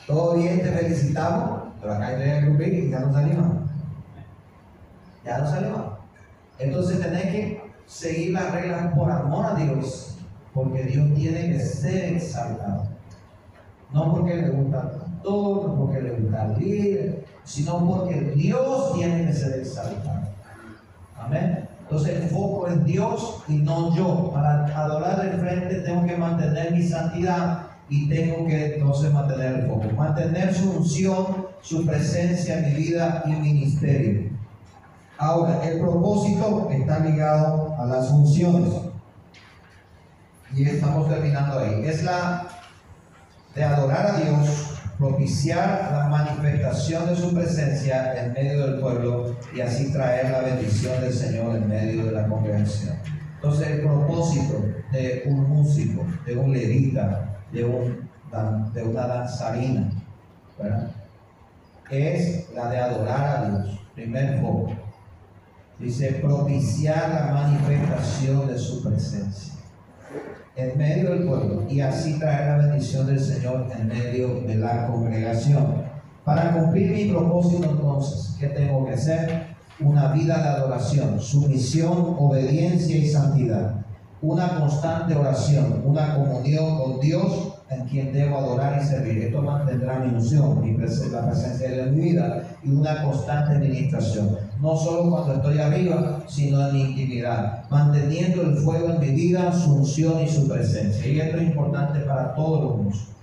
todo 0.08 0.36
bien, 0.36 0.62
te 0.62 0.72
felicitamos, 0.72 1.64
pero 1.82 1.93
acá 1.93 2.08
hay 2.08 2.30
el 2.30 2.45
grupito 2.45 2.76
y 2.78 2.89
ya 2.89 2.99
no 3.01 3.14
salimos. 3.14 3.47
Ya 5.26 5.38
no 5.39 5.47
salimos. 5.47 5.82
Entonces 6.58 7.01
tenés 7.01 7.24
que 7.24 7.62
seguir 7.86 8.32
las 8.32 8.53
reglas 8.53 8.93
por 8.95 9.12
amor 9.12 9.45
a 9.45 9.55
Dios, 9.55 10.18
porque 10.53 10.84
Dios 10.84 11.14
tiene 11.14 11.51
que 11.51 11.60
ser 11.60 12.16
exaltado. 12.16 12.88
No 13.91 14.14
porque 14.14 14.36
le 14.36 14.49
gusta 14.49 14.91
todo, 15.22 15.68
no 15.68 15.76
porque 15.76 16.01
le 16.01 16.12
gusta 16.12 16.45
el 16.45 16.60
líder, 16.60 17.26
sino 17.43 17.86
porque 17.86 18.32
Dios 18.34 18.93
tiene 18.93 19.26
que 19.26 19.34
ser 19.34 19.60
exaltado. 19.60 20.22
Amén. 21.20 21.68
Entonces 21.82 22.22
el 22.22 22.30
foco 22.30 22.68
es 22.68 22.84
Dios 22.86 23.43
y 23.49 23.58
no 23.58 23.93
yo. 23.93 24.32
Para 24.34 24.66
adorar 24.66 25.22
de 25.22 25.38
frente 25.38 25.76
tengo 25.82 26.05
que 26.05 26.16
mantener 26.16 26.72
mi 26.72 26.84
santidad 26.84 27.66
y 27.89 28.09
tengo 28.09 28.45
que 28.45 28.75
entonces 28.75 29.13
mantener 29.13 29.59
el 29.59 29.67
foco. 29.67 29.85
Mantener 29.95 30.53
su 30.53 30.71
unción 30.71 31.47
su 31.61 31.85
presencia 31.85 32.59
en 32.59 32.65
mi 32.65 32.83
vida 32.83 33.23
y 33.25 33.29
ministerio. 33.31 34.29
Ahora, 35.17 35.61
el 35.67 35.79
propósito 35.79 36.69
está 36.71 36.99
ligado 36.99 37.75
a 37.77 37.85
las 37.85 38.09
funciones. 38.09 38.73
Y 40.53 40.63
estamos 40.63 41.09
terminando 41.09 41.59
ahí. 41.59 41.83
Es 41.85 42.03
la 42.03 42.47
de 43.53 43.63
adorar 43.63 44.05
a 44.05 44.19
Dios, 44.19 44.79
propiciar 44.97 45.89
la 45.91 46.07
manifestación 46.07 47.07
de 47.07 47.15
su 47.15 47.33
presencia 47.33 48.13
en 48.23 48.33
medio 48.33 48.67
del 48.67 48.79
pueblo 48.79 49.35
y 49.53 49.61
así 49.61 49.91
traer 49.91 50.31
la 50.31 50.41
bendición 50.41 51.01
del 51.01 51.13
Señor 51.13 51.55
en 51.55 51.67
medio 51.67 52.05
de 52.05 52.11
la 52.11 52.27
congregación. 52.27 52.95
Entonces 53.35 53.67
el 53.67 53.81
propósito 53.81 54.63
de 54.91 55.23
un 55.25 55.49
músico, 55.49 56.05
de 56.25 56.38
un 56.38 56.53
levita, 56.53 57.36
de, 57.51 57.65
un, 57.65 58.09
de 58.73 58.83
una 58.83 59.07
danzarina, 59.07 59.91
es 61.89 62.49
la 62.53 62.69
de 62.69 62.77
adorar 62.79 63.37
a 63.37 63.49
Dios, 63.49 63.79
primer 63.95 64.41
foco. 64.41 64.71
Dice, 65.79 66.13
propiciar 66.13 67.09
la 67.09 67.33
manifestación 67.33 68.47
de 68.47 68.57
su 68.57 68.81
presencia 68.83 69.53
en 70.55 70.75
medio 70.75 71.11
del 71.11 71.27
pueblo 71.27 71.65
y 71.69 71.81
así 71.81 72.17
traer 72.17 72.47
la 72.47 72.67
bendición 72.67 73.05
del 73.05 73.19
Señor 73.19 73.67
en 73.77 73.87
medio 73.87 74.41
de 74.41 74.55
la 74.55 74.87
congregación. 74.87 75.83
Para 76.25 76.51
cumplir 76.51 76.91
mi 76.91 77.11
propósito 77.11 77.69
entonces, 77.69 78.35
¿qué 78.39 78.47
tengo 78.47 78.85
que 78.85 78.93
hacer? 78.93 79.55
Una 79.79 80.11
vida 80.11 80.39
de 80.39 80.49
adoración, 80.49 81.21
sumisión, 81.21 82.15
obediencia 82.17 82.97
y 82.97 83.07
santidad. 83.07 83.85
Una 84.22 84.59
constante 84.59 85.15
oración, 85.15 85.84
una 85.86 86.15
comunión 86.15 86.78
con 86.78 86.99
Dios 86.99 87.53
en 87.70 87.86
quien 87.88 88.13
debo 88.13 88.38
adorar 88.38 88.82
y 88.82 88.86
servir. 88.86 89.26
Esto 89.26 89.41
mantendrá 89.41 89.99
mi 89.99 90.15
unción, 90.15 90.61
mi 90.61 90.72
la 90.78 91.30
presencia 91.30 91.70
de 91.70 91.76
Dios 91.76 91.88
en 91.88 91.95
vida 91.95 92.43
y 92.63 92.70
una 92.72 93.03
constante 93.03 93.59
ministración. 93.59 94.38
No 94.61 94.76
solo 94.76 95.11
cuando 95.11 95.34
estoy 95.36 95.59
arriba, 95.59 96.24
sino 96.28 96.68
en 96.68 96.74
mi 96.74 96.82
intimidad, 96.82 97.70
manteniendo 97.70 98.41
el 98.41 98.57
fuego 98.57 98.89
en 98.89 98.99
mi 98.99 99.09
vida, 99.09 99.51
su 99.51 99.76
unción 99.76 100.22
y 100.22 100.28
su 100.28 100.47
presencia. 100.47 101.07
Y 101.07 101.20
esto 101.20 101.38
es 101.38 101.43
importante 101.43 101.99
para 102.01 102.34
todos 102.34 102.63
los 102.63 102.78
músicos. 102.78 103.15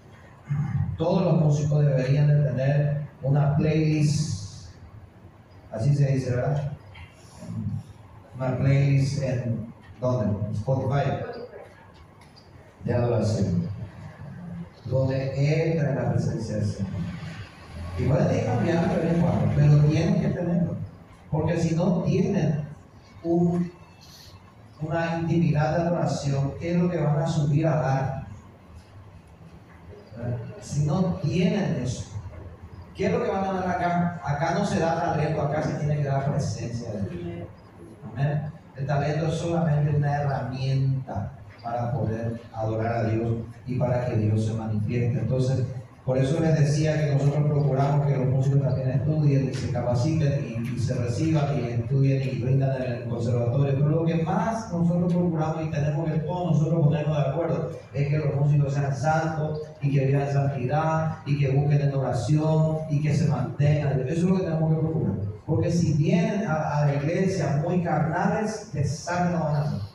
Todos 0.96 1.24
los 1.24 1.42
músicos 1.42 1.84
deberían 1.84 2.28
de 2.28 2.50
tener 2.50 3.04
una 3.22 3.56
playlist, 3.56 4.68
así 5.72 5.94
se 5.94 6.12
dice, 6.12 6.30
¿verdad? 6.30 6.70
Una 8.36 8.56
playlist 8.58 9.22
en, 9.22 9.73
¿dónde? 10.04 10.52
Spotify, 10.52 11.10
de 12.84 12.94
adoración 12.94 13.68
donde 14.84 15.70
entra 15.72 15.90
en 15.90 15.96
la 15.96 16.12
presencia 16.12 16.56
del 16.56 16.66
Señor. 16.66 16.92
Y 17.98 18.04
pueden 18.04 18.36
ir 18.36 18.44
cambiando 18.44 18.94
pero 19.56 19.84
tienen 19.84 20.20
que 20.20 20.28
tenerlo. 20.28 20.76
Porque 21.30 21.58
si 21.58 21.74
no 21.74 22.02
tienen 22.02 22.64
un, 23.22 23.72
una 24.80 25.18
intimidad 25.20 25.76
de 25.76 25.82
adoración, 25.84 26.52
¿qué 26.60 26.72
es 26.72 26.76
lo 26.76 26.90
que 26.90 27.00
van 27.00 27.22
a 27.22 27.26
subir 27.26 27.66
a 27.66 27.76
dar? 27.76 28.24
Si 30.60 30.84
no 30.86 31.14
tienen 31.22 31.82
eso, 31.82 32.06
¿qué 32.94 33.06
es 33.06 33.12
lo 33.12 33.22
que 33.22 33.30
van 33.30 33.44
a 33.44 33.52
dar 33.52 33.68
acá? 33.68 34.20
Acá 34.24 34.54
no 34.54 34.64
se 34.64 34.80
da 34.80 35.00
talento, 35.00 35.42
acá 35.42 35.62
se 35.62 35.74
tiene 35.74 35.96
que 35.96 36.04
dar 36.04 36.30
presencia 36.30 36.90
de 36.92 37.00
Dios. 37.08 37.48
Amén. 38.12 38.53
El 38.76 38.86
talento 38.86 39.28
es 39.28 39.34
solamente 39.34 39.96
una 39.96 40.16
herramienta 40.16 41.32
para 41.62 41.92
poder 41.92 42.40
adorar 42.52 43.06
a 43.06 43.10
Dios 43.10 43.32
y 43.66 43.76
para 43.76 44.06
que 44.06 44.16
Dios 44.16 44.44
se 44.46 44.52
manifieste. 44.52 45.18
Entonces, 45.20 45.64
por 46.04 46.18
eso 46.18 46.38
les 46.38 46.60
decía 46.60 47.00
que 47.00 47.14
nosotros 47.14 47.46
procuramos 47.46 48.06
que 48.06 48.16
los 48.18 48.26
músicos 48.26 48.60
también 48.60 48.90
estudien 48.90 49.48
y 49.50 49.54
se 49.54 49.70
capaciten 49.70 50.64
y, 50.76 50.78
se 50.78 50.94
reciban 50.94 51.58
y 51.58 51.64
estudien 51.64 52.28
y 52.28 52.42
brindan 52.42 52.82
en 52.82 52.92
el 52.92 53.08
conservatorio. 53.08 53.74
Pero 53.74 53.88
lo 53.88 54.04
que 54.04 54.16
más 54.16 54.70
nosotros 54.70 55.10
procuramos 55.10 55.64
y 55.64 55.70
tenemos 55.70 56.10
que 56.10 56.18
todos 56.18 56.58
nosotros 56.58 56.84
ponernos 56.84 57.16
de 57.16 57.22
acuerdo 57.22 57.70
es 57.94 58.08
que 58.08 58.18
los 58.18 58.34
músicos 58.34 58.74
sean 58.74 58.94
santos 58.94 59.62
y 59.80 59.92
que 59.92 60.04
vivan 60.04 60.30
santidad 60.30 61.18
y 61.24 61.38
que 61.38 61.52
busquen 61.52 61.80
en 61.80 61.94
oración 61.94 62.78
y 62.90 63.00
que 63.00 63.14
se 63.14 63.26
mantengan. 63.26 64.00
Eso 64.00 64.10
es 64.10 64.22
lo 64.24 64.36
que 64.36 64.42
tenemos 64.42 64.74
que 64.74 64.80
procurar. 64.80 65.33
Porque 65.46 65.70
si 65.70 65.92
vienen 65.94 66.46
a, 66.46 66.86
la 66.86 66.94
iglesia 66.94 67.60
muy 67.62 67.82
carnales, 67.82 68.70
les 68.72 68.98
saben 68.98 69.32
no 69.32 69.44
van 69.44 69.56
a 69.56 69.62
hacer 69.62 69.94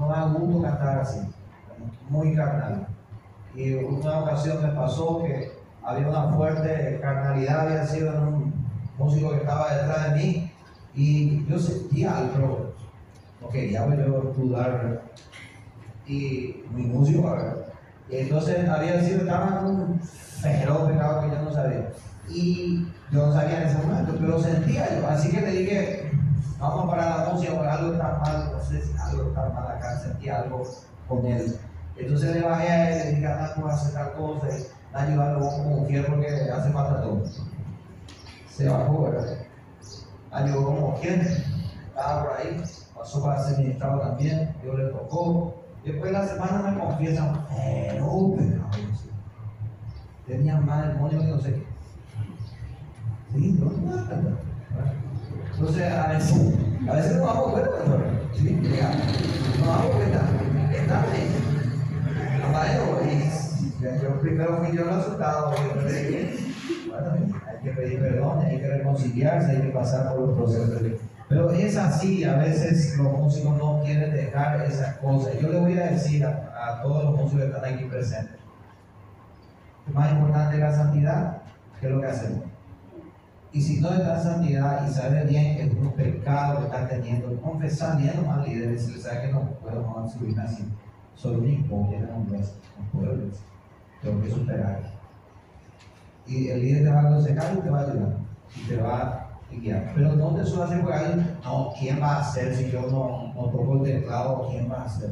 no 0.00 0.08
da 0.08 0.24
gusto 0.24 0.62
cantar 0.62 1.00
así, 1.00 1.20
muy 2.08 2.34
carnal. 2.34 2.86
Y 3.54 3.74
una 3.74 4.20
ocasión 4.20 4.62
me 4.62 4.68
pasó 4.68 5.22
que 5.22 5.52
había 5.82 6.08
una 6.08 6.32
fuerte 6.32 6.98
carnalidad, 7.02 7.66
había 7.66 7.86
sido 7.86 8.14
en 8.14 8.22
un 8.22 8.54
músico 8.98 9.30
que 9.30 9.36
estaba 9.38 9.74
detrás 9.74 10.10
de 10.10 10.16
mí 10.16 10.52
y 10.94 11.46
yo 11.46 11.58
sentía 11.58 12.16
algo, 12.16 12.72
no 13.40 13.48
quería 13.48 13.86
yo 13.96 14.32
dudar, 14.36 15.02
y 16.06 16.64
mi 16.74 16.82
músico, 16.84 17.36
y 18.10 18.16
entonces 18.16 18.68
había 18.68 19.00
sido, 19.02 19.20
estaba 19.20 19.60
en 19.60 19.66
un 19.66 20.00
feroz 20.00 20.90
pecado 20.90 21.22
que 21.22 21.36
yo 21.36 21.42
no 21.42 21.52
sabía. 21.52 21.88
Y 22.28 22.88
yo 23.10 23.26
no 23.26 23.32
sabía 23.32 23.62
en 23.62 23.68
ese 23.68 23.78
momento, 23.78 24.14
pero 24.20 24.40
sentía 24.40 25.00
yo. 25.00 25.08
Así 25.08 25.30
que 25.30 25.40
le 25.40 25.50
dije, 25.50 26.10
vamos 26.58 26.84
a 26.84 26.90
parar 26.90 27.18
la 27.18 27.32
música, 27.32 27.54
porque 27.54 27.68
algo 27.68 27.92
está 27.92 28.20
mal, 28.24 28.52
no 28.52 28.60
sé 28.62 28.82
si 28.82 28.96
algo 28.98 29.28
está 29.28 29.48
mal 29.48 29.66
acá, 29.66 29.98
sentí 29.98 30.28
algo 30.28 30.62
con 31.08 31.26
él. 31.26 31.58
Entonces 31.96 32.34
le 32.34 32.42
bajé 32.42 32.68
a 32.68 32.90
él, 32.90 32.98
le 32.98 33.10
dije, 33.16 33.26
anda, 33.26 33.54
tú 33.54 33.66
hacer 33.66 33.92
tal 33.94 34.12
cosa, 34.12 34.46
y 34.48 34.96
ayudarlo 34.96 35.40
como 35.40 35.80
mujer 35.80 36.06
porque 36.06 36.28
hace 36.28 36.70
falta 36.70 37.02
todo. 37.02 37.22
Se 38.48 38.68
bajó, 38.68 39.02
¿verdad? 39.02 39.38
Ayudó 40.30 40.64
como 40.66 40.90
mujer, 40.90 41.44
estaba 41.88 42.22
por 42.22 42.36
ahí, 42.38 42.62
pasó 42.94 43.22
para 43.22 43.42
ser 43.42 43.58
ministrado 43.58 44.00
también, 44.00 44.54
yo 44.64 44.74
le 44.74 44.84
tocó. 44.90 45.54
Después 45.84 46.12
de 46.12 46.18
la 46.18 46.26
semana 46.26 46.70
me 46.70 46.78
confiesan, 46.78 47.46
pero 47.48 48.34
pecado, 48.36 48.70
tenía 50.26 50.60
más 50.60 50.88
demonio 50.88 51.20
que 51.20 51.26
no 51.26 51.40
sé 51.40 51.54
qué. 51.54 51.69
Sí, 53.34 53.58
no, 53.58 53.66
no, 53.66 53.96
no. 53.96 54.50
Entonces, 55.52 55.92
a 55.92 56.08
veces, 56.08 56.54
a 56.88 56.92
veces 56.94 57.16
no 57.16 57.30
hago 57.30 57.52
cuenta, 57.52 57.70
¿sí? 58.34 58.60
no 59.60 59.72
hago 59.72 59.90
cuenta, 59.90 60.22
está 60.72 61.06
bien. 61.06 61.50
Bueno, 62.50 64.02
yo 64.02 64.20
primero 64.20 64.58
fui 64.58 64.76
yo 64.76 64.82
el 64.82 64.96
resultado, 64.96 65.52
bueno, 65.52 67.20
hay 67.46 67.56
que 67.62 67.70
pedir 67.70 68.00
perdón, 68.00 68.40
hay 68.44 68.58
que 68.58 68.68
reconciliarse, 68.68 69.50
hay 69.52 69.62
que 69.62 69.68
pasar 69.68 70.14
por 70.14 70.28
los 70.28 70.36
procesos. 70.36 70.82
Pero 71.28 71.50
es 71.52 71.76
así, 71.76 72.24
a 72.24 72.36
veces 72.36 72.96
los 72.98 73.12
músicos 73.12 73.56
no 73.56 73.82
quieren 73.84 74.12
dejar 74.12 74.62
esas 74.62 74.96
cosas. 74.96 75.38
Yo 75.40 75.48
le 75.48 75.60
voy 75.60 75.78
a 75.78 75.90
decir 75.90 76.24
a, 76.24 76.80
todos 76.82 77.04
los 77.04 77.16
músicos 77.16 77.42
que 77.42 77.46
están 77.46 77.74
aquí 77.74 77.84
presentes, 77.84 78.40
más 79.94 80.12
importante 80.12 80.54
es 80.56 80.60
la 80.60 80.72
santidad, 80.72 81.42
que 81.80 81.88
lo 81.88 82.00
que 82.00 82.06
hacemos. 82.06 82.49
Y 83.52 83.60
si 83.60 83.80
no 83.80 83.90
está 83.90 84.16
en 84.16 84.22
santidad 84.22 84.88
y 84.88 84.92
sabe 84.92 85.24
bien 85.24 85.56
que 85.56 85.62
es 85.64 85.72
un 85.72 85.92
pecado 85.92 86.58
que 86.58 86.64
está 86.66 86.88
teniendo, 86.88 87.40
confesar 87.40 87.98
bien 87.98 88.24
a 88.28 88.36
los 88.36 88.48
líderes 88.48 88.88
y 88.88 88.92
le 88.92 89.00
sabe 89.00 89.22
que 89.22 89.32
no 89.32 89.48
no 89.64 90.08
subir 90.08 90.38
así. 90.38 90.64
Soy 91.16 91.34
un 91.36 91.50
hipócrita, 91.50 92.06
no 92.06 92.24
puedo, 92.92 93.16
tengo 94.02 94.22
que 94.22 94.30
superar. 94.30 94.80
Y 96.26 96.48
el 96.48 96.60
líder 96.60 96.84
te 96.84 96.90
va 96.90 97.00
a 97.00 97.08
aconsejar 97.08 97.56
y 97.56 97.60
te 97.60 97.70
va 97.70 97.80
a 97.80 97.82
ayudar. 97.82 98.16
Y 98.56 98.68
te 98.68 98.76
va 98.76 98.98
a 98.98 99.30
guiar. 99.50 99.92
Pero 99.96 100.14
no 100.14 100.34
te 100.34 100.44
suele 100.44 100.64
hacer 100.64 100.80
porque 100.82 100.98
no, 101.42 101.72
¿quién 101.76 102.00
va 102.00 102.16
a 102.16 102.20
hacer 102.20 102.54
si 102.54 102.70
yo 102.70 102.82
no, 102.82 103.34
no 103.34 103.50
toco 103.50 103.84
el 103.84 104.00
teclado? 104.00 104.48
¿Quién 104.48 104.70
va 104.70 104.82
a 104.82 104.84
hacer? 104.84 105.10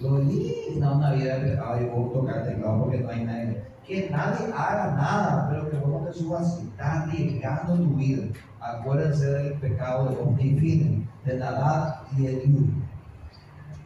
Lo 0.00 0.18
no 0.18 0.96
una 0.96 1.12
vida 1.12 1.38
de 1.38 1.50
pecado, 1.52 1.80
yo 1.80 1.92
puedo 1.92 2.08
tocar 2.10 2.38
el 2.38 2.48
teclado 2.48 2.82
porque 2.82 2.98
no 2.98 3.10
hay 3.10 3.24
nadie 3.24 3.75
que 3.86 4.10
nadie 4.10 4.52
haga 4.52 4.94
nada, 4.94 5.48
pero 5.48 5.70
que 5.70 5.76
vos 5.76 5.88
no 5.88 6.08
te 6.08 6.12
subas 6.12 6.60
y 6.62 6.68
estás 6.68 7.08
arriesgando 7.08 7.76
tu 7.76 7.94
vida. 7.94 8.24
Acuérdense 8.60 9.26
del 9.26 9.54
pecado 9.54 10.08
de 10.08 10.16
Omnifine, 10.16 11.06
de 11.24 11.38
Nadad 11.38 11.96
y 12.16 12.22
de 12.22 12.36
Dios. 12.40 12.64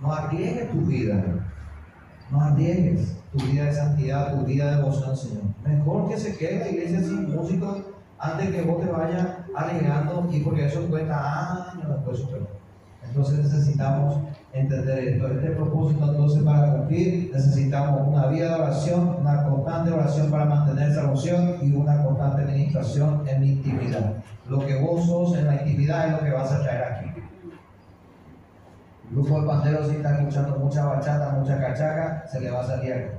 No 0.01 0.12
arriesgues 0.12 0.70
tu 0.70 0.78
vida, 0.78 1.22
no 2.30 2.40
arriesgues 2.40 3.14
tu 3.32 3.44
vida 3.44 3.64
de 3.64 3.72
santidad, 3.74 4.38
tu 4.38 4.46
vida 4.46 4.70
de 4.70 4.76
devoción 4.76 5.11
al 5.11 5.16
Señor. 5.16 5.42
Mejor 5.64 6.09
que 6.09 6.16
se 6.16 6.36
quede 6.36 6.61
la 6.61 6.68
iglesia 6.68 7.01
sin 7.01 7.34
músicos 7.34 7.82
antes 8.18 8.51
que 8.51 8.62
vos 8.62 8.82
te 8.82 8.90
vayas 8.90 9.26
arriesgando 9.55 10.28
y 10.32 10.40
porque 10.40 10.66
eso 10.66 10.86
cuesta 10.88 11.72
años 11.72 11.88
después. 11.88 12.24
Entonces 13.07 13.38
necesitamos 13.40 14.20
entender 14.53 14.98
esto. 15.09 15.28
Este 15.28 15.51
propósito 15.51 16.11
entonces 16.11 16.42
para 16.42 16.72
cumplir 16.72 17.30
necesitamos 17.32 18.09
una 18.09 18.26
vida 18.28 18.48
de 18.48 18.62
oración, 18.62 19.09
para 20.30 20.44
mantener 20.44 20.90
esa 20.90 21.04
oración 21.04 21.58
y 21.62 21.72
una 21.74 22.02
constante 22.02 22.42
administración 22.42 23.22
en 23.28 23.40
mi 23.40 23.50
intimidad. 23.52 24.14
Lo 24.48 24.58
que 24.66 24.80
vos 24.80 25.06
sos 25.06 25.38
en 25.38 25.46
la 25.46 25.62
intimidad 25.62 26.06
es 26.06 26.12
lo 26.12 26.20
que 26.20 26.30
vas 26.30 26.52
a 26.52 26.62
traer 26.62 26.84
aquí. 26.84 27.20
El 29.08 29.16
grupo 29.16 29.40
de 29.40 29.46
panderos 29.46 29.88
si 29.88 29.96
está 29.96 30.18
escuchando 30.18 30.58
mucha 30.58 30.84
bachata, 30.84 31.32
mucha 31.32 31.58
cachaca, 31.58 32.24
se 32.30 32.40
le 32.40 32.50
va 32.50 32.61
a 32.61 32.66
salir 32.66 33.12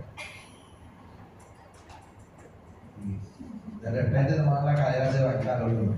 De 3.82 3.90
repente 3.90 4.38
nomás 4.38 4.64
la 4.64 4.76
cadera 4.76 5.12
se 5.12 5.24
va 5.24 5.32
a 5.32 5.40
quitar 5.40 5.62
el 5.64 5.96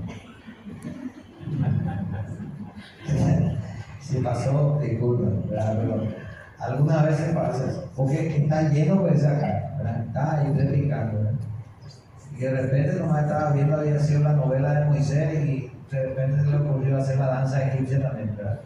Si 4.00 4.18
pasó, 4.20 4.80
disculpa. 4.82 5.30
Pero 5.50 6.23
algunas 6.64 7.06
veces 7.06 7.36
pasa 7.36 7.66
eso. 7.70 7.90
Porque 7.96 8.38
está 8.38 8.70
lleno 8.70 9.02
pues 9.02 9.24
acá, 9.26 9.76
¿verdad? 9.78 10.06
Está 10.08 10.40
ahí 10.40 10.54
replicando, 10.56 11.20
¿verdad? 11.20 11.34
Y 12.36 12.42
de 12.42 12.52
repente 12.52 13.00
nomás 13.00 13.24
estaba 13.24 13.52
viendo, 13.52 13.78
había 13.78 14.00
sido 14.00 14.22
la 14.22 14.34
novela 14.34 14.74
de 14.74 14.86
Moisés 14.86 15.46
y 15.46 15.72
de 15.92 16.04
repente 16.04 16.42
se 16.42 16.50
le 16.50 16.58
ocurrió 16.58 16.98
hacer 16.98 17.18
la 17.18 17.28
danza 17.28 17.68
egipcia 17.68 18.02
también, 18.02 18.36
¿verdad? 18.36 18.60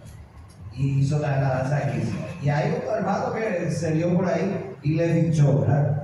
Y 0.73 0.99
hizo 0.99 1.19
la, 1.19 1.41
la 1.41 1.49
danza 1.49 1.79
egipcia. 1.79 2.19
Y 2.41 2.49
hay 2.49 2.71
un 2.71 2.95
hermano 2.95 3.33
que 3.33 3.71
se 3.71 3.91
vio 3.91 4.15
por 4.15 4.27
ahí 4.27 4.75
y 4.83 4.95
le 4.95 5.13
dicho, 5.13 5.61
¿verdad? 5.61 5.96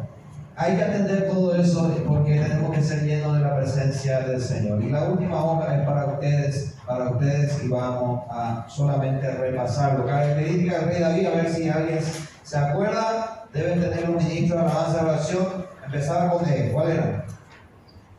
Hay 0.55 0.75
que 0.75 0.83
atender 0.83 1.27
todo 1.29 1.55
eso 1.55 1.95
porque 2.07 2.39
tenemos 2.39 2.75
que 2.75 2.83
ser 2.83 3.03
llenos 3.03 3.37
de 3.37 3.43
la 3.43 3.55
presencia 3.55 4.19
del 4.19 4.39
Señor. 4.39 4.83
Y 4.83 4.89
la 4.91 5.05
última 5.05 5.43
obra 5.43 5.79
es 5.79 5.87
para 5.87 6.05
ustedes, 6.05 6.75
para 6.85 7.09
ustedes 7.09 7.63
y 7.63 7.69
vamos 7.69 8.23
a 8.29 8.65
solamente 8.67 9.31
repasarlo. 9.31 10.05
Característica 10.05 10.77
del 10.77 10.89
rey 10.89 11.01
David, 11.01 11.25
a 11.25 11.29
ver 11.31 11.49
si 11.49 11.69
alguien 11.69 11.99
se 12.43 12.57
acuerda, 12.57 13.45
deben 13.51 13.81
tener 13.81 14.07
un 14.07 14.17
ministro 14.17 14.57
de 14.57 14.61
alabanza 14.63 15.03
de 15.03 15.09
oración. 15.09 15.65
Empezaba 15.85 16.31
con 16.31 16.47
E. 16.47 16.71
¿Cuál 16.71 16.91
era? 16.91 17.25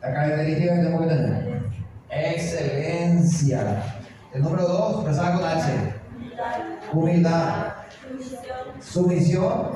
La 0.01 0.13
característica 0.13 0.73
que 0.73 0.81
tenemos 0.81 1.01
que 1.03 1.07
tener. 1.07 1.63
Excelencia. 2.09 3.83
El 4.33 4.43
número 4.43 4.67
dos, 4.67 5.05
empezaba 5.05 5.35
con 5.35 5.45
H. 5.45 5.63
Humildad. 6.91 7.73
Sumisión 8.81 9.69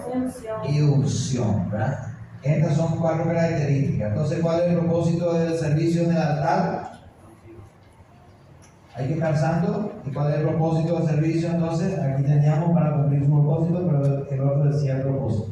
y 0.67 0.81
unción, 0.81 1.69
¿verdad? 1.71 2.08
Estas 2.43 2.75
son 2.75 2.97
cuatro 2.97 3.25
características. 3.25 4.09
Entonces, 4.09 4.39
¿cuál 4.39 4.61
es 4.61 4.67
el 4.69 4.77
propósito 4.79 5.33
del 5.33 5.57
servicio 5.57 6.03
en 6.03 6.11
el 6.11 6.17
altar? 6.17 6.91
Hay 8.95 9.07
que 9.07 9.13
estar 9.13 9.37
santo. 9.37 9.91
¿Y 10.05 10.11
cuál 10.11 10.31
es 10.31 10.39
el 10.39 10.47
propósito 10.47 10.99
del 10.99 11.07
servicio? 11.07 11.49
Entonces, 11.49 11.99
aquí 11.99 12.23
teníamos 12.23 12.71
para 12.73 12.95
cumplir 12.95 13.25
su 13.25 13.31
propósito, 13.31 13.83
pero 13.85 14.27
el 14.29 14.41
otro 14.41 14.71
decía 14.71 14.97
el 14.97 15.01
propósito. 15.01 15.47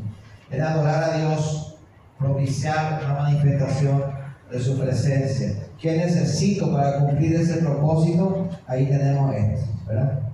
Es 0.49 0.61
adorar 0.61 1.03
a 1.03 1.17
Dios, 1.17 1.77
propiciar 2.17 3.01
una 3.03 3.13
manifestación 3.21 4.03
de 4.49 4.59
su 4.59 4.79
presencia. 4.79 5.55
¿Qué 5.79 5.97
necesito 5.97 6.71
para 6.71 6.99
cumplir 6.99 7.35
ese 7.35 7.57
propósito? 7.57 8.47
Ahí 8.65 8.87
tenemos 8.87 9.35
esto. 9.35 9.65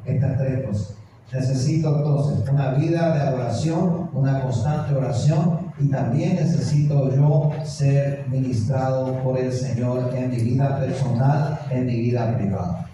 Estas 0.05 0.37
tres 0.37 0.67
cosas. 0.67 0.95
Necesito 1.31 1.97
entonces 1.97 2.47
una 2.47 2.71
vida 2.75 3.11
de 3.15 3.21
adoración, 3.21 4.09
una 4.13 4.41
constante 4.41 4.93
oración 4.93 5.62
y 5.79 5.87
también 5.87 6.35
necesito 6.35 7.13
yo 7.15 7.51
ser 7.65 8.25
ministrado 8.29 9.21
por 9.23 9.39
el 9.39 9.51
Señor 9.51 10.13
en 10.15 10.29
mi 10.29 10.37
vida 10.37 10.79
personal, 10.79 11.59
en 11.71 11.85
mi 11.85 11.99
vida 11.99 12.35
privada. 12.37 12.87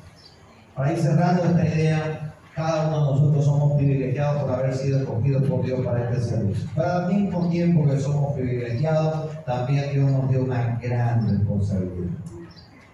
Para 0.76 0.94
ir 0.94 1.00
cerrando 1.00 1.44
esta 1.44 1.68
idea, 1.68 2.34
cada 2.56 2.88
uno 2.88 2.98
de 2.98 3.12
nosotros 3.12 3.46
somos 3.46 3.74
privilegiados 3.74 4.44
por 4.44 4.52
haber 4.52 4.76
sido 4.76 5.00
escogidos 5.00 5.44
por 5.50 5.64
Dios 5.64 5.86
para 5.86 6.10
este 6.10 6.22
servicio. 6.22 6.70
Pero 6.76 6.92
al 6.92 7.14
mismo 7.14 7.50
tiempo 7.50 7.86
que 7.86 8.00
somos 8.00 8.34
privilegiados, 8.34 9.44
también 9.46 9.92
Dios 9.94 10.12
nos 10.12 10.30
dio 10.30 10.44
una 10.44 10.80
gran 10.82 11.30
responsabilidad. 11.30 12.18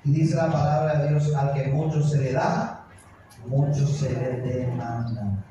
Y 0.03 0.11
dice 0.11 0.35
la 0.35 0.51
palabra 0.51 0.99
de 0.99 1.09
Dios, 1.09 1.33
al 1.35 1.53
que 1.53 1.67
mucho 1.67 2.03
se 2.03 2.17
le 2.19 2.33
da, 2.33 2.85
mucho 3.47 3.87
se 3.87 4.13
le 4.13 4.41
demanda. 4.41 5.43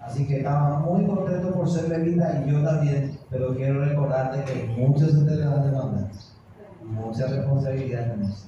Así 0.00 0.26
que 0.26 0.38
estaba 0.38 0.78
muy 0.80 1.06
contento 1.06 1.52
por 1.52 1.68
ser 1.68 1.88
levita 1.88 2.42
y 2.44 2.50
yo 2.50 2.64
también, 2.64 3.18
pero 3.28 3.54
quiero 3.54 3.84
recordarte 3.84 4.44
que 4.44 4.66
va 5.46 5.60
a 5.60 5.64
demandar, 5.64 6.10
mucha 6.82 7.26
responsabilidad 7.26 8.12
tenés. 8.12 8.46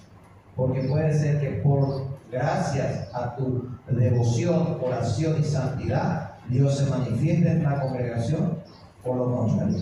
Porque 0.57 0.83
puede 0.85 1.13
ser 1.13 1.41
que 1.41 1.61
por 1.63 2.07
gracias 2.31 3.09
a 3.15 3.37
tu 3.37 3.69
devoción, 3.89 4.79
oración 4.83 5.37
y 5.41 5.45
santidad, 5.45 6.33
Dios 6.49 6.79
se 6.79 6.91
manifieste 6.91 7.51
en 7.51 7.63
la 7.63 7.81
congregación, 7.81 8.59
por 9.05 9.17
lo 9.17 9.37
contrario, 9.37 9.79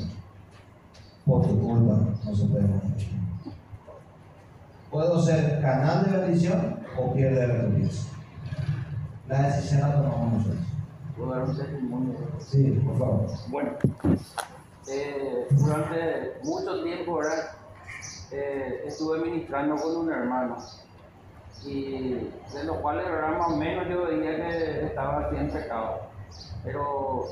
por 1.24 1.46
tu 1.46 1.60
culpa 1.60 2.00
no 2.24 2.34
se 2.34 2.44
puede 2.46 2.62
manifestar. 2.62 3.20
Puedo 4.90 5.22
ser 5.22 5.60
canal 5.60 6.04
de 6.04 6.18
bendición 6.18 6.80
o 6.98 7.12
pierde 7.12 7.46
la 7.46 7.54
bendición. 7.54 8.06
La 9.28 9.42
decisión 9.42 9.80
la 9.82 9.94
tomamos 9.94 10.32
nosotros. 10.32 10.69
¿Puedo 11.20 11.34
dar 11.34 11.42
un 11.50 11.56
testimonio? 11.56 12.14
Sí, 12.38 12.82
por 12.82 12.98
favor. 12.98 13.26
Bueno, 13.48 13.72
eh, 14.88 15.46
durante 15.50 16.32
mucho 16.42 16.82
tiempo, 16.82 17.18
¿verdad? 17.18 17.50
Eh, 18.30 18.84
estuve 18.86 19.18
ministrando 19.18 19.76
con 19.76 19.96
un 19.98 20.10
hermano 20.10 20.56
y 21.62 22.14
de 22.54 22.64
los 22.64 22.78
cuales, 22.78 23.04
¿verdad? 23.04 23.36
Más 23.36 23.52
o 23.52 23.56
menos 23.56 23.86
yo 23.90 24.06
veía 24.06 24.36
que 24.36 24.86
estaba 24.86 25.26
así 25.26 25.36
en 25.36 25.50
pecado. 25.50 26.00
Pero 26.64 27.26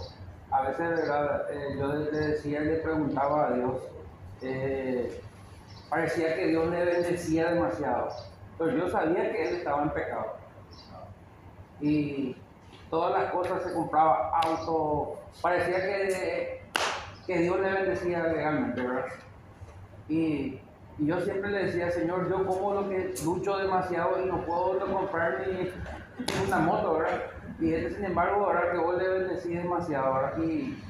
a 0.51 0.63
veces, 0.63 0.91
¿verdad? 0.91 1.47
Eh, 1.51 1.77
yo 1.79 1.87
le 1.95 2.11
decía 2.11 2.63
y 2.63 2.67
le 2.67 2.77
preguntaba 2.77 3.49
a 3.49 3.53
Dios, 3.53 3.77
eh, 4.43 5.23
parecía 5.89 6.37
que 6.37 6.49
Dios 6.49 6.69
le 6.69 6.85
bendecía 6.85 7.53
demasiado, 7.53 8.11
pero 8.59 8.71
yo 8.77 8.91
sabía 8.91 9.33
que 9.33 9.49
él 9.49 9.57
estaba 9.57 9.83
en 9.83 9.91
pecado. 9.91 10.37
Y 11.81 12.37
todas 12.91 13.23
las 13.23 13.33
cosas 13.33 13.63
se 13.63 13.73
compraba, 13.73 14.31
auto, 14.43 15.19
parecía 15.43 15.77
que, 15.81 16.63
que 17.27 17.39
Dios 17.39 17.61
le 17.61 17.73
bendecía 17.73 18.23
legalmente, 18.25 18.83
¿verdad? 18.83 19.07
Y, 20.09 20.61
y 20.99 21.07
yo 21.07 21.21
siempre 21.21 21.51
le 21.51 21.67
decía, 21.67 21.91
Señor, 21.91 22.29
yo 22.29 22.45
como 22.45 22.75
lo 22.75 22.89
que 22.89 23.15
lucho 23.25 23.57
demasiado 23.57 24.21
y 24.23 24.27
no 24.27 24.45
puedo 24.45 24.79
comprar 24.93 25.47
ni 25.47 25.71
una 26.47 26.59
moto, 26.59 26.99
¿verdad? 26.99 27.21
Y 27.61 27.73
este, 27.73 27.97
sin 27.97 28.05
embargo, 28.07 28.47
ahora 28.47 28.73
que 28.73 28.79
vos 28.79 28.97
le 28.97 29.09
bendecí 29.09 29.55
demasiado, 29.55 30.15
¿verdad? 30.15 30.39
Y 30.39 30.83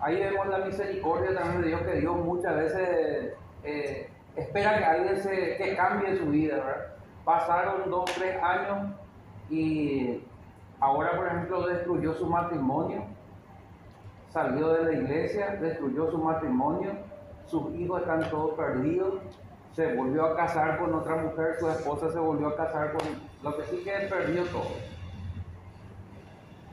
ahí 0.00 0.20
vemos 0.20 0.46
la 0.48 0.58
misericordia 0.58 1.34
también 1.34 1.62
de 1.62 1.68
Dios, 1.68 1.80
que 1.82 2.00
Dios 2.00 2.16
muchas 2.16 2.56
veces 2.56 3.32
eh, 3.64 4.10
espera 4.36 4.78
que 4.78 4.84
alguien 4.84 5.22
se, 5.22 5.56
que 5.56 5.76
cambie 5.76 6.16
su 6.18 6.26
vida, 6.26 6.56
¿verdad? 6.56 6.86
Pasaron 7.24 7.90
dos, 7.90 8.04
tres 8.14 8.36
años 8.42 8.94
y 9.48 10.20
ahora, 10.80 11.16
por 11.16 11.26
ejemplo, 11.26 11.66
destruyó 11.66 12.14
su 12.14 12.26
matrimonio, 12.26 13.04
salió 14.30 14.68
de 14.68 14.84
la 14.84 14.92
iglesia, 14.92 15.56
destruyó 15.60 16.10
su 16.10 16.18
matrimonio, 16.18 16.92
sus 17.46 17.74
hijos 17.74 18.00
están 18.02 18.28
todos 18.30 18.54
perdidos, 18.54 19.14
se 19.72 19.94
volvió 19.94 20.26
a 20.26 20.36
casar 20.36 20.78
con 20.78 20.94
otra 20.94 21.16
mujer, 21.16 21.56
su 21.58 21.68
esposa 21.70 22.10
se 22.10 22.18
volvió 22.18 22.48
a 22.48 22.56
casar 22.56 22.92
con... 22.92 23.02
Lo 23.42 23.56
que 23.56 23.64
sí 23.64 23.82
que 23.84 23.94
él 23.94 24.08
perdió 24.08 24.44
todo. 24.46 24.70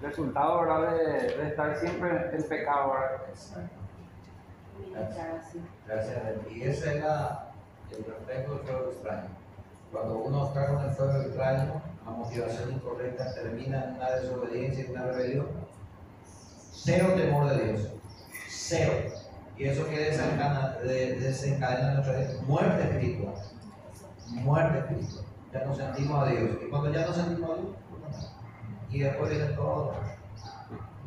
Resultado, 0.02 0.62
¿verdad? 0.62 0.98
De, 0.98 1.38
de 1.38 1.48
estar 1.48 1.76
siempre 1.78 2.32
en 2.34 2.44
pecado, 2.44 2.94
¿verdad? 2.94 3.22
Gracias. 4.92 5.56
Gracias 5.88 6.18
a 6.18 6.32
ti. 6.32 6.56
Y 6.56 6.64
ese 6.64 6.98
era 6.98 7.52
el 7.92 8.06
reflejo 8.06 8.56
del 8.56 8.64
fuego 8.64 8.90
extraño. 8.90 9.30
Cuando 9.92 10.18
uno 10.18 10.48
está 10.48 10.68
con 10.68 10.84
el 10.84 10.92
fuego 10.92 11.22
extraño, 11.22 11.82
la 12.06 12.12
motivación 12.12 12.72
incorrecta 12.74 13.34
termina 13.34 13.84
en 13.86 13.96
una 13.96 14.10
desobediencia 14.12 14.86
y 14.88 14.92
una 14.92 15.04
rebelión. 15.04 15.48
Cero 16.72 17.14
temor 17.16 17.50
de 17.50 17.66
Dios. 17.74 17.90
Cero. 18.50 18.94
Y 19.58 19.66
eso 19.66 19.88
que 19.88 20.00
desencadena, 20.00 20.78
de- 20.84 21.20
desencadena 21.20 21.90
en 21.90 21.96
nuestra. 21.96 22.42
Muerte 22.48 22.84
espiritual. 22.84 23.36
Muerte 24.30 24.80
espiritual. 24.80 25.26
Ya 25.54 25.66
no 25.66 25.76
sentimos 25.76 26.24
a 26.28 26.32
Dios. 26.32 26.50
Y 26.66 26.70
cuando 26.70 26.92
ya 26.92 27.06
no 27.06 27.14
sentimos 27.14 27.50
a 27.52 27.56
Dios, 27.62 27.76
y 28.90 29.00
después 29.00 29.30
viene 29.30 29.46
todo. 29.54 29.94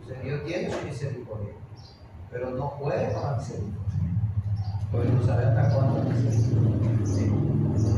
Dice, 0.01 0.21
Dios 0.23 0.45
tiene 0.45 0.71
su 0.71 0.85
misericordia 0.87 1.53
pero 2.31 2.51
no 2.51 2.77
puede 2.79 3.07
tomar 3.15 3.37
misericordia. 3.39 3.81
Porque 4.93 5.09
no 5.09 5.23
sabe 5.23 5.45
hasta 5.47 5.75
cuándo. 5.75 6.03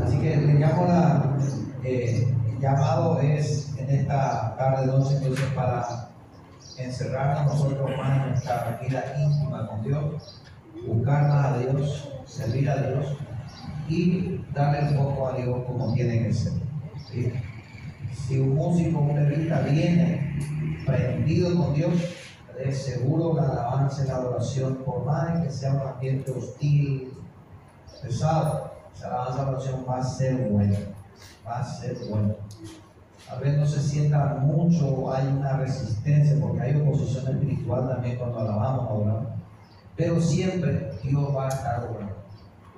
Así 0.05 0.19
que 0.20 0.37
le 0.37 0.55
llamo 0.55 0.87
la, 0.87 1.37
eh, 1.85 2.35
llamado 2.60 3.20
es 3.20 3.72
en 3.78 3.90
esta 3.90 4.56
tarde 4.56 4.86
noche 4.86 5.16
entonces 5.16 5.47
para 5.55 6.09
encerrarnos 6.76 7.55
nosotros 7.55 7.90
más 7.97 8.18
en 8.18 8.30
nuestra 8.30 8.80
vida 8.82 9.14
íntima 9.18 9.66
con 9.66 9.82
Dios, 9.82 10.43
buscar 10.86 11.28
más 11.28 11.47
a 11.47 11.59
Dios, 11.59 12.09
servir 12.24 12.70
a 12.70 12.76
Dios 12.76 13.06
y 13.89 14.44
darle 14.52 14.89
el 14.89 14.97
foco 14.97 15.28
a 15.28 15.36
Dios 15.36 15.64
como 15.66 15.93
tiene 15.94 16.24
que 16.24 16.32
ser. 16.32 16.52
Si 18.12 18.39
un 18.39 18.55
músico, 18.55 18.98
un 18.98 19.14
levita 19.14 19.60
viene 19.60 20.39
prendido 20.85 21.56
con 21.56 21.74
Dios, 21.74 21.94
es 22.59 22.82
seguro 22.82 23.35
la 23.35 23.48
alabanza 23.48 24.05
y 24.05 24.09
la 24.09 24.16
adoración, 24.16 24.76
por 24.85 25.05
más 25.05 25.43
que 25.43 25.51
sea 25.51 25.72
un 25.72 25.80
ambiente 25.80 26.30
hostil, 26.32 27.12
pesado, 28.02 28.72
esa 28.94 29.06
alabanza 29.06 29.36
la 29.36 29.43
adoración 29.43 29.85
va 29.89 29.98
a 29.98 30.05
ser 30.05 30.48
buena, 30.48 30.78
va 31.47 31.60
a 31.60 31.64
ser 31.64 31.97
buena. 32.09 32.35
A 33.31 33.37
veces 33.37 33.59
no 33.59 33.67
se 33.67 33.81
sienta 33.81 34.39
mucho, 34.41 35.13
hay 35.13 35.27
una 35.27 35.59
resistencia, 35.59 36.37
porque 36.41 36.63
hay 36.63 36.81
oposición 36.81 37.29
espiritual 37.29 37.89
también 37.89 38.17
cuando 38.17 38.41
alabamos, 38.41 38.89
adoramos. 38.89 39.29
Pero 39.97 40.21
siempre 40.21 40.93
Dios 41.03 41.37
va 41.37 41.47
a 41.47 41.49
estar 41.49 41.85
obrando. 41.85 42.17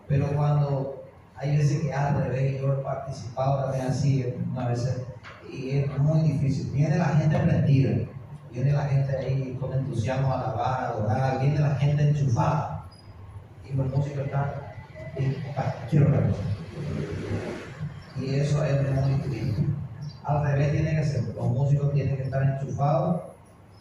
Pero 0.08 0.26
cuando 0.34 1.04
hay 1.36 1.56
veces 1.56 1.82
que 1.82 1.92
al 1.92 2.22
revés, 2.22 2.60
yo 2.60 2.72
he 2.72 2.82
participado 2.82 3.62
también 3.62 3.86
así, 3.86 4.34
una 4.50 4.68
vez, 4.68 5.00
y 5.52 5.70
es 5.78 5.98
muy 5.98 6.20
difícil. 6.22 6.70
Viene 6.72 6.98
la 6.98 7.10
gente 7.10 7.38
prendida, 7.38 7.90
viene 8.52 8.72
la 8.72 8.84
gente 8.86 9.16
ahí 9.16 9.56
con 9.60 9.72
entusiasmo 9.72 10.32
a 10.32 10.40
alabar, 10.40 10.84
adorar, 10.84 11.40
viene 11.40 11.60
la 11.60 11.76
gente 11.76 12.08
enchufada, 12.08 12.86
y 13.64 13.72
los 13.74 13.86
músicos 13.90 14.26
están, 14.26 14.50
y, 15.16 15.36
ah, 15.56 15.74
quiero 15.88 16.08
otra. 16.08 16.22
Y 18.20 18.34
eso 18.34 18.64
es 18.64 18.92
muy 18.92 19.14
difícil. 19.14 19.79
Al 20.24 20.44
revés 20.44 20.72
tiene 20.72 20.96
que 20.96 21.04
ser, 21.04 21.24
los 21.34 21.46
músicos 21.46 21.92
tienen 21.92 22.16
que 22.16 22.24
estar 22.24 22.42
enchufados 22.42 23.22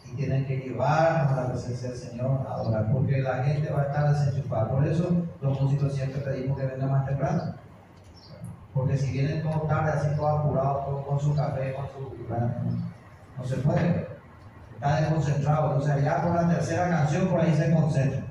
y 0.06 0.16
tienen 0.16 0.46
que 0.46 0.56
llevar 0.56 1.28
a 1.28 1.36
la 1.36 1.48
presencia 1.48 1.90
del 1.90 1.98
Señor 1.98 2.46
a 2.48 2.54
adorar, 2.54 2.90
porque 2.92 3.18
la 3.18 3.44
gente 3.44 3.70
va 3.70 3.82
a 3.82 3.84
estar 3.84 4.12
desenchufada. 4.12 4.68
Por 4.68 4.86
eso 4.86 5.10
los 5.40 5.60
músicos 5.60 5.94
siempre 5.94 6.20
pedimos 6.20 6.58
que 6.58 6.66
vengan 6.66 6.90
más 6.90 7.06
temprano. 7.06 7.54
Porque 8.74 8.96
si 8.96 9.12
vienen 9.12 9.42
todo 9.42 9.62
tarde, 9.62 9.90
así 9.90 10.16
todo 10.16 10.28
apurado, 10.28 10.78
todo 10.86 11.06
con 11.06 11.20
su 11.20 11.34
café, 11.34 11.74
con 11.74 11.86
su... 11.88 12.16
No, 12.28 12.38
no 13.36 13.44
se 13.44 13.56
puede. 13.56 14.06
Está 14.74 15.00
desconcentrado. 15.00 15.72
Entonces 15.72 16.04
ya 16.04 16.22
por 16.22 16.34
la 16.34 16.48
tercera 16.48 16.88
canción, 16.88 17.28
por 17.28 17.40
ahí 17.40 17.54
se 17.54 17.72
concentra. 17.72 18.22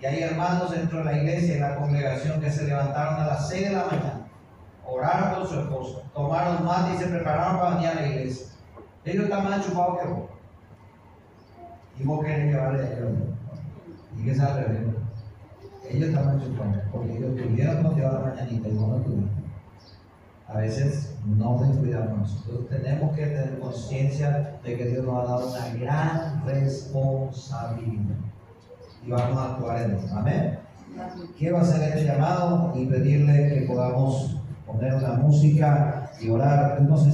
Y 0.00 0.06
hay 0.06 0.22
hermanos 0.22 0.70
dentro 0.70 0.98
de 0.98 1.04
la 1.04 1.16
iglesia 1.18 1.56
y 1.56 1.60
la 1.60 1.76
congregación 1.76 2.40
que 2.40 2.50
se 2.50 2.64
levantaron 2.64 3.20
a 3.20 3.26
las 3.26 3.48
6 3.48 3.68
de 3.68 3.76
la 3.76 3.84
mañana, 3.84 4.19
oraron 4.90 5.34
con 5.34 5.48
su 5.48 5.60
esposa, 5.60 5.98
tomaron 6.14 6.64
mate 6.64 6.94
y 6.94 6.98
se 6.98 7.06
prepararon 7.06 7.58
para 7.58 7.74
venir 7.76 7.88
a 7.88 7.94
la 7.94 8.06
iglesia. 8.06 8.46
Ellos 9.04 9.24
están 9.24 9.44
más 9.44 9.58
enchufados 9.58 9.98
que 9.98 10.08
vos. 10.08 10.20
Y 11.98 12.04
vos 12.04 12.24
querés 12.24 12.46
llevarle 12.46 12.82
a 12.82 12.92
ellos. 12.92 13.10
Y 14.18 14.24
que 14.24 14.34
se 14.34 14.42
al 14.42 14.56
revés. 14.56 14.80
Ellos 15.88 16.08
están 16.08 16.26
más 16.26 16.34
enchufados, 16.34 16.76
porque 16.92 17.16
ellos 17.16 17.36
tuvieron 17.36 17.82
motivado 17.82 18.18
la 18.18 18.34
mañanita 18.34 18.68
y 18.68 18.72
vos 18.72 18.88
no 18.88 18.96
tuviste. 18.96 19.40
A 20.48 20.58
veces 20.58 21.14
no 21.24 21.58
descuidamos. 21.58 22.44
Entonces 22.44 22.82
tenemos 22.82 23.16
que 23.16 23.26
tener 23.26 23.58
conciencia 23.60 24.58
de 24.64 24.76
que 24.76 24.84
Dios 24.86 25.04
nos 25.04 25.22
ha 25.22 25.32
dado 25.32 25.48
una 25.48 25.68
gran 25.74 26.44
responsabilidad. 26.44 28.16
Y 29.06 29.10
vamos 29.10 29.38
a 29.38 29.52
actuar 29.52 29.82
en 29.82 29.92
eso. 29.92 30.14
Amén. 30.14 30.58
Quiero 31.38 31.58
hacer 31.58 31.82
este 31.88 32.04
llamado 32.04 32.72
y 32.74 32.84
pedirle 32.86 33.54
que 33.54 33.60
podamos 33.62 34.39
poner 34.72 34.94
una 34.94 35.14
música 35.14 36.10
y 36.20 36.28
orar. 36.28 36.80
No 36.82 36.96
sé 36.96 37.08